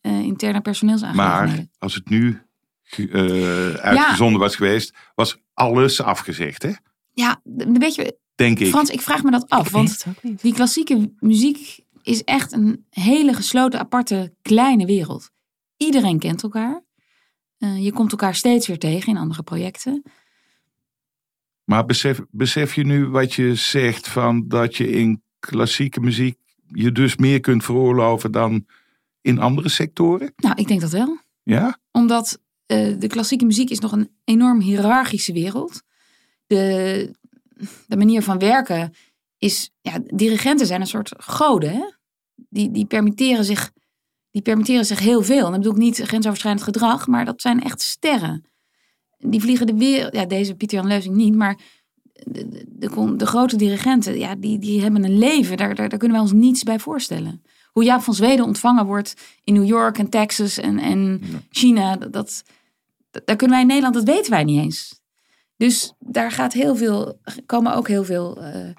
eh, 0.00 0.18
interne 0.20 0.60
personeelsaangelegenheden? 0.60 1.56
Maar 1.56 1.66
als 1.78 1.94
het 1.94 2.08
nu 2.08 2.40
eh, 2.86 3.74
uitgezonden 3.74 4.40
was 4.40 4.56
geweest, 4.56 4.94
was 5.14 5.36
alles 5.54 6.00
afgezegd, 6.02 6.62
hè? 6.62 6.72
Ja, 7.12 7.34
d- 7.56 7.78
weet 7.78 7.94
je, 7.94 8.18
Denk 8.34 8.58
ik. 8.58 8.68
Frans, 8.68 8.90
ik 8.90 9.00
vraag 9.00 9.22
me 9.22 9.30
dat 9.30 9.48
af. 9.48 9.66
ik 9.66 9.72
Want. 9.72 10.04
Die 10.42 10.54
klassieke 10.54 11.12
muziek 11.18 11.78
is 12.02 12.24
echt 12.24 12.52
een 12.52 12.86
hele 12.90 13.32
gesloten, 13.34 13.80
aparte, 13.80 14.34
kleine 14.42 14.86
wereld. 14.86 15.30
Iedereen 15.76 16.18
kent 16.18 16.42
elkaar. 16.42 16.82
Eh, 17.64 17.84
je 17.84 17.92
komt 17.92 18.10
elkaar 18.10 18.34
steeds 18.34 18.66
weer 18.66 18.78
tegen 18.78 19.12
in 19.12 19.18
andere 19.18 19.42
projecten. 19.42 20.02
Maar 21.64 21.84
besef, 21.84 22.20
besef 22.30 22.74
je 22.74 22.84
nu 22.84 23.06
wat 23.06 23.34
je 23.34 23.54
zegt 23.54 24.08
van 24.08 24.48
dat 24.48 24.76
je 24.76 24.90
in 24.90 25.22
klassieke 25.38 26.00
muziek 26.00 26.38
je 26.66 26.92
dus 26.92 27.16
meer 27.16 27.40
kunt 27.40 27.64
veroorloven 27.64 28.32
dan 28.32 28.66
in 29.20 29.38
andere 29.38 29.68
sectoren? 29.68 30.32
Nou, 30.36 30.54
ik 30.56 30.68
denk 30.68 30.80
dat 30.80 30.90
wel. 30.90 31.18
Ja? 31.42 31.78
Omdat 31.90 32.40
eh, 32.66 32.98
de 32.98 33.06
klassieke 33.06 33.44
muziek 33.44 33.70
is 33.70 33.78
nog 33.78 33.92
een 33.92 34.10
enorm 34.24 34.60
hiërarchische 34.60 35.32
wereld. 35.32 35.82
De, 36.46 37.14
de 37.86 37.96
manier 37.96 38.22
van 38.22 38.38
werken 38.38 38.94
is... 39.38 39.70
Ja, 39.80 39.98
dirigenten 40.06 40.66
zijn 40.66 40.80
een 40.80 40.86
soort 40.86 41.12
goden. 41.16 41.70
Hè? 41.70 41.90
Die, 42.48 42.70
die, 42.70 42.86
permitteren 42.86 43.44
zich, 43.44 43.72
die 44.34 44.42
permitteren 44.42 44.84
zich 44.84 44.98
heel 44.98 45.22
veel. 45.22 45.44
En 45.44 45.50
dat 45.50 45.60
bedoel 45.60 45.72
ik 45.72 45.78
niet 45.78 45.96
grensoverschrijdend 45.96 46.64
gedrag, 46.64 47.06
maar 47.06 47.24
dat 47.24 47.40
zijn 47.40 47.62
echt 47.62 47.82
sterren. 47.82 48.44
Die 49.18 49.40
vliegen 49.40 49.66
de 49.66 49.74
wereld... 49.74 50.14
Ja, 50.14 50.24
deze 50.24 50.54
Pieter 50.54 50.78
Jan 50.78 50.86
Leusing 50.86 51.14
niet, 51.14 51.34
maar... 51.34 51.58
De, 52.12 52.48
de, 52.48 52.64
de, 52.68 53.16
de 53.16 53.26
grote 53.26 53.56
dirigenten, 53.56 54.18
ja, 54.18 54.34
die, 54.34 54.58
die 54.58 54.82
hebben 54.82 55.04
een 55.04 55.18
leven. 55.18 55.56
Daar, 55.56 55.74
daar, 55.74 55.88
daar 55.88 55.98
kunnen 55.98 56.16
wij 56.16 56.26
ons 56.26 56.36
niets 56.36 56.62
bij 56.62 56.78
voorstellen. 56.78 57.42
Hoe 57.72 57.84
Jaap 57.84 58.02
van 58.02 58.14
Zweden 58.14 58.44
ontvangen 58.44 58.86
wordt 58.86 59.14
in 59.44 59.54
New 59.54 59.66
York 59.66 59.98
en 59.98 60.08
Texas 60.08 60.58
en, 60.58 60.78
en 60.78 61.22
China. 61.50 61.96
Dat, 61.96 62.12
dat, 62.12 62.42
daar 63.24 63.36
kunnen 63.36 63.56
wij 63.56 63.60
in 63.60 63.66
Nederland, 63.66 63.94
dat 63.94 64.14
weten 64.14 64.30
wij 64.30 64.44
niet 64.44 64.62
eens. 64.62 65.00
Dus 65.56 65.94
daar 65.98 66.30
gaat 66.30 66.52
heel 66.52 66.76
veel, 66.76 67.20
komen 67.46 67.74
ook 67.74 67.88
heel 67.88 68.04
veel 68.04 68.42
eh, 68.42 68.70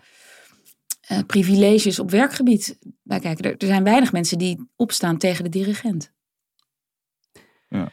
eh, 1.08 1.20
privileges 1.28 2.00
op 2.00 2.12
werkgebied 2.12 2.78
bij 3.04 3.20
kijken. 3.20 3.46
Er, 3.46 3.58
er 3.58 3.68
zijn 3.68 3.84
weinig 3.84 4.12
mensen 4.12 4.38
die 4.38 4.70
opstaan 4.76 5.18
tegen 5.18 5.44
de 5.44 5.50
dirigent. 5.50 6.12
ja. 7.70 7.92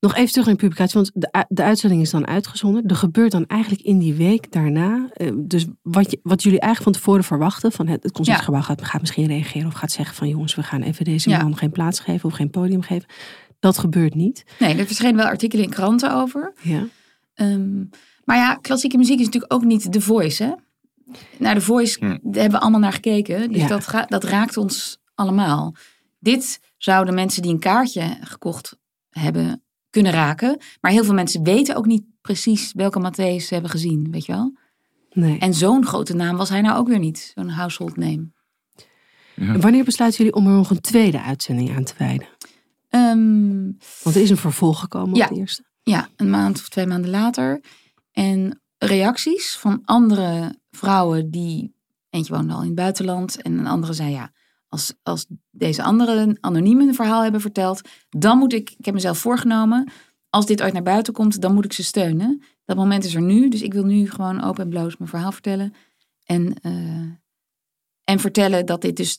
Nog 0.00 0.14
even 0.14 0.30
terug 0.30 0.46
naar 0.46 0.54
de 0.54 0.60
publicatie, 0.60 0.94
want 0.94 1.10
de, 1.14 1.44
de 1.48 1.62
uitzending 1.62 2.02
is 2.02 2.10
dan 2.10 2.26
uitgezonden. 2.26 2.86
Er 2.86 2.96
gebeurt 2.96 3.30
dan 3.32 3.46
eigenlijk 3.46 3.82
in 3.82 3.98
die 3.98 4.14
week 4.14 4.52
daarna, 4.52 5.08
eh, 5.12 5.32
dus 5.34 5.66
wat, 5.82 6.10
je, 6.10 6.20
wat 6.22 6.42
jullie 6.42 6.60
eigenlijk 6.60 6.94
van 6.94 7.02
tevoren 7.02 7.24
verwachten, 7.24 7.72
van 7.72 7.86
het, 7.86 8.02
het 8.02 8.12
concertgebouw 8.12 8.60
gaat, 8.62 8.82
gaat 8.84 9.00
misschien 9.00 9.26
reageren 9.26 9.66
of 9.66 9.74
gaat 9.74 9.92
zeggen 9.92 10.16
van 10.16 10.28
jongens, 10.28 10.54
we 10.54 10.62
gaan 10.62 10.82
even 10.82 11.04
deze 11.04 11.30
Ja. 11.30 11.42
man 11.42 11.56
geen 11.56 11.70
plaats 11.70 12.00
geven 12.00 12.28
of 12.28 12.34
geen 12.34 12.50
podium 12.50 12.82
geven. 12.82 13.08
Dat 13.60 13.78
gebeurt 13.78 14.14
niet. 14.14 14.44
Nee, 14.58 14.74
er 14.76 14.86
verschenen 14.86 15.16
wel 15.16 15.26
artikelen 15.26 15.64
in 15.64 15.70
kranten 15.70 16.14
over. 16.14 16.52
Ja. 16.62 16.86
Ehm, 17.34 17.84
maar 18.24 18.36
ja, 18.36 18.54
klassieke 18.54 18.96
muziek 18.96 19.18
is 19.18 19.24
natuurlijk 19.24 19.52
ook 19.52 19.64
niet 19.64 19.92
The 19.92 20.00
Voice, 20.00 20.44
hè? 20.44 20.52
Naar 21.38 21.54
The 21.54 21.60
Voice 21.60 21.98
Hm. 21.98 22.06
daar 22.06 22.18
hebben 22.42 22.50
we 22.50 22.58
allemaal 22.60 22.80
naar 22.80 22.92
gekeken. 22.92 23.52
Dus 23.52 23.60
Ja. 23.62 23.66
dat, 23.68 23.86
ga- 23.86 24.04
dat 24.06 24.24
raakt 24.24 24.56
ons 24.56 24.98
allemaal. 25.14 25.74
Dit 26.18 26.60
zouden 26.78 27.14
mensen 27.14 27.42
die 27.42 27.50
een 27.52 27.58
kaartje 27.58 28.16
gekocht 28.20 28.76
hebben 29.10 29.62
kunnen 29.90 30.12
raken. 30.12 30.58
Maar 30.80 30.90
heel 30.92 31.04
veel 31.04 31.14
mensen 31.14 31.42
weten 31.42 31.76
ook 31.76 31.86
niet 31.86 32.04
precies 32.20 32.72
welke 32.72 33.00
Matthäus 33.10 33.44
ze 33.44 33.48
hebben 33.54 33.70
gezien, 33.70 34.10
weet 34.10 34.26
je 34.26 34.32
wel? 34.32 34.56
Nee. 35.12 35.38
En 35.38 35.54
zo'n 35.54 35.86
grote 35.86 36.14
naam 36.14 36.36
was 36.36 36.48
hij 36.48 36.60
nou 36.60 36.78
ook 36.78 36.88
weer 36.88 36.98
niet. 36.98 37.32
Zo'n 37.34 37.48
household 37.48 37.96
name. 37.96 38.30
Wanneer 39.36 39.84
besluiten 39.84 40.18
jullie 40.24 40.34
om 40.40 40.46
er 40.46 40.52
nog 40.52 40.70
een 40.70 40.80
tweede 40.80 41.22
uitzending 41.22 41.76
aan 41.76 41.84
te 41.84 41.94
wijden? 41.98 42.26
Ehm, 42.88 43.62
Want 44.02 44.16
er 44.16 44.22
is 44.22 44.30
een 44.30 44.36
vervolg 44.36 44.80
gekomen 44.80 45.14
Ja. 45.16 45.24
op 45.26 45.30
de 45.34 45.40
eerste. 45.40 45.64
ja, 45.82 46.08
een 46.16 46.30
maand 46.30 46.58
of 46.58 46.68
twee 46.68 46.86
maanden 46.86 47.10
later. 47.10 47.60
En 48.12 48.60
reacties 48.78 49.56
van 49.56 49.82
andere 49.84 50.58
vrouwen 50.76 51.30
die... 51.30 51.74
Eentje 52.10 52.34
woonde 52.34 52.52
al 52.52 52.60
in 52.60 52.66
het 52.66 52.74
buitenland 52.74 53.42
en 53.42 53.58
een 53.58 53.66
andere 53.66 53.92
zei 53.92 54.10
ja... 54.10 54.32
Als, 54.68 54.94
als 55.02 55.26
deze 55.50 55.82
anderen 55.82 56.38
anoniem 56.40 56.80
een 56.80 56.94
verhaal 56.94 57.22
hebben 57.22 57.40
verteld... 57.40 57.80
dan 58.08 58.38
moet 58.38 58.52
ik... 58.52 58.70
Ik 58.70 58.84
heb 58.84 58.94
mezelf 58.94 59.18
voorgenomen... 59.18 59.92
Als 60.34 60.46
dit 60.46 60.62
ooit 60.62 60.72
naar 60.72 60.82
buiten 60.82 61.12
komt, 61.12 61.40
dan 61.40 61.54
moet 61.54 61.64
ik 61.64 61.72
ze 61.72 61.84
steunen. 61.84 62.42
Dat 62.64 62.76
moment 62.76 63.04
is 63.04 63.14
er 63.14 63.22
nu. 63.22 63.48
Dus 63.48 63.62
ik 63.62 63.72
wil 63.72 63.84
nu 63.84 64.10
gewoon 64.10 64.42
open 64.42 64.64
en 64.64 64.70
bloot 64.70 64.98
mijn 64.98 65.10
verhaal 65.10 65.32
vertellen. 65.32 65.74
En, 66.24 66.54
eh, 66.62 67.10
en 68.04 68.18
vertellen 68.18 68.66
dat 68.66 68.80
dit 68.80 68.96
dus... 68.96 69.18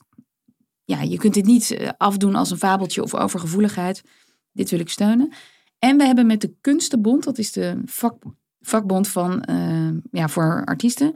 Ja, 0.84 1.02
je 1.02 1.18
kunt 1.18 1.34
dit 1.34 1.46
niet 1.46 1.72
eh, 1.72 1.90
afdoen 1.98 2.36
als 2.36 2.52
een 2.52 2.58
fabeltje 2.58 3.04
of 3.04 3.16
overgevoeligheid. 3.16 4.04
Dit 4.52 4.70
wil 4.70 4.80
ik 4.80 4.90
steunen. 4.90 5.34
En 5.80 5.98
we 5.98 6.06
hebben 6.06 6.26
met 6.26 6.42
de 6.42 6.56
Kunstenbond, 6.62 7.24
dat 7.24 7.38
is 7.38 7.52
de 7.52 7.82
vak, 7.86 8.24
vakbond 8.60 9.08
van, 9.08 9.42
eh, 9.42 9.90
ja, 10.12 10.28
voor 10.28 10.66
artiesten, 10.66 11.14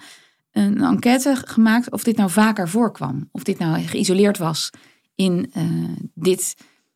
een 0.58 0.82
enquête 0.82 1.36
gemaakt 1.46 1.92
of 1.92 2.04
dit 2.04 2.18
nou 2.18 2.30
vaker 2.30 2.70
voorkwam. 2.70 3.30
Of 3.32 3.44
dit 3.44 3.60
nou 3.60 3.82
geïsoleerd 3.82 4.38
was 4.38 4.70
in 5.16 5.50
eh, 5.54 5.64
dit, 6.14 6.56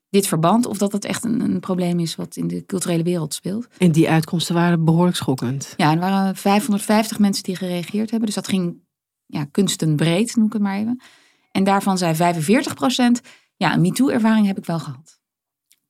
dit 0.10 0.28
verband. 0.28 0.66
Of 0.66 0.78
dat 0.78 0.92
het 0.92 1.06
echt 1.06 1.24
een, 1.24 1.40
een 1.40 1.60
probleem 1.60 2.00
is 2.00 2.16
wat 2.16 2.36
in 2.36 2.48
de 2.48 2.66
culturele 2.66 3.04
wereld 3.04 3.34
speelt. 3.34 3.68
En 3.78 3.92
die 3.92 4.10
uitkomsten 4.10 4.56
waren 4.56 4.86
behoorlijk 4.86 5.18
schokkend. 5.18 5.74
Ja, 5.78 5.92
er 5.92 6.00
waren 6.00 6.36
550 6.36 7.20
mensen 7.20 7.44
die 7.44 7.56
gereageerd 7.56 8.10
hebben. 8.10 8.26
Dus 8.26 8.36
dat 8.36 8.48
ging 8.48 8.78
ja, 9.26 9.46
kunstenbreed, 9.46 10.36
noem 10.36 10.46
ik 10.46 10.54
het 10.54 10.62
maar 10.62 10.78
even. 10.78 11.02
En 11.52 11.64
daarvan 11.64 11.98
zei 11.98 12.16
45% 12.16 13.28
ja, 13.56 13.74
een 13.74 13.82
MeToo-ervaring 13.82 14.46
heb 14.48 14.58
ik 14.58 14.66
wel 14.66 14.80
gehad. 14.80 15.20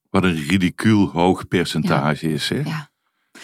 Wat 0.10 0.24
een 0.24 0.36
ridicuul 0.36 1.08
hoog 1.08 1.48
percentage 1.48 2.32
is. 2.34 2.50
Hè? 2.50 2.60
Ja. 2.60 2.91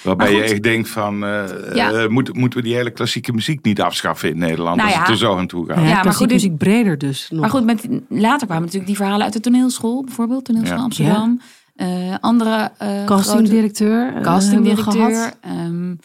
Waarbij 0.04 0.32
Maar 0.32 0.36
je 0.36 0.44
echt 0.44 0.64
denkt 0.64 0.90
van, 0.90 1.24
eh, 1.26 1.46
Ja. 1.74 1.92
eh, 1.92 2.08
moet- 2.08 2.34
moeten 2.36 2.60
we 2.60 2.66
die 2.66 2.76
hele 2.76 2.92
klassieke 2.92 3.34
muziek 3.34 3.64
niet 3.64 3.82
afschaffen 3.82 4.30
in 4.30 4.38
Nederland 4.38 4.76
Nou 4.76 4.88
als 4.88 4.98
ja. 4.98 5.02
het 5.04 5.10
er 5.10 5.18
zo 5.18 5.38
aan 5.38 5.48
toe 5.48 5.66
gaat? 5.66 5.88
Ja, 5.90 6.04
maar 6.04 6.14
goed, 6.14 6.20
dit- 6.30 6.32
muziek 6.38 6.58
breder 6.58 6.98
dus. 6.98 7.28
Nog. 7.30 7.40
Maar 7.42 7.50
goed, 7.50 7.64
met, 7.66 7.88
later 8.10 8.46
kwamen 8.46 8.64
natuurlijk 8.64 8.88
die 8.88 8.96
verhalen 8.96 9.24
uit 9.24 9.34
de 9.34 9.40
toneelschool, 9.40 10.04
bijvoorbeeld. 10.04 10.46
Toneelschool 10.46 10.78
Ja. 10.78 10.84
Amsterdam. 10.84 11.42
Eh, 11.76 12.16
andere 12.20 12.72
eh, 12.78 13.06
castingdirecteur. 13.06 14.16
eh, 14.16 14.22
castingdirecteur. 14.22 15.10
gehad. 15.12 15.38
ehm, 15.42 15.96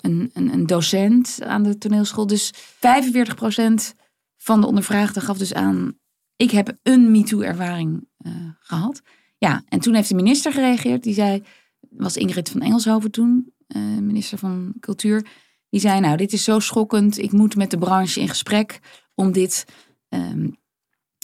een, 0.00 0.30
een, 0.32 0.52
een 0.52 0.66
docent 0.66 1.38
aan 1.46 1.62
de 1.62 1.78
toneelschool. 1.78 2.26
Dus 2.26 2.52
45% 2.78 3.94
van 4.36 4.60
de 4.60 4.66
ondervraagden 4.66 5.22
gaf 5.22 5.38
dus 5.38 5.54
aan... 5.54 5.92
ik 6.36 6.50
heb 6.50 6.72
een 6.82 7.10
MeToo-ervaring 7.10 8.06
eh, 8.18 8.32
gehad. 8.60 9.02
Ja, 9.38 9.62
en 9.68 9.80
toen 9.80 9.94
heeft 9.94 10.08
de 10.08 10.14
minister 10.14 10.52
gereageerd. 10.52 11.02
Die 11.02 11.14
zei, 11.14 11.42
was 11.90 12.16
Ingrid 12.16 12.48
van 12.48 12.60
Engelshoven 12.60 13.10
toen, 13.10 13.52
eh, 13.66 13.82
minister 13.82 14.38
van 14.38 14.72
Cultuur. 14.80 15.26
Die 15.68 15.80
zei, 15.80 16.00
nou, 16.00 16.16
dit 16.16 16.32
is 16.32 16.44
zo 16.44 16.58
schokkend. 16.58 17.18
Ik 17.18 17.32
moet 17.32 17.56
met 17.56 17.70
de 17.70 17.78
branche 17.78 18.20
in 18.20 18.28
gesprek 18.28 18.80
om 19.14 19.32
dit 19.32 19.64
ehm, 20.08 20.48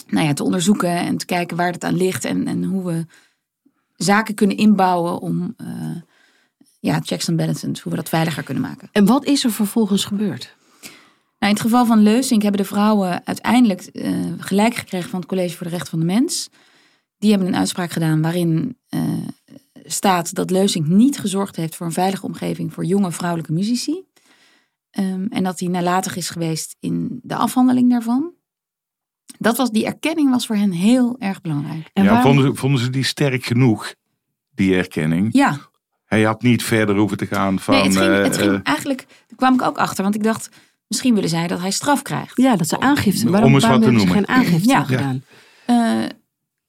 nou 0.07 0.27
ja, 0.27 0.33
te 0.33 0.43
onderzoeken 0.43 0.97
en 0.97 1.17
te 1.17 1.25
kijken 1.25 1.57
waar 1.57 1.71
het 1.71 1.83
aan 1.83 1.97
ligt 1.97 2.25
en, 2.25 2.47
en 2.47 2.63
hoe 2.63 2.83
we 2.83 3.05
zaken 3.95 4.35
kunnen 4.35 4.57
inbouwen 4.57 5.19
om 5.19 5.53
eh, 5.57 5.95
ja, 6.79 6.99
checks 7.03 7.29
and 7.29 7.37
balances, 7.37 7.81
hoe 7.81 7.91
we 7.91 7.97
dat 7.97 8.09
veiliger 8.09 8.43
kunnen 8.43 8.63
maken. 8.63 8.89
En 8.91 9.05
wat 9.05 9.25
is 9.25 9.43
er 9.43 9.51
vervolgens 9.51 10.05
gebeurd? 10.05 10.55
Nou, 11.39 11.51
in 11.51 11.57
het 11.57 11.61
geval 11.61 11.85
van 11.85 12.03
Leusink 12.03 12.41
hebben 12.41 12.61
de 12.61 12.67
vrouwen 12.67 13.25
uiteindelijk 13.25 13.81
eh, 13.81 14.13
gelijk 14.37 14.75
gekregen 14.75 15.09
van 15.09 15.19
het 15.19 15.29
College 15.29 15.55
voor 15.55 15.65
de 15.65 15.71
Rechten 15.71 15.89
van 15.89 15.99
de 15.99 16.05
Mens. 16.05 16.49
Die 17.17 17.29
hebben 17.29 17.47
een 17.47 17.55
uitspraak 17.55 17.91
gedaan 17.91 18.21
waarin 18.21 18.77
staat 19.91 20.35
dat 20.35 20.49
Leusink 20.51 20.87
niet 20.87 21.19
gezorgd 21.19 21.55
heeft 21.55 21.75
voor 21.75 21.85
een 21.85 21.91
veilige 21.91 22.25
omgeving 22.25 22.73
voor 22.73 22.85
jonge 22.85 23.11
vrouwelijke 23.11 23.53
muzici. 23.53 24.03
Ehm, 24.89 25.25
en 25.29 25.43
dat 25.43 25.59
hij 25.59 25.69
nalatig 25.69 26.15
is 26.15 26.29
geweest 26.29 26.75
in 26.79 27.19
de 27.23 27.35
afhandeling 27.35 27.89
daarvan. 27.89 28.33
Dat 29.37 29.57
was, 29.57 29.71
die 29.71 29.85
erkenning 29.85 30.29
was 30.29 30.45
voor 30.45 30.55
hen 30.55 30.71
heel 30.71 31.15
erg 31.19 31.41
belangrijk. 31.41 31.89
En 31.93 32.03
ja, 32.03 32.09
waarom- 32.13 32.33
vonden, 32.33 32.51
ze, 32.53 32.59
vonden 32.59 32.81
ze 32.81 32.89
die 32.89 33.03
sterk 33.03 33.45
genoeg, 33.45 33.93
die 34.49 34.75
erkenning? 34.75 35.27
Ja, 35.31 35.57
Hij 36.05 36.23
had 36.23 36.41
niet 36.41 36.63
verder 36.63 36.95
hoeven 36.97 37.17
te 37.17 37.25
gaan 37.25 37.59
van... 37.59 37.73
nee, 37.75 37.83
het 37.83 37.97
ging, 37.97 38.23
het 38.23 38.37
eh, 38.37 38.41
ging 38.43 38.63
eigenlijk, 38.63 39.05
daar 39.27 39.37
kwam 39.37 39.53
ik 39.53 39.61
ook 39.61 39.77
achter, 39.77 40.03
want 40.03 40.15
ik 40.15 40.23
dacht, 40.23 40.49
misschien 40.87 41.13
willen 41.13 41.29
zij 41.29 41.47
dat 41.47 41.59
hij 41.59 41.71
straf 41.71 42.01
krijgt. 42.01 42.37
Ja, 42.37 42.55
dat 42.55 42.67
ze 42.67 42.79
aangifte. 42.79 43.25
Om 43.25 43.31
Waarom, 43.31 43.53
eens 43.53 43.65
wat 43.65 43.71
waarom 43.71 43.95
te 43.97 44.05
hebben 44.05 44.07
ze 44.09 44.15
noemen. 44.15 44.35
geen 44.35 44.45
aangifte 44.45 44.69
Ja. 44.69 44.83
gedaan? 44.83 45.23
Eh, 45.65 46.09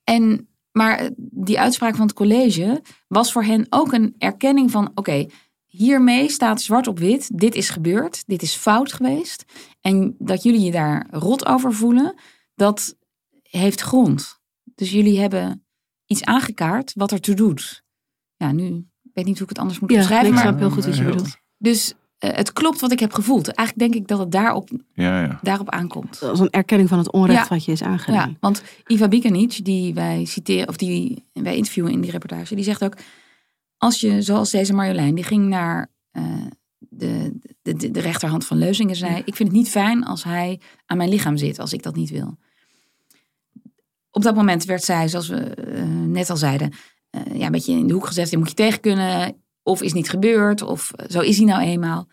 en, 0.05 0.49
maar 0.73 1.11
die 1.16 1.61
uitspraak 1.61 1.97
van 1.97 2.07
het 2.07 2.14
college 2.14 2.83
was 3.09 3.33
voor 3.33 3.45
hen 3.45 3.66
ook 3.71 3.93
een 3.93 4.14
erkenning 4.18 4.71
van: 4.71 4.91
oké, 4.95 5.27
hiermee 5.66 6.31
staat 6.31 6.62
zwart 6.62 6.87
op 6.87 6.99
wit, 6.99 7.39
dit 7.39 7.55
is 7.55 7.71
gebeurd, 7.71 8.23
dit 8.27 8.43
is 8.43 8.55
fout 8.55 8.93
geweest. 8.93 9.45
En 9.81 10.14
dat 10.18 10.43
jullie 10.43 10.61
je 10.61 10.71
daar 10.71 11.07
rot 11.11 11.47
over 11.47 11.73
voelen, 11.73 12.14
dat 12.55 12.97
heeft 13.43 13.81
grond. 13.81 14.41
Dus 14.75 14.91
jullie 14.91 15.21
hebben 15.21 15.66
iets 16.07 16.25
aangekaart 16.25 16.93
wat 16.95 17.12
ertoe 17.12 17.35
doet. 17.35 17.83
Ja, 18.37 18.53
nu 18.53 18.85
ik 19.03 19.16
weet 19.16 19.25
niet 19.25 19.35
hoe 19.35 19.43
ik 19.43 19.49
het 19.49 19.59
anders 19.59 19.79
moet 19.79 19.91
Ja, 19.91 19.97
beschrijven, 19.97 20.31
nee, 20.31 20.39
ik 20.39 20.45
maar 20.45 20.55
snap 20.55 20.61
heel 20.61 20.77
goed 20.77 20.85
wat 20.85 20.97
je 20.97 21.05
bedoelt. 21.05 21.37
dus 21.57 21.93
eh, 21.93 21.99
het 22.29 22.53
klopt 22.53 22.81
wat 22.81 22.93
ik 22.93 23.01
heb 23.01 23.12
gevoeld. 23.12 23.49
Eigenlijk 23.55 23.93
denk 23.93 24.03
ik 24.03 24.09
dat 24.09 24.18
het 24.18 24.31
daarop, 24.33 24.68
Ja, 24.93 25.21
ja. 25.23 25.39
daarop 25.43 25.71
aankomt. 25.71 26.23
Als 26.23 26.41
een 26.41 26.51
erkenning 26.51 26.89
van 26.89 26.99
het 26.99 27.12
onrecht 27.12 27.49
Ja. 27.49 27.55
wat 27.55 27.64
je 27.64 27.73
is 27.73 27.83
aangedaan. 27.83 28.29
Ja, 28.29 28.37
want 28.41 28.62
Iva 28.87 29.09
Bikanic, 29.09 29.64
die 29.64 29.95
wij 29.95 30.25
citeren, 30.25 30.68
of 30.68 30.77
die 30.77 31.25
wij 31.33 31.57
interviewen 31.57 31.93
in 31.93 32.01
die 32.01 32.11
reportage, 32.11 32.55
die 32.55 32.64
zegt 32.64 32.85
ook: 32.85 32.97
als 33.77 34.01
je, 34.01 34.23
zoals 34.23 34.51
deze 34.51 34.73
Marjolein, 34.73 35.14
die 35.14 35.25
ging 35.25 35.47
naar 35.47 35.91
eh, 36.11 36.25
de, 36.79 37.39
de, 37.62 37.75
de, 37.77 37.91
de 37.91 38.01
rechterhand 38.01 38.47
van 38.47 38.59
Leuzingen, 38.59 38.97
zei: 38.97 39.23
Ik 39.25 39.37
vind 39.37 39.49
het 39.49 39.59
niet 39.59 39.68
fijn 39.71 40.05
als 40.05 40.25
hij 40.25 40.61
aan 40.87 40.97
mijn 40.97 41.09
lichaam 41.11 41.37
zit, 41.37 41.59
als 41.59 41.73
ik 41.73 41.83
dat 41.83 41.97
niet 41.97 42.11
wil. 42.11 42.39
Op 44.11 44.23
dat 44.23 44.35
moment 44.35 44.64
werd 44.64 44.85
zij, 44.85 45.09
zoals 45.09 45.29
we 45.29 45.37
eh, 45.41 45.85
net 45.89 46.31
al 46.31 46.37
zeiden, 46.37 46.73
eh, 47.11 47.21
ja, 47.39 47.47
een 47.47 47.53
beetje 47.53 47.73
in 47.73 47.87
de 47.87 47.95
hoek 47.95 48.07
gezet: 48.07 48.29
die 48.29 48.39
moet 48.39 48.49
je 48.49 48.55
tegen 48.55 48.81
kunnen, 48.81 49.43
of 49.71 49.83
is 49.83 49.93
niet 49.93 50.11
gebeurd, 50.11 50.62
of 50.62 50.93
eh, 50.93 51.07
zo 51.09 51.21
is 51.21 51.37
hij 51.37 51.47
nou 51.47 51.62
eenmaal. 51.62 52.09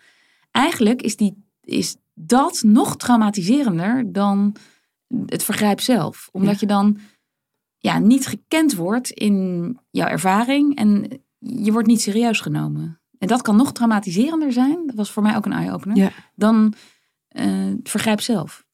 Eigenlijk 0.51 1.01
is, 1.01 1.16
die, 1.16 1.43
is 1.62 1.95
dat 2.14 2.62
nog 2.66 2.97
traumatiserender 2.97 4.12
dan 4.12 4.55
het 5.26 5.43
vergrijp 5.43 5.80
zelf. 5.82 6.30
Omdat 6.32 6.51
Ja. 6.53 6.58
je 6.60 6.66
dan 6.68 6.97
ja, 7.78 7.99
niet 7.99 8.28
gekend 8.28 8.76
wordt 8.76 9.10
in 9.12 9.80
jouw 9.91 10.08
ervaring 10.08 10.76
en 10.76 11.22
je 11.39 11.72
wordt 11.72 11.88
niet 11.88 12.01
serieus 12.01 12.39
genomen. 12.39 12.99
En 13.20 13.28
dat 13.28 13.41
kan 13.41 13.55
nog 13.55 13.72
traumatiserender 13.72 14.51
zijn, 14.51 14.84
dat 14.86 14.95
was 14.95 15.12
voor 15.12 15.24
mij 15.24 15.36
ook 15.36 15.45
een 15.45 15.51
eye-opener, 15.53 15.97
Ja. 15.97 16.12
dan 16.36 16.74
eh, 17.28 17.45
het 17.78 17.89
vergrijp 17.89 18.22
zelf. 18.22 18.66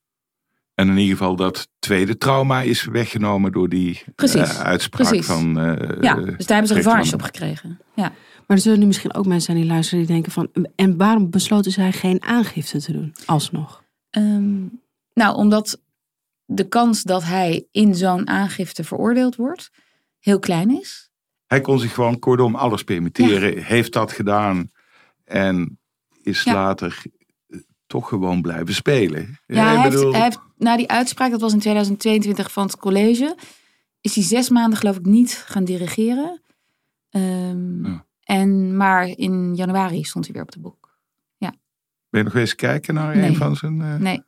En 0.76 0.88
in 0.90 0.98
ieder 0.98 1.18
geval 1.18 1.36
dat 1.36 1.68
tweede 1.80 2.18
trauma 2.18 2.62
is 2.62 2.84
weggenomen 2.86 3.52
door 3.52 3.70
die 3.70 4.04
Precies, 4.16 4.42
eh, 4.58 4.60
uitspraak 4.60 5.08
precies. 5.08 5.26
van... 5.26 5.60
eh, 5.60 6.02
Ja, 6.02 6.16
dus 6.16 6.46
daar 6.46 6.58
hebben 6.58 6.68
ze 6.68 6.74
revanche 6.74 7.10
van- 7.10 7.14
op 7.20 7.26
gekregen. 7.26 7.80
Ja. 7.96 8.12
Maar 8.54 8.62
er 8.62 8.68
zullen 8.68 8.84
nu 8.84 8.88
misschien 8.88 9.14
ook 9.14 9.26
mensen 9.26 9.46
zijn 9.46 9.58
die 9.58 9.72
luisteren 9.74 10.06
die 10.06 10.14
denken 10.14 10.32
van... 10.32 10.50
En 10.76 10.98
waarom 10.98 11.30
besloten 11.30 11.72
zij 11.72 11.92
geen 11.92 12.24
aangifte 12.24 12.82
te 12.82 12.92
doen? 12.92 13.14
Alsnog. 13.26 13.84
Ehm, 14.10 14.66
nou, 15.14 15.36
omdat 15.36 15.82
de 16.46 16.68
kans 16.68 17.04
dat 17.04 17.24
hij 17.24 17.68
in 17.72 17.96
zo'n 17.96 18.28
aangifte 18.28 18.84
veroordeeld 18.84 19.36
wordt 19.36 19.72
heel 20.20 20.40
klein 20.40 20.80
is. 20.80 21.12
Hij 21.46 21.62
kon 21.62 21.80
zich 21.80 21.94
gewoon 21.94 22.20
kortom 22.20 22.56
alles 22.56 22.84
permitteren. 22.84 23.64
Heeft 23.64 23.94
dat 23.94 24.12
gedaan. 24.12 24.72
En 25.24 25.80
is 26.22 26.44
Ja. 26.44 26.54
later 26.54 27.02
eh, 27.48 27.60
toch 27.88 28.08
gewoon 28.08 28.42
blijven 28.42 28.74
spelen. 28.74 29.40
Ja, 29.46 29.66
hij, 29.66 29.82
heeft, 29.82 29.96
bedoel, 29.96 30.14
hij 30.14 30.22
heeft 30.24 30.40
na 30.58 30.78
die 30.78 30.90
uitspraak, 30.90 31.32
dat 31.32 31.42
was 31.42 31.54
in 31.54 31.60
2022 31.60 32.52
van 32.52 32.66
het 32.66 32.78
college, 32.78 33.36
is 34.02 34.16
hij 34.16 34.24
zes 34.24 34.50
maanden 34.50 34.80
geloof 34.80 34.98
ik 34.98 35.06
niet 35.06 35.44
gaan 35.48 35.64
dirigeren. 35.66 36.42
Ehm, 37.10 37.86
Ja. 37.86 38.06
En, 38.24 38.78
maar 38.78 39.08
in 39.08 39.56
januari 39.56 40.04
stond 40.04 40.26
hij 40.26 40.34
weer 40.34 40.44
op 40.44 40.52
de 40.52 40.60
boek. 40.60 40.82
Ben 42.10 42.22
je 42.22 42.28
nog 42.28 42.36
eens 42.36 42.56
kijken 42.56 42.94
naar 42.94 43.16
Nee. 43.16 43.30
een 43.30 43.36
van 43.36 43.56
zijn... 43.56 43.82
eh, 43.82 43.96
Nee, 43.96 44.24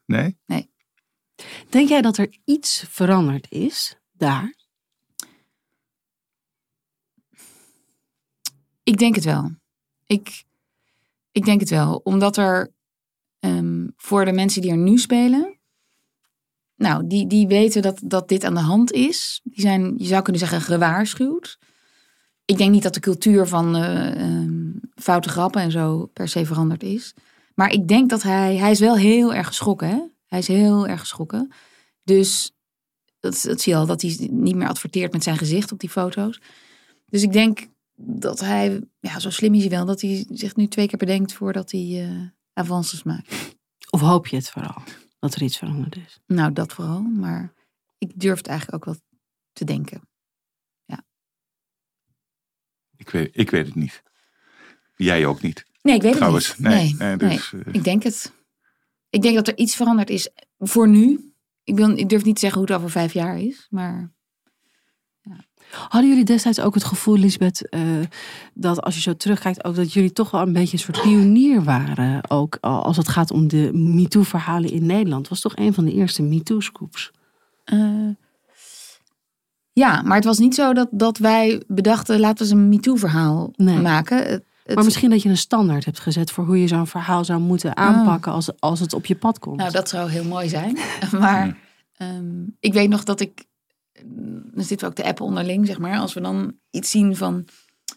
nee? 0.45 0.69
Denk 1.69 1.89
jij 1.89 2.01
dat 2.01 2.17
er 2.17 2.37
iets 2.45 2.85
veranderd 2.89 3.51
is 3.51 3.97
daar? 4.11 4.55
ik 8.83 8.97
denk 8.97 9.15
het 9.15 9.23
wel. 9.23 9.51
Ik, 10.05 10.43
ik 11.31 11.45
denk 11.45 11.59
het 11.59 11.69
wel. 11.69 11.95
Omdat 12.03 12.37
er 12.37 12.73
ehm, 13.39 13.87
voor 13.95 14.25
de 14.25 14.31
mensen 14.31 14.61
die 14.61 14.71
er 14.71 14.77
nu 14.77 14.97
spelen, 14.97 15.59
nou, 16.75 17.07
die, 17.07 17.27
die 17.27 17.47
weten 17.47 17.81
dat, 17.81 17.99
dat 18.03 18.27
dit 18.29 18.43
aan 18.43 18.53
de 18.53 18.59
hand 18.59 18.91
is. 18.91 19.41
Die 19.43 19.61
zijn, 19.61 19.93
je 19.97 20.05
zou 20.05 20.21
kunnen 20.21 20.41
zeggen, 20.41 20.61
gewaarschuwd. 20.61 21.59
Ik 22.45 22.57
denk 22.57 22.71
niet 22.71 22.83
dat 22.83 22.93
de 22.93 22.99
cultuur 22.99 23.47
van 23.47 23.75
ehm, 23.75 24.71
foute 24.95 25.29
grappen 25.29 25.61
en 25.61 25.71
zo 25.71 26.05
per 26.05 26.27
se 26.27 26.45
veranderd 26.45 26.83
is. 26.83 27.13
Maar 27.55 27.71
ik 27.71 27.87
denk 27.87 28.09
dat 28.09 28.21
hij, 28.23 28.55
hij 28.55 28.71
is 28.71 28.79
wel 28.79 28.97
heel 28.97 29.33
erg 29.33 29.47
geschrokken. 29.47 29.89
Hè? 29.89 30.01
Hij 30.25 30.39
is 30.39 30.47
heel 30.47 30.87
erg 30.87 30.99
geschrokken. 30.99 31.51
Dus 32.03 32.53
Dat, 33.19 33.41
dat 33.47 33.61
zie 33.61 33.73
je 33.73 33.79
al, 33.79 33.85
dat 33.85 34.01
hij 34.01 34.27
niet 34.31 34.55
meer 34.55 34.67
adverteert 34.67 35.11
met 35.11 35.23
zijn 35.23 35.37
gezicht 35.37 35.71
op 35.71 35.79
die 35.79 35.89
foto's. 35.89 36.41
Dus 37.05 37.23
ik 37.23 37.31
denk 37.31 37.67
dat 37.95 38.39
hij, 38.39 38.81
ja, 38.99 39.19
zo 39.19 39.29
slim 39.29 39.53
is 39.53 39.61
hij 39.61 39.69
wel, 39.69 39.85
dat 39.85 40.01
hij 40.01 40.25
zich 40.29 40.55
nu 40.55 40.67
twee 40.67 40.87
keer 40.87 40.97
bedenkt 40.97 41.33
voordat 41.33 41.71
hij 41.71 42.03
eh 42.03 42.27
avances 42.53 43.03
maakt. 43.03 43.55
Of 43.89 44.01
hoop 44.01 44.27
je 44.27 44.35
het 44.35 44.49
vooral? 44.49 44.81
Dat 45.19 45.35
er 45.35 45.41
iets 45.41 45.57
veranderd 45.57 45.95
is. 45.95 46.19
Nou, 46.27 46.53
dat 46.53 46.73
vooral. 46.73 47.01
Maar 47.01 47.53
ik 47.97 48.11
durf 48.19 48.37
het 48.37 48.47
eigenlijk 48.47 48.77
ook 48.77 48.93
wel 48.93 49.03
te 49.53 49.65
denken. 49.65 50.01
Ik 53.05 53.09
weet, 53.11 53.29
ik 53.31 53.49
weet 53.51 53.65
het 53.65 53.75
niet. 53.75 54.03
Jij 54.95 55.25
ook 55.25 55.41
niet. 55.41 55.65
Nee, 55.81 55.95
ik 55.95 56.01
weet 56.01 56.15
Trouwens, 56.15 56.47
het 56.47 56.57
niet. 56.59 56.67
nee, 56.67 56.95
nee, 56.97 57.15
nee, 57.15 57.29
dus, 57.29 57.51
nee. 57.51 57.63
eh, 57.63 57.73
Ik 57.73 57.83
denk 57.83 58.03
het. 58.03 58.33
Ik 59.09 59.21
denk 59.21 59.35
dat 59.35 59.47
er 59.47 59.57
iets 59.57 59.75
veranderd 59.75 60.09
is 60.09 60.29
voor 60.57 60.87
nu. 60.87 61.33
Ik, 61.63 61.75
wil, 61.75 61.97
ik 61.97 62.09
durf 62.09 62.23
niet 62.23 62.33
te 62.35 62.39
zeggen 62.39 62.59
hoe 62.59 62.67
het 62.69 62.77
over 62.77 62.89
vijf 62.91 63.13
jaar 63.13 63.39
is. 63.39 63.67
Maar 63.69 64.13
Hadden 65.69 66.09
jullie 66.09 66.25
destijds 66.25 66.59
ook 66.59 66.73
het 66.73 66.83
gevoel, 66.83 67.17
Lisbeth, 67.17 67.69
eh, 67.69 67.81
dat 68.53 68.81
als 68.81 68.95
je 68.95 69.01
zo 69.01 69.15
terugkijkt, 69.15 69.63
ook 69.63 69.75
dat 69.75 69.93
jullie 69.93 70.11
toch 70.11 70.31
wel 70.31 70.41
een 70.41 70.53
beetje 70.53 70.73
een 70.73 70.83
soort 70.83 71.01
pionier 71.01 71.63
waren, 71.63 72.29
ook 72.29 72.57
als 72.61 72.97
het 72.97 73.07
gaat 73.07 73.31
om 73.31 73.47
de 73.47 73.69
MeToo-verhalen 73.73 74.71
in 74.71 74.85
Nederland? 74.85 75.19
Het 75.21 75.29
was 75.29 75.41
toch 75.41 75.55
een 75.55 75.73
van 75.73 75.85
de 75.85 75.93
eerste 75.93 76.21
MeToo-scoops? 76.23 77.11
eh, 77.63 78.09
ja, 79.77 80.01
maar 80.01 80.15
het 80.15 80.25
was 80.25 80.37
niet 80.37 80.55
zo 80.55 80.73
dat, 80.73 80.87
dat 80.91 81.17
wij 81.17 81.63
bedachten, 81.67 82.19
laten 82.19 82.37
we 82.37 82.43
eens 82.53 82.61
een 82.61 82.69
MeToo-verhaal 82.69 83.51
Nee. 83.55 83.79
maken. 83.79 84.17
Het- 84.17 84.75
Maar 84.75 84.83
misschien 84.83 85.09
dat 85.09 85.21
je 85.21 85.29
een 85.29 85.37
standaard 85.37 85.85
hebt 85.85 85.99
gezet 85.99 86.31
voor 86.31 86.45
hoe 86.45 86.61
je 86.61 86.67
zo'n 86.67 86.87
verhaal 86.87 87.25
zou 87.25 87.39
moeten 87.39 87.77
aanpakken 87.77 88.31
als, 88.31 88.59
als 88.59 88.79
het 88.79 88.93
op 88.93 89.05
je 89.05 89.15
pad 89.15 89.39
komt. 89.39 89.57
Nou, 89.57 89.71
dat 89.71 89.89
zou 89.89 90.09
heel 90.09 90.23
mooi 90.23 90.49
zijn. 90.49 90.77
maar 91.19 91.57
ehm, 91.97 92.43
ik 92.59 92.73
weet 92.73 92.89
nog 92.89 93.03
dat 93.03 93.19
ik. 93.19 93.45
Dan 94.53 94.63
zitten 94.63 94.79
we 94.79 94.85
ook 94.85 94.93
te 94.95 95.03
appen 95.05 95.25
onderling, 95.25 95.65
zeg 95.67 95.79
maar. 95.79 95.97
Als 95.97 96.13
we 96.13 96.21
dan 96.21 96.53
iets 96.71 96.91
zien 96.91 97.15
van 97.15 97.45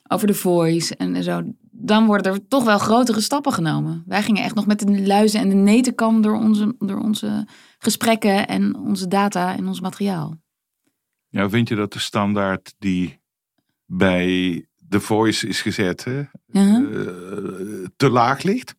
over 0.08 0.26
de 0.26 0.34
voice 0.34 0.96
en, 0.96 1.14
en 1.14 1.22
zo. 1.22 1.42
Dan 1.70 2.06
worden 2.06 2.32
er 2.32 2.48
toch 2.48 2.64
wel 2.64 2.78
grotere 2.78 3.20
stappen 3.20 3.52
genomen. 3.52 4.02
Wij 4.06 4.22
gingen 4.22 4.42
echt 4.42 4.54
nog 4.54 4.66
met 4.66 4.78
de 4.78 5.06
luizen 5.06 5.40
en 5.40 5.48
de 5.48 5.54
netenkam 5.54 6.22
door 6.22 6.34
onze, 6.36 6.74
door 6.78 7.00
onze 7.00 7.46
gesprekken 7.78 8.48
en 8.48 8.76
onze 8.76 9.08
data 9.08 9.56
en 9.56 9.68
ons 9.68 9.80
materiaal. 9.80 10.36
Ja, 11.28 11.48
vind 11.50 11.68
je 11.68 11.74
dat 11.74 11.92
de 11.92 11.98
standaard 11.98 12.74
die 12.78 13.20
bij 13.86 14.66
The 14.88 15.00
Voice 15.00 15.48
is 15.48 15.60
gezet 15.62 16.04
hè, 16.04 16.18
Ja. 16.18 16.26
eh, 16.52 17.86
te 17.96 18.10
laag 18.10 18.42
ligt? 18.42 18.74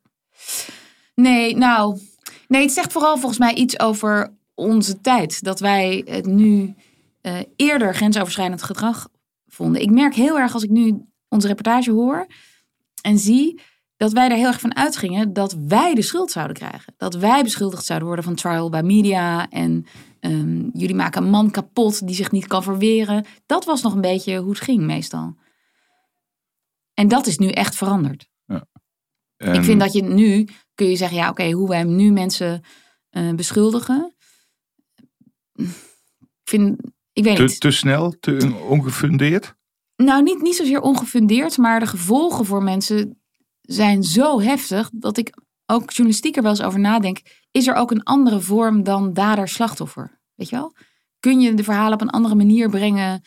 Nee, 1.16 1.56
nou, 1.58 2.00
nee, 2.48 2.62
het 2.62 2.72
zegt 2.72 2.92
vooral 2.92 3.18
volgens 3.18 3.40
mij 3.40 3.54
iets 3.54 3.80
over 3.80 4.34
onze 4.56 5.02
tijd. 5.02 5.44
Dat 5.44 5.60
wij 5.60 6.04
het 6.06 6.26
nu 6.26 6.76
eh, 7.22 7.40
eerder 7.56 7.96
grensoverschrijdend 7.96 8.64
gedrag 8.64 9.08
vonden. 9.48 9.82
Ik 9.82 9.92
merk 9.92 10.14
heel 10.14 10.40
erg 10.40 10.54
als 10.54 10.64
ik 10.64 10.70
nu 10.70 11.02
onze 11.28 11.48
reportage 11.48 11.92
hoor 11.92 12.28
en 13.02 13.18
zie 13.18 13.62
dat 13.98 14.12
wij 14.12 14.30
er 14.30 14.36
heel 14.36 14.48
erg 14.48 14.60
van 14.60 14.76
uitgingen 14.76 15.34
dat 15.34 15.54
wij 15.68 15.94
de 15.94 16.02
schuld 16.02 16.32
zouden 16.32 16.56
krijgen. 16.56 16.94
Dat 16.98 17.16
wij 17.16 17.44
beschuldigd 17.44 17.86
zouden 17.86 18.08
worden 18.08 18.26
van 18.26 18.36
trial 18.36 18.70
by 18.70 18.82
media 18.84 19.50
en 19.50 19.86
ehm, 20.20 20.70
jullie 20.74 20.96
maken 20.96 21.24
een 21.24 21.30
man 21.30 21.52
kapot 21.52 22.08
die 22.08 22.16
zich 22.16 22.32
niet 22.32 22.48
kan 22.48 22.64
verweren. 22.64 23.26
Dat 23.46 23.66
was 23.66 23.82
nog 23.82 23.94
een 23.94 24.02
beetje 24.02 24.38
hoe 24.38 24.50
het 24.50 24.62
ging 24.62 24.84
meestal. 24.84 25.36
En 26.94 27.08
dat 27.08 27.28
is 27.28 27.38
nu 27.38 27.50
echt 27.50 27.76
veranderd. 27.76 28.30
En 29.38 29.54
Ik 29.54 29.64
vind 29.64 29.80
dat 29.80 29.94
je 29.94 30.04
nu 30.04 30.48
kun 30.76 30.90
je 30.90 30.96
zeggen, 30.96 31.18
ja, 31.18 31.30
oké, 31.30 31.52
hoe 31.52 31.68
wij 31.68 31.84
nu 31.84 32.12
mensen 32.12 32.64
eh, 33.10 33.34
beschuldigen. 33.34 34.16
Ik 35.54 36.50
vind, 36.50 36.80
ik 37.14 37.24
weet 37.24 37.36
te, 37.36 37.42
niet. 37.42 37.60
te 37.60 37.72
snel, 37.72 38.16
te 38.20 38.56
ongefundeerd? 38.68 39.56
Nou, 39.96 40.24
niet, 40.24 40.42
niet 40.42 40.56
zozeer 40.56 40.82
ongefundeerd, 40.82 41.58
maar 41.58 41.80
de 41.80 41.88
gevolgen 41.88 42.46
voor 42.46 42.64
mensen 42.64 43.22
zijn 43.62 44.04
zo 44.04 44.42
heftig 44.42 44.90
dat 44.94 45.18
ik 45.18 45.34
ook 45.70 45.92
journalistiek 45.92 46.36
er 46.36 46.42
wel 46.42 46.52
eens 46.52 46.62
over 46.62 46.80
nadenk. 46.80 47.22
Is 47.52 47.68
er 47.68 47.76
ook 47.76 47.92
een 47.92 48.04
andere 48.04 48.40
vorm 48.42 48.84
dan 48.84 49.14
dader-slachtoffer? 49.14 50.22
Weet 50.36 50.50
je 50.50 50.56
wel? 50.56 50.76
Kun 51.20 51.40
je 51.40 51.54
de 51.54 51.64
verhalen 51.64 51.94
op 51.94 52.02
een 52.02 52.10
andere 52.10 52.36
manier 52.36 52.70
brengen, 52.70 53.24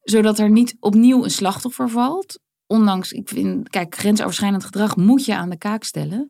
zodat 0.00 0.38
er 0.38 0.50
niet 0.50 0.76
opnieuw 0.80 1.24
een 1.24 1.30
slachtoffer 1.30 1.88
valt? 1.90 2.40
Ondanks, 2.66 3.12
ik 3.12 3.28
vind, 3.28 3.68
kijk, 3.68 3.94
grensoverschrijdend 3.94 4.64
gedrag 4.64 4.96
moet 4.96 5.24
je 5.24 5.36
aan 5.36 5.50
de 5.50 5.58
kaak 5.58 5.84
stellen. 5.84 6.28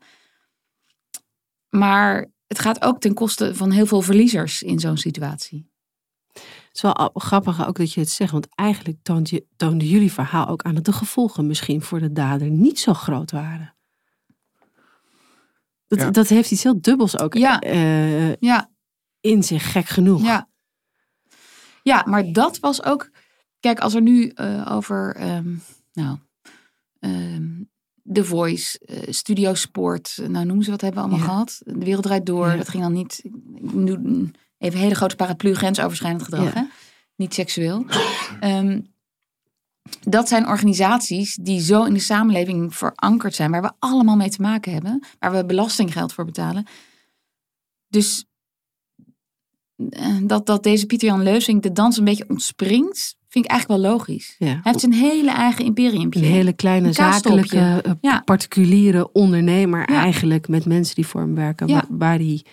Maar 1.68 2.30
het 2.46 2.58
gaat 2.58 2.82
ook 2.82 3.00
ten 3.00 3.14
koste 3.14 3.54
van 3.54 3.70
heel 3.70 3.86
veel 3.86 4.02
verliezers 4.02 4.62
in 4.62 4.78
zo'n 4.78 4.96
situatie. 4.96 5.68
Het 6.32 6.70
is 6.72 6.82
wel 6.82 7.10
grappig 7.14 7.66
ook 7.66 7.76
dat 7.76 7.92
je 7.92 8.00
het 8.00 8.10
zegt, 8.10 8.32
want 8.32 8.46
eigenlijk 8.54 8.98
toonde 9.56 9.88
jullie 9.88 10.12
verhaal 10.12 10.48
ook 10.48 10.62
aan 10.62 10.74
dat 10.74 10.84
de 10.84 10.92
gevolgen 10.92 11.46
misschien 11.46 11.82
voor 11.82 12.00
de 12.00 12.12
dader 12.12 12.50
niet 12.50 12.78
zo 12.78 12.94
groot 12.94 13.30
waren. 13.30 13.74
Dat, 15.90 15.98
Ja. 15.98 16.10
dat 16.10 16.28
heeft 16.28 16.50
iets 16.50 16.62
heel 16.62 16.80
dubbels 16.80 17.18
ook 17.18 17.34
Ja. 17.34 17.58
eh, 17.60 18.36
Ja, 18.36 18.70
in 19.20 19.42
zich, 19.42 19.72
gek 19.72 19.86
genoeg. 19.86 20.22
Ja. 20.22 20.48
Ja, 21.82 22.02
maar 22.06 22.32
dat 22.32 22.58
was 22.58 22.84
ook. 22.84 23.10
Kijk, 23.60 23.78
als 23.80 23.94
er 23.94 24.02
nu 24.02 24.28
eh, 24.28 24.66
over. 24.72 25.14
ehm, 25.16 25.54
nou. 25.92 26.18
ehm 27.00 27.48
The 28.12 28.24
Voice, 28.24 28.78
eh, 28.78 29.12
Studio 29.12 29.54
Sport, 29.54 30.18
nou 30.28 30.44
noem 30.44 30.62
ze 30.62 30.70
wat 30.70 30.80
hebben 30.80 31.02
we 31.02 31.08
allemaal 31.08 31.26
Ja. 31.26 31.32
gehad. 31.32 31.60
De 31.64 31.84
wereld 31.84 32.02
draait 32.04 32.26
door. 32.26 32.46
Ja. 32.48 32.56
Dat 32.56 32.68
ging 32.68 32.82
dan 32.82 32.92
niet. 32.92 33.22
Even 34.58 34.78
een 34.78 34.82
hele 34.82 34.94
grote 34.94 35.16
paraplu, 35.16 35.54
grensoverschrijdend 35.54 36.22
gedrag. 36.22 36.44
Ja. 36.44 36.52
Hè? 36.52 36.62
Niet 37.16 37.34
seksueel. 37.34 37.84
Ehm, 38.40 38.80
dat 40.00 40.28
zijn 40.28 40.48
organisaties 40.48 41.34
die 41.34 41.60
zo 41.60 41.84
in 41.84 41.94
de 41.94 42.00
samenleving 42.00 42.74
verankerd 42.76 43.34
zijn, 43.34 43.50
waar 43.50 43.62
we 43.62 43.72
allemaal 43.78 44.16
mee 44.16 44.28
te 44.30 44.42
maken 44.42 44.72
hebben, 44.72 45.04
waar 45.18 45.32
we 45.32 45.44
belastinggeld 45.46 46.12
voor 46.12 46.24
betalen. 46.24 46.66
Dus 47.88 48.24
eh, 49.90 50.16
dat, 50.22 50.46
dat 50.46 50.62
deze 50.62 50.86
Pieter-Jan 50.86 51.22
Leusink 51.22 51.62
de 51.62 51.72
dans 51.72 51.96
een 51.96 52.04
beetje 52.04 52.28
ontspringt, 52.28 53.16
vind 53.28 53.44
ik 53.44 53.50
eigenlijk 53.50 53.82
wel 53.82 53.90
logisch. 53.92 54.34
Ja. 54.38 54.46
Hij 54.46 54.60
heeft 54.62 54.80
zijn 54.80 54.92
hele 54.92 55.30
eigen 55.30 55.64
imperiumpje. 55.64 56.20
Een 56.20 56.26
hele 56.26 56.52
kleine 56.52 56.86
Een 56.86 56.94
zakelijke, 56.94 57.80
eh, 57.84 57.92
Ja. 58.00 58.20
particuliere 58.20 59.12
ondernemer 59.12 59.90
Ja. 59.90 59.98
eigenlijk 59.98 60.48
met 60.48 60.64
mensen 60.64 60.94
die 60.94 61.06
voor 61.06 61.20
hem 61.20 61.34
werken. 61.34 61.86
Waar, 61.88 62.18
die, 62.18 62.46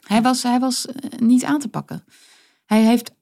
Hij 0.00 0.22
was, 0.22 0.42
hij 0.42 0.58
was 0.58 0.86
eh, 0.86 1.18
niet 1.18 1.44
aan 1.44 1.58
te 1.58 1.68
pakken. 1.68 2.04
Hij 2.64 2.82
heeft 2.82 3.14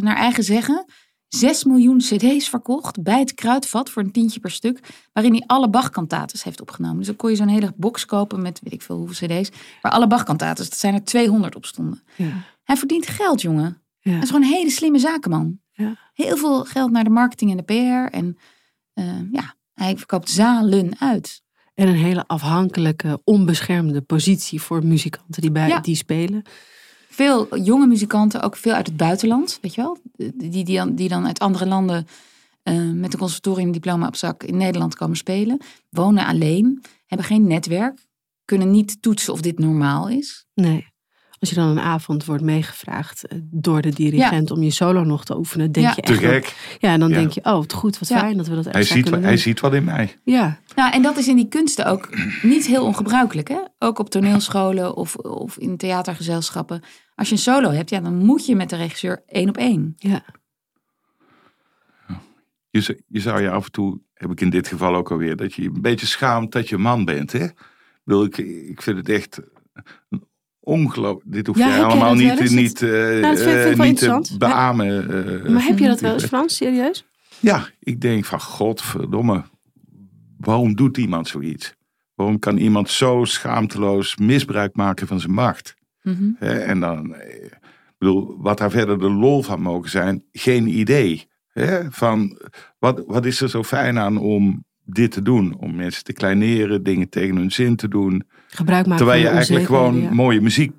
naar 0.00 0.16
eigen 0.16 0.44
zeggen 0.44 0.86
6 1.30 1.64
miljoen 1.64 1.98
cd's 1.98 2.48
verkocht 2.48 3.02
bij 3.02 3.18
het 3.18 3.34
kruidvat 3.34 3.90
voor 3.90 4.02
een 4.02 4.12
tientje 4.12 4.40
per 4.40 4.50
stuk. 4.50 4.80
Waarin 5.12 5.32
hij 5.32 5.42
alle 5.46 5.70
Bach-kantates 5.70 6.42
heeft 6.44 6.60
opgenomen. 6.60 6.96
Dus 6.96 7.06
dan 7.06 7.16
kon 7.16 7.30
je 7.30 7.36
zo'n 7.36 7.48
hele 7.48 7.72
box 7.76 8.04
kopen 8.04 8.42
met 8.42 8.60
weet 8.62 8.72
ik 8.72 8.82
veel 8.82 8.96
hoeveel 8.96 9.28
cd's. 9.28 9.50
Waar 9.82 9.92
alle 9.92 10.06
Bach-kantates, 10.06 10.68
dat 10.70 10.78
zijn 10.78 10.94
er 10.94 11.04
200 11.04 11.56
op 11.56 11.66
stonden. 11.66 12.02
ja, 12.16 12.44
Hij 12.64 12.76
verdient 12.76 13.06
geld, 13.06 13.40
jongen. 13.40 13.82
ja. 14.00 14.10
Hij 14.10 14.20
is 14.20 14.30
gewoon 14.30 14.42
een 14.44 14.54
hele 14.54 14.70
slimme 14.70 14.98
zakenman. 14.98 15.60
Ja. 15.72 15.96
Heel 16.12 16.36
veel 16.36 16.64
geld 16.64 16.90
naar 16.90 17.04
de 17.04 17.10
marketing 17.10 17.50
en 17.50 17.56
de 17.56 17.62
PR. 17.62 18.14
En 18.16 18.38
eh, 18.92 19.32
ja, 19.32 19.54
hij 19.74 19.96
verkoopt 19.96 20.30
zalen 20.30 20.98
uit. 20.98 21.42
En 21.74 21.88
een 21.88 21.94
hele 21.94 22.24
afhankelijke, 22.26 23.20
onbeschermde 23.24 24.00
positie 24.00 24.60
voor 24.62 24.86
muzikanten 24.86 25.40
die, 25.42 25.50
bij, 25.52 25.80
die 25.80 25.96
spelen. 25.96 26.42
Veel 27.10 27.58
jonge 27.58 27.86
muzikanten, 27.86 28.42
ook 28.42 28.56
veel 28.56 28.72
uit 28.72 28.86
het 28.86 28.96
buitenland, 28.96 29.58
weet 29.60 29.74
je 29.74 29.82
wel. 29.82 29.98
Die, 30.34 30.64
die, 30.64 30.76
dan, 30.76 30.94
die 30.94 31.08
dan 31.08 31.26
uit 31.26 31.38
andere 31.38 31.66
landen 31.66 32.06
eh, 32.62 32.90
met 32.90 33.12
een 33.12 33.18
conservatoriumdiploma 33.18 34.06
op 34.06 34.16
zak 34.16 34.42
in 34.42 34.56
Nederland 34.56 34.94
komen 34.94 35.16
spelen. 35.16 35.60
Wonen 35.88 36.26
alleen, 36.26 36.82
hebben 37.06 37.26
geen 37.26 37.46
netwerk, 37.46 38.06
kunnen 38.44 38.70
niet 38.70 39.02
toetsen 39.02 39.32
of 39.32 39.40
dit 39.40 39.58
normaal 39.58 40.08
is. 40.08 40.46
Nee. 40.54 40.86
Als 41.40 41.48
je 41.48 41.54
dan 41.54 41.68
een 41.68 41.80
avond 41.80 42.24
wordt 42.24 42.42
meegevraagd 42.42 43.26
eh, 43.26 43.38
door 43.42 43.80
de 43.82 43.88
dirigent 43.90 44.50
om 44.50 44.62
je 44.62 44.70
solo 44.70 45.04
nog 45.04 45.24
te 45.24 45.36
oefenen, 45.36 45.72
denk 45.72 45.86
Ja. 45.86 45.92
je 45.96 46.02
Te 46.02 46.12
echt. 46.12 46.20
wel- 46.20 46.30
gek. 46.30 46.76
Ja, 46.80 46.92
en 46.92 47.00
dan 47.00 47.08
Ja. 47.08 47.14
denk 47.14 47.30
je, 47.30 47.40
oh, 47.44 47.52
wat 47.54 47.72
goed, 47.72 47.98
wat 47.98 48.08
Ja. 48.08 48.18
fijn 48.18 48.36
dat 48.36 48.46
we 48.48 48.54
dat 48.54 48.64
Hij 48.64 48.82
ziet, 48.82 49.02
kunnen 49.02 49.22
hij 49.22 49.36
ziet 49.36 49.60
wat 49.60 49.74
in 49.74 49.84
mij. 49.84 50.16
Ja, 50.24 50.58
Nou, 50.76 50.92
en 50.92 51.02
dat 51.02 51.16
is 51.16 51.28
in 51.28 51.36
die 51.36 51.48
kunsten 51.48 51.86
ook 51.86 52.08
niet 52.42 52.66
heel 52.66 52.84
ongebruikelijk. 52.84 53.48
Hè? 53.48 53.58
Ook 53.78 53.98
op 53.98 54.10
toneelscholen 54.10 54.96
of, 54.96 55.16
of 55.16 55.56
in 55.58 55.76
theatergezelschappen. 55.76 56.82
Als 57.14 57.28
je 57.28 57.34
een 57.34 57.40
solo 57.40 57.70
hebt, 57.70 57.90
ja, 57.90 58.00
dan 58.00 58.16
moet 58.16 58.46
je 58.46 58.56
met 58.56 58.70
de 58.70 58.76
regisseur 58.76 59.22
één 59.26 59.48
op 59.48 59.56
één. 59.56 59.94
ja. 59.96 60.24
Je, 62.70 63.00
zou 63.20 63.42
je 63.42 63.50
af 63.50 63.64
en 63.64 63.70
toe, 63.72 64.00
heb 64.14 64.30
ik 64.30 64.40
in 64.40 64.50
dit 64.50 64.68
geval 64.68 64.94
ook 64.94 65.10
alweer, 65.10 65.36
dat 65.36 65.54
je 65.54 65.62
je 65.62 65.68
een 65.68 65.80
beetje 65.80 66.06
schaamt 66.06 66.52
dat 66.52 66.68
je 66.68 66.78
man 66.78 67.04
bent. 67.04 67.32
Hè? 67.32 67.44
Ik, 67.44 67.54
bedoel, 68.04 68.24
ik, 68.24 68.36
ik 68.68 68.82
vind 68.82 68.96
het 68.96 69.08
echt 69.08 69.40
ongelooflijk. 70.70 71.32
Dit 71.32 71.46
hoef 71.46 71.58
Ja, 71.58 71.68
jij 71.68 71.82
allemaal 71.84 72.04
wel 72.04 72.14
niet, 72.14 72.50
niet, 72.50 72.82
eh, 72.82 73.18
ik 73.18 73.24
eh, 73.24 73.78
niet 73.78 73.98
te. 73.98 74.06
Maar- 74.08 74.22
beamen. 74.38 75.08
eh, 75.44 75.50
Maar 75.50 75.64
heb 75.64 75.78
je 75.78 75.86
dat 75.86 76.00
wel 76.00 76.12
eens, 76.12 76.24
Frans, 76.24 76.56
serieus? 76.56 77.04
Ja, 77.40 77.66
ik 77.78 78.00
denk 78.00 78.24
van 78.24 78.40
godverdomme. 78.40 79.42
Waarom 80.38 80.74
doet 80.74 80.96
iemand 80.96 81.28
zoiets? 81.28 81.74
Waarom 82.14 82.38
kan 82.38 82.56
iemand 82.56 82.90
zo 82.90 83.24
schaamteloos 83.24 84.16
misbruik 84.16 84.76
maken 84.76 85.06
van 85.06 85.20
zijn 85.20 85.32
macht? 85.32 85.74
Mhm. 86.02 86.30
Hè, 86.36 86.58
en 86.58 86.80
dan, 86.80 87.14
bedoel, 87.98 88.36
wat 88.38 88.58
daar 88.58 88.70
verder 88.70 88.98
de 88.98 89.10
lol 89.10 89.42
van 89.42 89.60
mogen 89.60 89.90
zijn, 89.90 90.24
geen 90.32 90.78
idee. 90.78 91.28
Hè? 91.48 91.90
Van, 91.90 92.38
wat, 92.78 93.02
wat 93.06 93.24
is 93.26 93.40
er 93.40 93.48
zo 93.48 93.62
fijn 93.62 93.98
aan 93.98 94.16
om 94.18 94.64
dit 94.84 95.10
te 95.10 95.22
doen? 95.22 95.56
Om 95.58 95.74
mensen 95.74 96.04
te 96.04 96.12
kleineren, 96.12 96.82
dingen 96.82 97.08
tegen 97.08 97.36
hun 97.36 97.50
zin 97.52 97.76
te 97.76 97.88
doen. 97.88 98.22
Gebruik 98.50 98.86
maken 98.86 98.96
Terwijl 99.04 99.20
je 99.22 99.28
eigenlijk 99.28 99.66
gewoon 99.66 100.00
ja. 100.00 100.12
mooie 100.12 100.40
muziek 100.40 100.72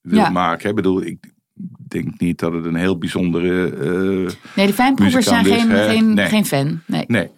wil 0.00 0.18
Ja. 0.18 0.30
maken. 0.30 0.62
hè. 0.62 0.68
Ik 0.68 0.74
bedoel, 0.74 1.02
ik 1.02 1.18
denk 1.88 2.20
niet 2.20 2.38
dat 2.38 2.52
het 2.52 2.64
een 2.64 2.74
heel 2.74 2.98
bijzondere... 2.98 3.70
eh, 3.70 4.34
Nee, 4.56 4.66
de 4.66 4.72
fijnproevers 4.72 5.26
zijn 5.26 5.44
geen, 5.44 5.70
geen, 5.70 6.14
Nee. 6.14 6.26
geen 6.26 6.46
fan. 6.46 6.80
Nee. 6.86 7.04
Nee, 7.06 7.28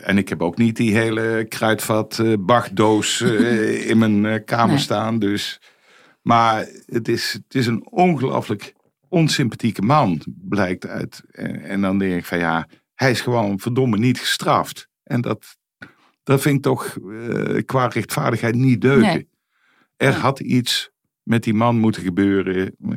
en 0.00 0.18
ik 0.18 0.28
heb 0.28 0.42
ook 0.42 0.56
niet 0.58 0.76
die 0.76 0.96
hele 0.96 1.46
kruidvat 1.48 2.18
eh 2.18 2.32
Bachdoos 2.40 3.20
eh, 3.20 3.88
in 3.90 3.98
mijn 3.98 4.26
eh, 4.26 4.44
kamer 4.44 4.68
Nee. 4.74 4.78
staan. 4.78 5.18
Dus. 5.18 5.60
Maar 6.22 6.66
het 6.86 7.08
is, 7.08 7.32
het 7.32 7.54
is 7.54 7.66
een 7.66 7.86
ongelooflijk 7.90 8.74
onsympathieke 9.08 9.82
man, 9.82 10.20
blijkt 10.48 10.86
uit. 10.86 11.22
En, 11.30 11.62
en 11.62 11.80
dan 11.80 11.98
denk 11.98 12.14
ik 12.14 12.24
van 12.24 12.38
ja, 12.38 12.68
hij 12.94 13.10
is 13.10 13.20
gewoon 13.20 13.58
verdomme 13.58 13.98
niet 13.98 14.18
gestraft. 14.20 14.88
En 15.02 15.20
dat, 15.20 15.56
dat 16.22 16.40
vind 16.40 16.56
ik 16.56 16.62
toch 16.62 16.96
eh, 16.96 17.62
qua 17.64 17.86
rechtvaardigheid 17.86 18.54
niet 18.54 18.80
deugen. 18.80 19.02
Nee. 19.02 19.28
Er 19.96 20.14
had 20.14 20.40
iets 20.40 20.90
met 21.22 21.42
die 21.44 21.54
man 21.54 21.78
moeten 21.78 22.02
gebeuren. 22.02 22.56
Eh, 22.90 22.96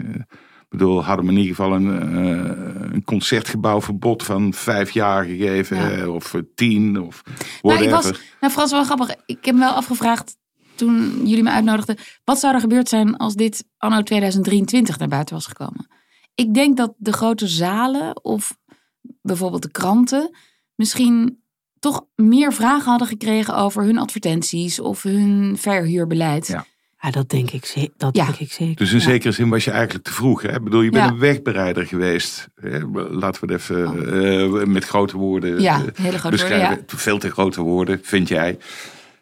Ik 0.65 0.81
bedoel, 0.81 1.03
hadden 1.03 1.25
we 1.25 1.31
in 1.31 1.37
ieder 1.37 1.55
geval 1.55 1.73
een, 1.73 2.01
eh, 2.01 2.93
een 2.93 3.03
concertgebouwverbod 3.03 4.23
van 4.23 4.53
vijf 4.53 4.91
jaar 4.91 5.23
gegeven. 5.23 5.97
Ja. 5.97 6.07
Of 6.09 6.35
tien, 6.55 7.01
of 7.01 7.21
Nou, 7.25 7.37
whatever. 7.61 7.85
ik 7.85 7.91
was, 7.91 8.21
nou, 8.39 8.53
Frans, 8.53 8.71
wel 8.71 8.83
grappig. 8.83 9.15
Ik 9.25 9.45
heb 9.45 9.53
me 9.55 9.59
wel 9.61 9.71
afgevraagd 9.73 10.37
toen 10.75 11.27
jullie 11.27 11.43
me 11.43 11.49
uitnodigden. 11.49 11.97
Wat 12.23 12.39
zou 12.39 12.53
er 12.53 12.59
gebeurd 12.59 12.89
zijn 12.89 13.17
als 13.17 13.35
dit 13.35 13.65
anno 13.77 14.01
2023 14.01 14.97
naar 14.97 15.07
buiten 15.07 15.35
was 15.35 15.45
gekomen? 15.45 15.87
Ik 16.35 16.53
denk 16.53 16.77
dat 16.77 16.93
de 16.97 17.13
grote 17.13 17.47
zalen 17.47 18.23
of 18.23 18.57
bijvoorbeeld 19.21 19.61
de 19.61 19.71
kranten 19.71 20.35
misschien 20.75 21.43
toch 21.91 22.05
meer 22.15 22.53
vragen 22.53 22.89
hadden 22.89 23.07
gekregen 23.07 23.55
over 23.55 23.83
hun 23.83 23.97
advertenties 23.97 24.79
of 24.79 25.03
hun 25.03 25.55
verhuurbeleid. 25.57 26.47
Ja. 26.47 26.65
Ja, 26.99 27.11
dat 27.11 27.29
denk 27.29 27.51
ik, 27.51 27.89
dat 27.97 28.15
Ja. 28.15 28.25
denk 28.25 28.37
ik 28.37 28.51
zeker. 28.51 28.75
Dus 28.75 28.91
in 28.91 28.97
Ja. 28.97 29.03
zekere 29.03 29.31
zin 29.31 29.49
was 29.49 29.63
je 29.63 29.71
eigenlijk 29.71 30.03
te 30.05 30.13
vroeg. 30.13 30.41
Hè? 30.41 30.55
Ik 30.55 30.63
bedoel, 30.63 30.81
je 30.81 30.89
bent 30.89 31.05
Ja. 31.05 31.11
een 31.11 31.19
wegbereider 31.19 31.85
geweest. 31.87 32.47
Hè? 32.55 32.79
Laten 33.09 33.47
we 33.47 33.53
het 33.53 33.61
even 33.61 34.59
eh, 34.59 34.65
met 34.67 34.85
grote 34.85 35.17
woorden. 35.17 35.61
Ja, 35.61 35.73
eh, 35.75 35.79
hele 35.81 35.91
grote 35.95 36.11
woorden, 36.21 36.31
beschrijven. 36.31 36.83
Veel 36.87 37.17
te 37.17 37.29
grote 37.31 37.61
woorden, 37.61 37.99
vind 38.03 38.27
jij. 38.27 38.57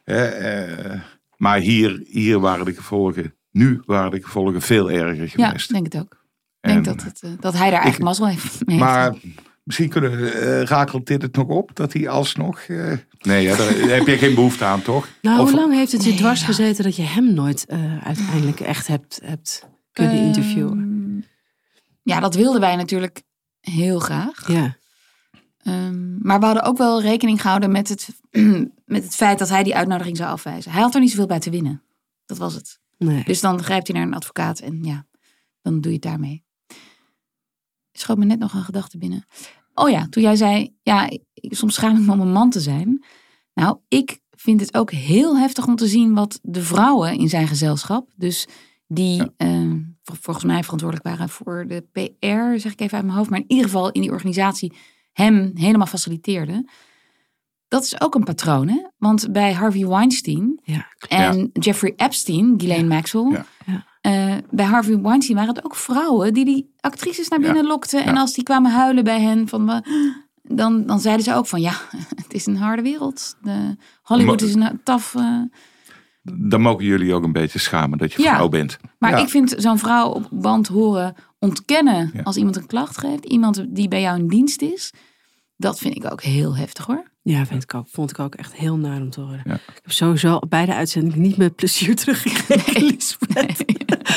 Hè, 0.04 0.26
eh, 0.26 1.00
maar 1.38 1.58
hier, 1.60 2.04
hier 2.08 2.40
waren 2.40 2.66
de 2.66 2.74
gevolgen, 2.74 3.36
nu 3.52 3.82
waren 3.86 4.12
de 4.12 4.24
gevolgen 4.24 4.62
veel 4.62 4.92
erger 4.92 5.24
Ja, 5.36 5.46
geweest. 5.48 5.70
ik 5.70 5.74
denk 5.76 5.94
het 5.94 6.02
ook. 6.02 6.22
Ik 6.62 6.70
denk 6.70 6.86
En- 6.86 6.96
dat, 6.96 7.04
het, 7.04 7.22
eh, 7.24 7.30
dat 7.40 7.54
hij 7.54 7.70
daar 7.70 7.82
eigenlijk 7.82 8.04
mazzel 8.04 8.28
heeft. 8.28 8.66
mee 8.66 8.84
heeft. 8.84 9.18
Misschien 9.64 9.90
kunnen 9.90 10.18
we, 10.22 10.30
eh, 10.30 10.64
rakelt 10.64 11.06
dit 11.08 11.22
het 11.22 11.36
nog 11.36 11.48
op 11.48 11.76
dat 11.76 11.94
hij 11.94 12.10
alsnog. 12.10 12.60
eh, 12.60 12.94
nee, 13.22 13.44
ja, 13.44 13.56
daar 13.56 13.68
heb 13.98 14.08
je 14.08 14.18
geen 14.18 14.36
behoefte 14.36 14.66
aan, 14.66 14.82
toch? 14.82 15.08
Nou, 15.22 15.40
Of- 15.42 15.50
hoe 15.52 15.60
lang 15.60 15.74
heeft 15.74 15.92
het 15.92 16.04
je 16.04 16.10
Nee, 16.10 16.18
dwars 16.18 16.40
ja. 16.40 16.46
gezeten 16.46 16.84
dat 16.84 16.96
je 16.96 17.02
hem 17.02 17.34
nooit 17.34 17.66
eh, 17.66 18.06
uiteindelijk 18.06 18.60
echt 18.60 18.88
hebt, 18.88 19.20
hebt 19.24 19.68
kunnen 19.92 20.16
interviewen? 20.18 20.78
Ehm, 20.80 21.32
Ja, 22.04 22.20
dat 22.20 22.36
wilden 22.36 22.62
wij 22.62 22.76
natuurlijk 22.76 23.22
heel 23.60 24.00
graag. 24.00 24.48
Ja. 24.52 24.78
Ehm, 25.64 26.18
maar 26.28 26.40
we 26.40 26.46
hadden 26.46 26.64
ook 26.64 26.78
wel 26.78 27.02
rekening 27.02 27.42
gehouden 27.42 27.72
met 27.72 27.90
het, 27.90 28.08
met 28.96 29.04
het 29.04 29.16
feit 29.16 29.40
dat 29.40 29.50
hij 29.50 29.64
die 29.64 29.76
uitnodiging 29.76 30.18
zou 30.18 30.30
afwijzen. 30.30 30.72
Hij 30.72 30.82
had 30.82 30.94
er 30.96 31.00
niet 31.02 31.10
zoveel 31.10 31.26
bij 31.26 31.40
te 31.40 31.50
winnen. 31.50 31.84
Dat 32.26 32.38
was 32.38 32.54
het. 32.54 32.80
Nee. 32.98 33.24
Dus 33.24 33.40
dan 33.42 33.64
grijpt 33.64 33.88
hij 33.88 33.98
naar 33.98 34.08
een 34.08 34.14
advocaat 34.16 34.60
en 34.60 34.84
ja, 34.84 35.06
dan 35.62 35.74
doe 35.82 35.92
je 35.92 35.98
het 35.98 36.02
daarmee. 36.08 36.43
Schoot 37.94 38.18
me 38.18 38.26
net 38.26 38.40
nog 38.40 38.54
een 38.54 38.64
gedachte 38.64 38.98
binnen. 38.98 39.26
Oh 39.74 39.90
ja, 39.90 40.08
toen 40.10 40.24
jij 40.24 40.36
zei, 40.36 40.76
ja, 40.82 41.10
ik, 41.10 41.22
soms 41.34 41.74
schaam 41.74 41.96
ik 41.98 42.02
me 42.06 42.12
om 42.12 42.20
een 42.22 42.32
man 42.32 42.50
te 42.50 42.60
zijn. 42.60 43.04
Nou, 43.54 43.78
ik 43.88 44.20
vind 44.32 44.60
het 44.60 44.74
ook 44.76 44.92
heel 44.92 45.38
heftig 45.38 45.68
om 45.68 45.76
te 45.76 45.88
zien 45.88 46.14
wat 46.14 46.40
de 46.42 46.62
vrouwen 46.64 47.18
in 47.18 47.30
zijn 47.30 47.48
gezelschap, 47.48 48.10
dus 48.16 48.48
die 48.88 49.24
eh, 49.38 49.72
vol- 50.04 50.16
volgens 50.22 50.46
mij 50.46 50.64
verantwoordelijk 50.64 51.08
waren 51.08 51.30
voor 51.30 51.66
de 51.68 51.82
PR, 51.92 52.60
zeg 52.60 52.72
ik 52.72 52.80
even 52.82 52.98
uit 52.98 53.06
mijn 53.06 53.18
hoofd, 53.18 53.30
maar 53.30 53.40
in 53.40 53.46
ieder 53.48 53.66
geval 53.66 53.92
in 53.92 54.02
die 54.02 54.12
organisatie 54.12 54.74
hem 55.12 55.52
helemaal 55.56 55.88
faciliteerden. 55.88 56.70
Dat 57.68 57.84
is 57.84 58.02
ook 58.02 58.16
een 58.16 58.24
patroon, 58.24 58.68
hè? 58.68 58.88
Want 58.98 59.32
bij 59.32 59.54
Harvey 59.54 59.88
Weinstein 59.88 60.60
Ja. 60.64 60.88
en 61.10 61.50
Jeffrey 61.54 61.94
Epstein, 61.96 62.54
Ghislaine 62.58 62.88
Maxwell, 62.88 63.44
Eh, 64.04 64.36
bij 64.52 64.66
Harvey 64.66 65.02
Weinstein 65.02 65.38
waren 65.38 65.56
het 65.56 65.66
ook 65.66 65.76
vrouwen 65.76 66.34
die 66.34 66.46
die 66.46 66.74
actrices 66.80 67.28
naar 67.28 67.40
Ja. 67.40 67.46
binnen 67.46 67.66
lokten. 67.66 68.04
En 68.06 68.18
als 68.18 68.34
die 68.34 68.44
kwamen 68.44 68.72
huilen 68.72 69.04
bij 69.04 69.22
hen, 69.22 69.48
van, 69.48 69.84
dan, 70.44 70.86
dan 70.86 71.00
zeiden 71.00 71.24
ze 71.26 71.34
ook 71.36 71.48
van 71.48 71.62
ja, 71.62 71.74
het 72.24 72.34
is 72.34 72.46
een 72.46 72.58
harde 72.58 72.82
wereld. 72.82 73.36
De, 73.42 73.76
Hollywood 74.02 74.42
is 74.42 74.54
een 74.56 74.82
taf. 74.84 75.16
eh, 75.16 75.42
Dan 76.22 76.62
mogen 76.62 76.86
jullie 76.86 77.14
ook 77.14 77.24
een 77.24 77.32
beetje 77.32 77.60
schamen 77.60 77.98
dat 77.98 78.14
je 78.14 78.22
Ja. 78.22 78.34
vrouw 78.36 78.50
bent. 78.50 78.78
maar 79.00 79.20
ik 79.20 79.30
vind 79.30 79.54
zo'n 79.58 79.78
vrouw 79.80 80.08
op 80.10 80.28
band 80.32 80.68
horen 80.68 81.16
ontkennen 81.40 82.12
als 82.24 82.36
iemand 82.38 82.56
een 82.56 82.66
klacht 82.68 82.98
geeft. 82.98 83.26
Iemand 83.26 83.66
die 83.68 83.88
bij 83.88 84.02
jou 84.02 84.20
in 84.20 84.28
dienst 84.28 84.62
is. 84.62 84.92
Dat 85.64 85.80
vind 85.80 85.96
ik 85.96 86.12
ook 86.12 86.22
heel 86.24 86.56
heftig 86.56 86.86
hoor. 86.86 87.12
Ja, 87.22 87.46
vind 87.46 87.64
ik 87.64 87.74
ook, 87.74 87.88
vond 87.90 88.10
ik 88.10 88.20
ook 88.20 88.36
echt 88.36 88.54
heel 88.54 88.78
naar 88.78 89.02
om 89.02 89.10
te 89.10 89.22
horen. 89.22 89.42
Ja. 89.44 89.54
Ik 89.54 89.80
heb 89.84 89.92
sowieso 89.92 90.40
beide 90.50 90.74
uitzendingen 90.74 91.22
niet 91.22 91.38
met 91.38 91.56
plezier 91.56 91.96
teruggekeken, 91.96 92.84
Lisbeth. 92.84 93.64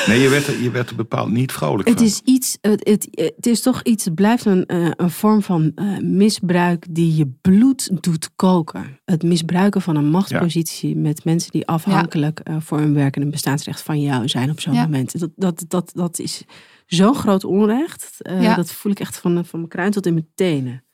Nee, 0.07 0.21
je 0.21 0.29
werd, 0.29 0.47
er, 0.47 0.63
je 0.63 0.71
werd 0.71 0.91
er 0.91 0.97
bepaald 0.97 1.31
niet 1.31 1.53
vrolijk 1.53 1.89
Het 1.89 1.97
van. 1.99 2.07
is 2.07 2.21
iets, 2.25 2.59
het, 2.61 2.89
het, 2.89 3.09
het 3.35 3.47
is 3.47 3.61
toch 3.63 3.83
iets, 3.83 4.05
het 4.05 4.15
blijft 4.15 4.45
een, 4.45 4.67
eh, 4.67 4.91
een 4.97 5.11
vorm 5.11 5.43
van 5.43 5.73
eh, 5.75 5.99
misbruik 5.99 6.87
die 6.91 7.17
je 7.17 7.27
bloed 7.41 8.03
doet 8.03 8.31
koken. 8.37 9.01
Het 9.05 9.23
misbruiken 9.23 9.83
van 9.83 9.97
een 9.97 10.11
machtspositie 10.11 10.97
met 10.97 11.25
mensen 11.25 11.51
die 11.51 11.67
afhankelijk 11.67 12.41
eh, 12.41 12.57
voor 12.59 12.79
hun 12.79 12.95
werk 12.95 13.17
en 13.17 13.23
een 13.23 13.31
bestaansrecht 13.31 13.81
van 13.83 14.01
jou 14.01 14.29
zijn 14.29 14.51
op 14.51 14.61
zo'n 14.61 14.75
Ja. 14.75 14.83
moment. 14.83 15.19
Dat, 15.21 15.31
dat, 15.37 15.65
dat, 15.69 15.91
dat 15.95 16.19
is 16.19 16.43
zo'n 16.87 17.15
groot 17.15 17.45
onrecht. 17.45 18.23
Eh, 18.23 18.43
Ja. 18.43 18.55
Dat 18.55 18.73
voel 18.73 18.93
ik 18.93 19.01
echt 19.01 19.17
van, 19.19 19.45
van 19.45 19.59
mijn 19.59 19.71
kruin 19.71 19.91
tot 19.91 20.07
in 20.07 20.13
mijn 20.15 20.29
tenen. 20.35 20.85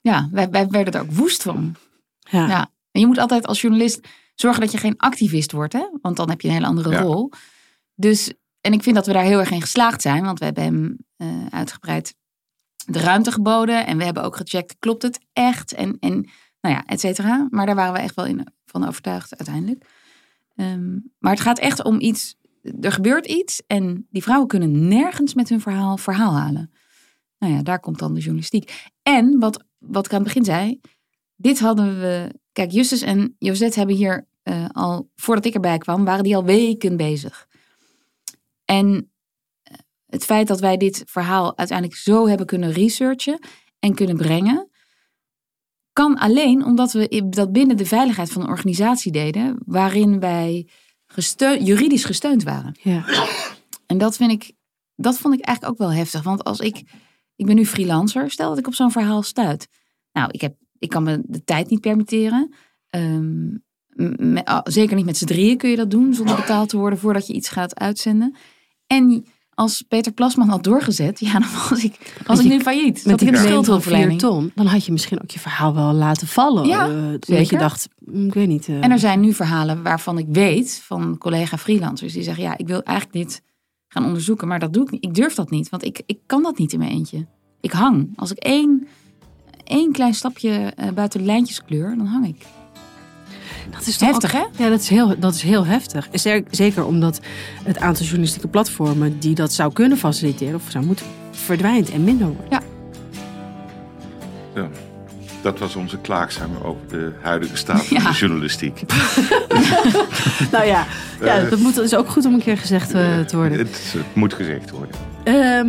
Ja, 0.00 0.28
wij, 0.32 0.50
wij 0.50 0.66
werden 0.68 0.94
er 0.94 1.00
ook 1.00 1.12
woest 1.12 1.42
van. 1.42 1.74
Ja. 2.18 2.46
Ja. 2.48 2.70
En 2.90 3.00
je 3.00 3.06
moet 3.06 3.18
altijd 3.18 3.46
als 3.46 3.60
journalist 3.60 4.08
zorgen 4.34 4.60
dat 4.60 4.72
je 4.72 4.78
geen 4.78 4.96
activist 4.96 5.52
wordt, 5.52 5.72
hè? 5.72 5.88
Want 6.02 6.16
dan 6.16 6.28
heb 6.30 6.40
je 6.40 6.48
een 6.48 6.54
hele 6.54 6.66
andere 6.66 6.90
Ja. 6.90 7.00
rol. 7.00 7.30
Dus, 7.94 8.32
en 8.60 8.72
ik 8.72 8.82
vind 8.82 8.96
dat 8.96 9.06
we 9.06 9.12
daar 9.12 9.24
heel 9.24 9.38
erg 9.38 9.50
in 9.50 9.60
geslaagd 9.60 10.02
zijn, 10.02 10.24
want 10.24 10.38
we 10.38 10.44
hebben 10.44 10.64
hem 10.64 10.96
eh, 11.16 11.46
uitgebreid 11.50 12.14
de 12.86 13.00
ruimte 13.00 13.32
geboden 13.32 13.86
en 13.86 13.98
we 13.98 14.04
hebben 14.04 14.22
ook 14.22 14.36
gecheckt, 14.36 14.76
klopt 14.78 15.02
het 15.02 15.20
echt? 15.32 15.72
En, 15.72 15.96
en 16.00 16.12
nou 16.60 16.74
ja, 16.74 16.84
et 16.86 17.00
cetera. 17.00 17.46
Maar 17.50 17.66
daar 17.66 17.74
waren 17.74 17.92
we 17.92 17.98
echt 17.98 18.14
wel 18.14 18.26
in, 18.26 18.46
van 18.64 18.86
overtuigd 18.88 19.36
uiteindelijk. 19.36 19.84
Ehm, 20.56 20.98
maar 21.18 21.32
het 21.32 21.40
gaat 21.40 21.58
echt 21.58 21.84
om 21.84 22.00
iets, 22.00 22.36
er 22.80 22.92
gebeurt 22.92 23.26
iets 23.26 23.62
en 23.66 24.06
die 24.10 24.22
vrouwen 24.22 24.48
kunnen 24.48 24.88
nergens 24.88 25.34
met 25.34 25.48
hun 25.48 25.60
verhaal 25.60 25.96
verhaal 25.96 26.36
halen. 26.36 26.70
Nou 27.38 27.52
ja, 27.52 27.62
daar 27.62 27.80
komt 27.80 27.98
dan 27.98 28.14
de 28.14 28.20
journalistiek. 28.20 28.88
En 29.02 29.38
wat, 29.38 29.64
wat 29.78 30.06
ik 30.06 30.12
aan 30.12 30.18
het 30.18 30.26
begin 30.26 30.44
zei, 30.44 30.80
dit 31.36 31.58
hadden 31.58 32.00
we. 32.00 32.34
Kijk, 32.52 32.70
Justus 32.70 33.02
en 33.02 33.36
Josette 33.38 33.78
hebben 33.78 33.96
hier 33.96 34.26
eh, 34.42 34.66
al, 34.72 35.10
voordat 35.14 35.44
ik 35.44 35.54
erbij 35.54 35.78
kwam, 35.78 36.04
waren 36.04 36.24
die 36.24 36.36
al 36.36 36.44
weken 36.44 36.96
bezig. 36.96 37.46
En 38.64 39.10
eh, 39.62 39.76
het 40.06 40.24
feit 40.24 40.46
dat 40.46 40.60
wij 40.60 40.76
dit 40.76 41.02
verhaal 41.06 41.56
uiteindelijk 41.58 41.98
zo 41.98 42.28
hebben 42.28 42.46
kunnen 42.46 42.72
researchen 42.72 43.38
en 43.78 43.94
kunnen 43.94 44.16
brengen, 44.16 44.70
kan 45.92 46.18
alleen 46.18 46.64
omdat 46.64 46.92
we 46.92 47.26
dat 47.30 47.52
binnen 47.52 47.76
de 47.76 47.86
veiligheid 47.86 48.32
van 48.32 48.42
een 48.42 48.48
organisatie 48.48 49.12
deden, 49.12 49.58
waarin 49.64 50.20
wij 50.20 50.68
gesteun, 51.06 51.64
juridisch 51.64 52.04
gesteund 52.04 52.42
waren. 52.42 52.76
Ja. 52.82 53.04
En 53.86 53.98
dat 53.98 54.16
vind 54.16 54.30
ik, 54.30 54.52
dat 54.94 55.18
vond 55.18 55.34
ik 55.34 55.44
eigenlijk 55.44 55.74
ook 55.74 55.88
wel 55.88 55.96
heftig. 55.96 56.22
Want 56.22 56.44
als 56.44 56.60
ik, 56.60 56.82
ik 57.36 57.46
ben 57.46 57.54
nu 57.54 57.66
freelancer, 57.66 58.30
stel 58.30 58.48
dat 58.48 58.58
ik 58.58 58.66
op 58.66 58.74
zo'n 58.74 58.90
verhaal 58.92 59.22
stuit. 59.22 59.68
Nou, 60.12 60.28
ik, 60.30 60.40
heb, 60.40 60.54
ik 60.78 60.88
kan 60.88 61.02
me 61.02 61.20
de 61.26 61.44
tijd 61.44 61.70
niet 61.70 61.80
permitteren. 61.80 62.54
Ehm, 62.90 63.48
zeker 64.64 64.96
niet 64.96 65.04
met 65.04 65.16
z'n 65.16 65.24
drieën 65.24 65.56
kun 65.56 65.70
je 65.70 65.76
dat 65.76 65.90
doen 65.90 66.14
zonder 66.14 66.36
betaald 66.36 66.68
te 66.68 66.76
worden 66.76 66.98
voordat 66.98 67.26
je 67.26 67.32
iets 67.32 67.48
gaat 67.48 67.78
uitzenden. 67.78 68.36
En 68.86 69.24
als 69.54 69.82
Peter 69.88 70.12
Plasman 70.12 70.48
had 70.48 70.64
doorgezet, 70.64 71.20
ja, 71.20 71.32
dan 71.32 71.48
was 71.68 71.84
ik, 71.84 72.14
was 72.26 72.40
ik 72.40 72.46
nu 72.46 72.60
failliet. 72.60 73.04
Met 73.04 73.18
die 73.18 73.28
in 73.28 73.34
de 73.34 73.40
claim 73.40 73.40
van 73.40 73.40
4 73.40 73.42
schuldhulpverlening. 73.42 74.18
ton, 74.20 74.52
dan 74.54 74.66
had 74.66 74.84
je 74.84 74.92
misschien 74.92 75.22
ook 75.22 75.30
je 75.30 75.38
verhaal 75.38 75.74
wel 75.74 75.92
laten 75.92 76.26
vallen. 76.26 76.66
Ja, 76.66 76.88
eh, 77.28 77.44
je 77.44 77.58
dacht, 77.58 77.88
mm, 77.98 78.26
ik 78.26 78.34
weet 78.34 78.48
niet. 78.48 78.68
eh, 78.68 78.84
En 78.84 78.90
er 78.90 78.98
zijn 78.98 79.20
nu 79.20 79.32
verhalen 79.32 79.82
waarvan 79.82 80.18
ik 80.18 80.26
weet 80.28 80.80
van 80.84 81.18
collega 81.18 81.58
freelancers 81.58 82.12
die 82.12 82.22
zeggen: 82.22 82.42
ja, 82.44 82.58
ik 82.58 82.66
wil 82.66 82.82
eigenlijk 82.82 83.28
dit 83.28 83.42
gaan 83.96 84.04
onderzoeken, 84.06 84.48
maar 84.48 84.58
dat 84.58 84.72
doe 84.72 84.82
ik 84.84 84.90
niet. 84.90 85.04
Ik 85.04 85.14
durf 85.14 85.34
dat 85.34 85.50
niet, 85.50 85.68
want 85.68 85.84
ik, 85.84 86.02
ik 86.06 86.18
kan 86.26 86.42
dat 86.42 86.58
niet 86.58 86.72
in 86.72 86.78
mijn 86.78 86.90
eentje. 86.90 87.26
Ik 87.60 87.72
hang. 87.72 88.12
Als 88.16 88.30
ik 88.30 88.38
één, 88.38 88.86
één 89.64 89.92
klein 89.92 90.14
stapje 90.14 90.50
eh, 90.50 90.90
buiten 90.92 91.20
de 91.20 91.26
lijntjes 91.26 91.64
kleur, 91.64 91.94
dan 91.96 92.06
hang 92.06 92.26
ik. 92.26 92.46
Dat 93.70 93.86
is 93.86 93.96
toch 93.96 94.08
Heftig, 94.08 94.36
ook- 94.36 94.50
Ja, 94.58 94.68
dat 94.68 94.80
is 94.80 94.88
heel, 94.88 95.18
dat 95.18 95.34
is 95.34 95.42
heel 95.42 95.66
heftig. 95.66 96.08
Zer- 96.12 96.44
Zeker 96.50 96.84
omdat 96.86 97.20
het 97.64 97.78
aantal 97.78 98.04
journalistieke 98.04 98.48
platformen 98.48 99.18
die 99.18 99.34
dat 99.34 99.52
zou 99.52 99.72
kunnen 99.72 99.98
faciliteren 99.98 100.54
of 100.54 100.70
zou 100.70 100.84
moeten 100.84 101.06
verdwijnt 101.30 101.90
en 101.90 102.04
minder 102.04 102.26
wordt. 102.26 102.50
Ja. 102.50 102.62
Dat 105.46 105.58
was 105.58 105.76
onze 105.76 105.98
klaagzanger 105.98 106.64
over 106.64 106.80
de 106.88 107.12
huidige 107.22 107.56
staat 107.56 107.84
van 107.86 107.96
de 108.02 108.10
journalistiek. 108.12 108.80
Nou 110.52 110.64
ja, 110.64 110.86
ja 111.22 111.40
dat, 111.50 111.58
moet, 111.58 111.76
is 111.78 111.94
ook 111.94 112.08
goed 112.08 112.24
om 112.24 112.34
een 112.34 112.42
keer 112.42 112.58
gezegd 112.58 112.92
eh, 112.92 113.18
te 113.20 113.36
worden. 113.36 113.58
Het, 113.58 113.92
het 113.96 114.14
moet 114.14 114.34
gezegd 114.34 114.70
worden. 114.70 114.94
Ehm, 115.24 115.66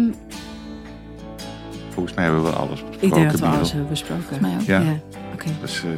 Volgens 1.89 2.15
mij 2.15 2.23
hebben 2.25 2.43
we 2.43 2.49
alles 2.49 2.79
ik 2.79 2.85
besproken. 2.89 3.17
denk 3.19 3.31
dat 3.31 3.39
we 3.39 3.45
alles 3.45 3.71
hebben 3.71 3.89
besproken. 3.89 4.37
mij 4.41 4.53
ook. 4.53 4.61
Ja. 4.65 4.79
Ja, 4.79 4.99
oké. 5.33 5.45
Dus, 5.61 5.77
eh, 5.83 5.89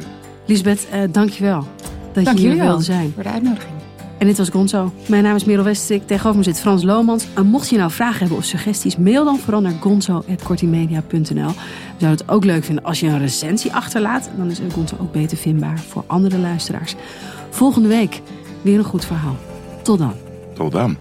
Lisbeth, 0.46 0.86
eh, 0.90 1.00
dankjewel 1.10 1.66
dat 2.12 2.24
Dank 2.24 2.26
je 2.26 2.32
hier 2.32 2.42
jullie 2.42 2.58
wel 2.58 2.68
wilde 2.68 2.84
zijn. 2.84 3.12
voor 3.14 3.22
de 3.22 3.28
uitnodiging. 3.28 3.74
En 4.20 4.26
dit 4.26 4.38
was 4.38 4.48
Gonzo. 4.48 4.92
Mijn 5.08 5.22
naam 5.22 5.34
is 5.34 5.44
Merel 5.44 5.64
Westrik. 5.64 6.06
Tegenover 6.06 6.38
me 6.38 6.44
zit 6.44 6.60
Frans 6.60 6.82
Lomans. 6.82 7.26
En 7.34 7.46
mocht 7.46 7.68
je 7.68 7.76
nou 7.76 7.90
vragen 7.90 8.18
hebben 8.18 8.36
of 8.36 8.44
suggesties, 8.44 8.96
mail 8.96 9.24
dan 9.24 9.38
vooral 9.38 9.60
naar 9.60 9.72
gonzo.kortimedia.nl. 9.80 11.48
We 11.48 11.98
zouden 11.98 12.26
het 12.26 12.28
ook 12.28 12.44
leuk 12.44 12.64
vinden 12.64 12.84
als 12.84 13.00
je 13.00 13.06
een 13.06 13.18
recensie 13.18 13.72
achterlaat. 13.72 14.30
Dan 14.36 14.50
is 14.50 14.60
Gonzo 14.72 14.96
ook 15.00 15.12
beter 15.12 15.36
vindbaar 15.36 15.78
voor 15.78 16.04
andere 16.06 16.38
luisteraars. 16.38 16.94
Volgende 17.50 17.88
week 17.88 18.20
weer 18.62 18.78
een 18.78 18.84
goed 18.84 19.04
verhaal. 19.04 19.36
Tot 19.82 19.98
dan. 19.98 20.14
tot 20.54 20.72
dan. 20.72 20.96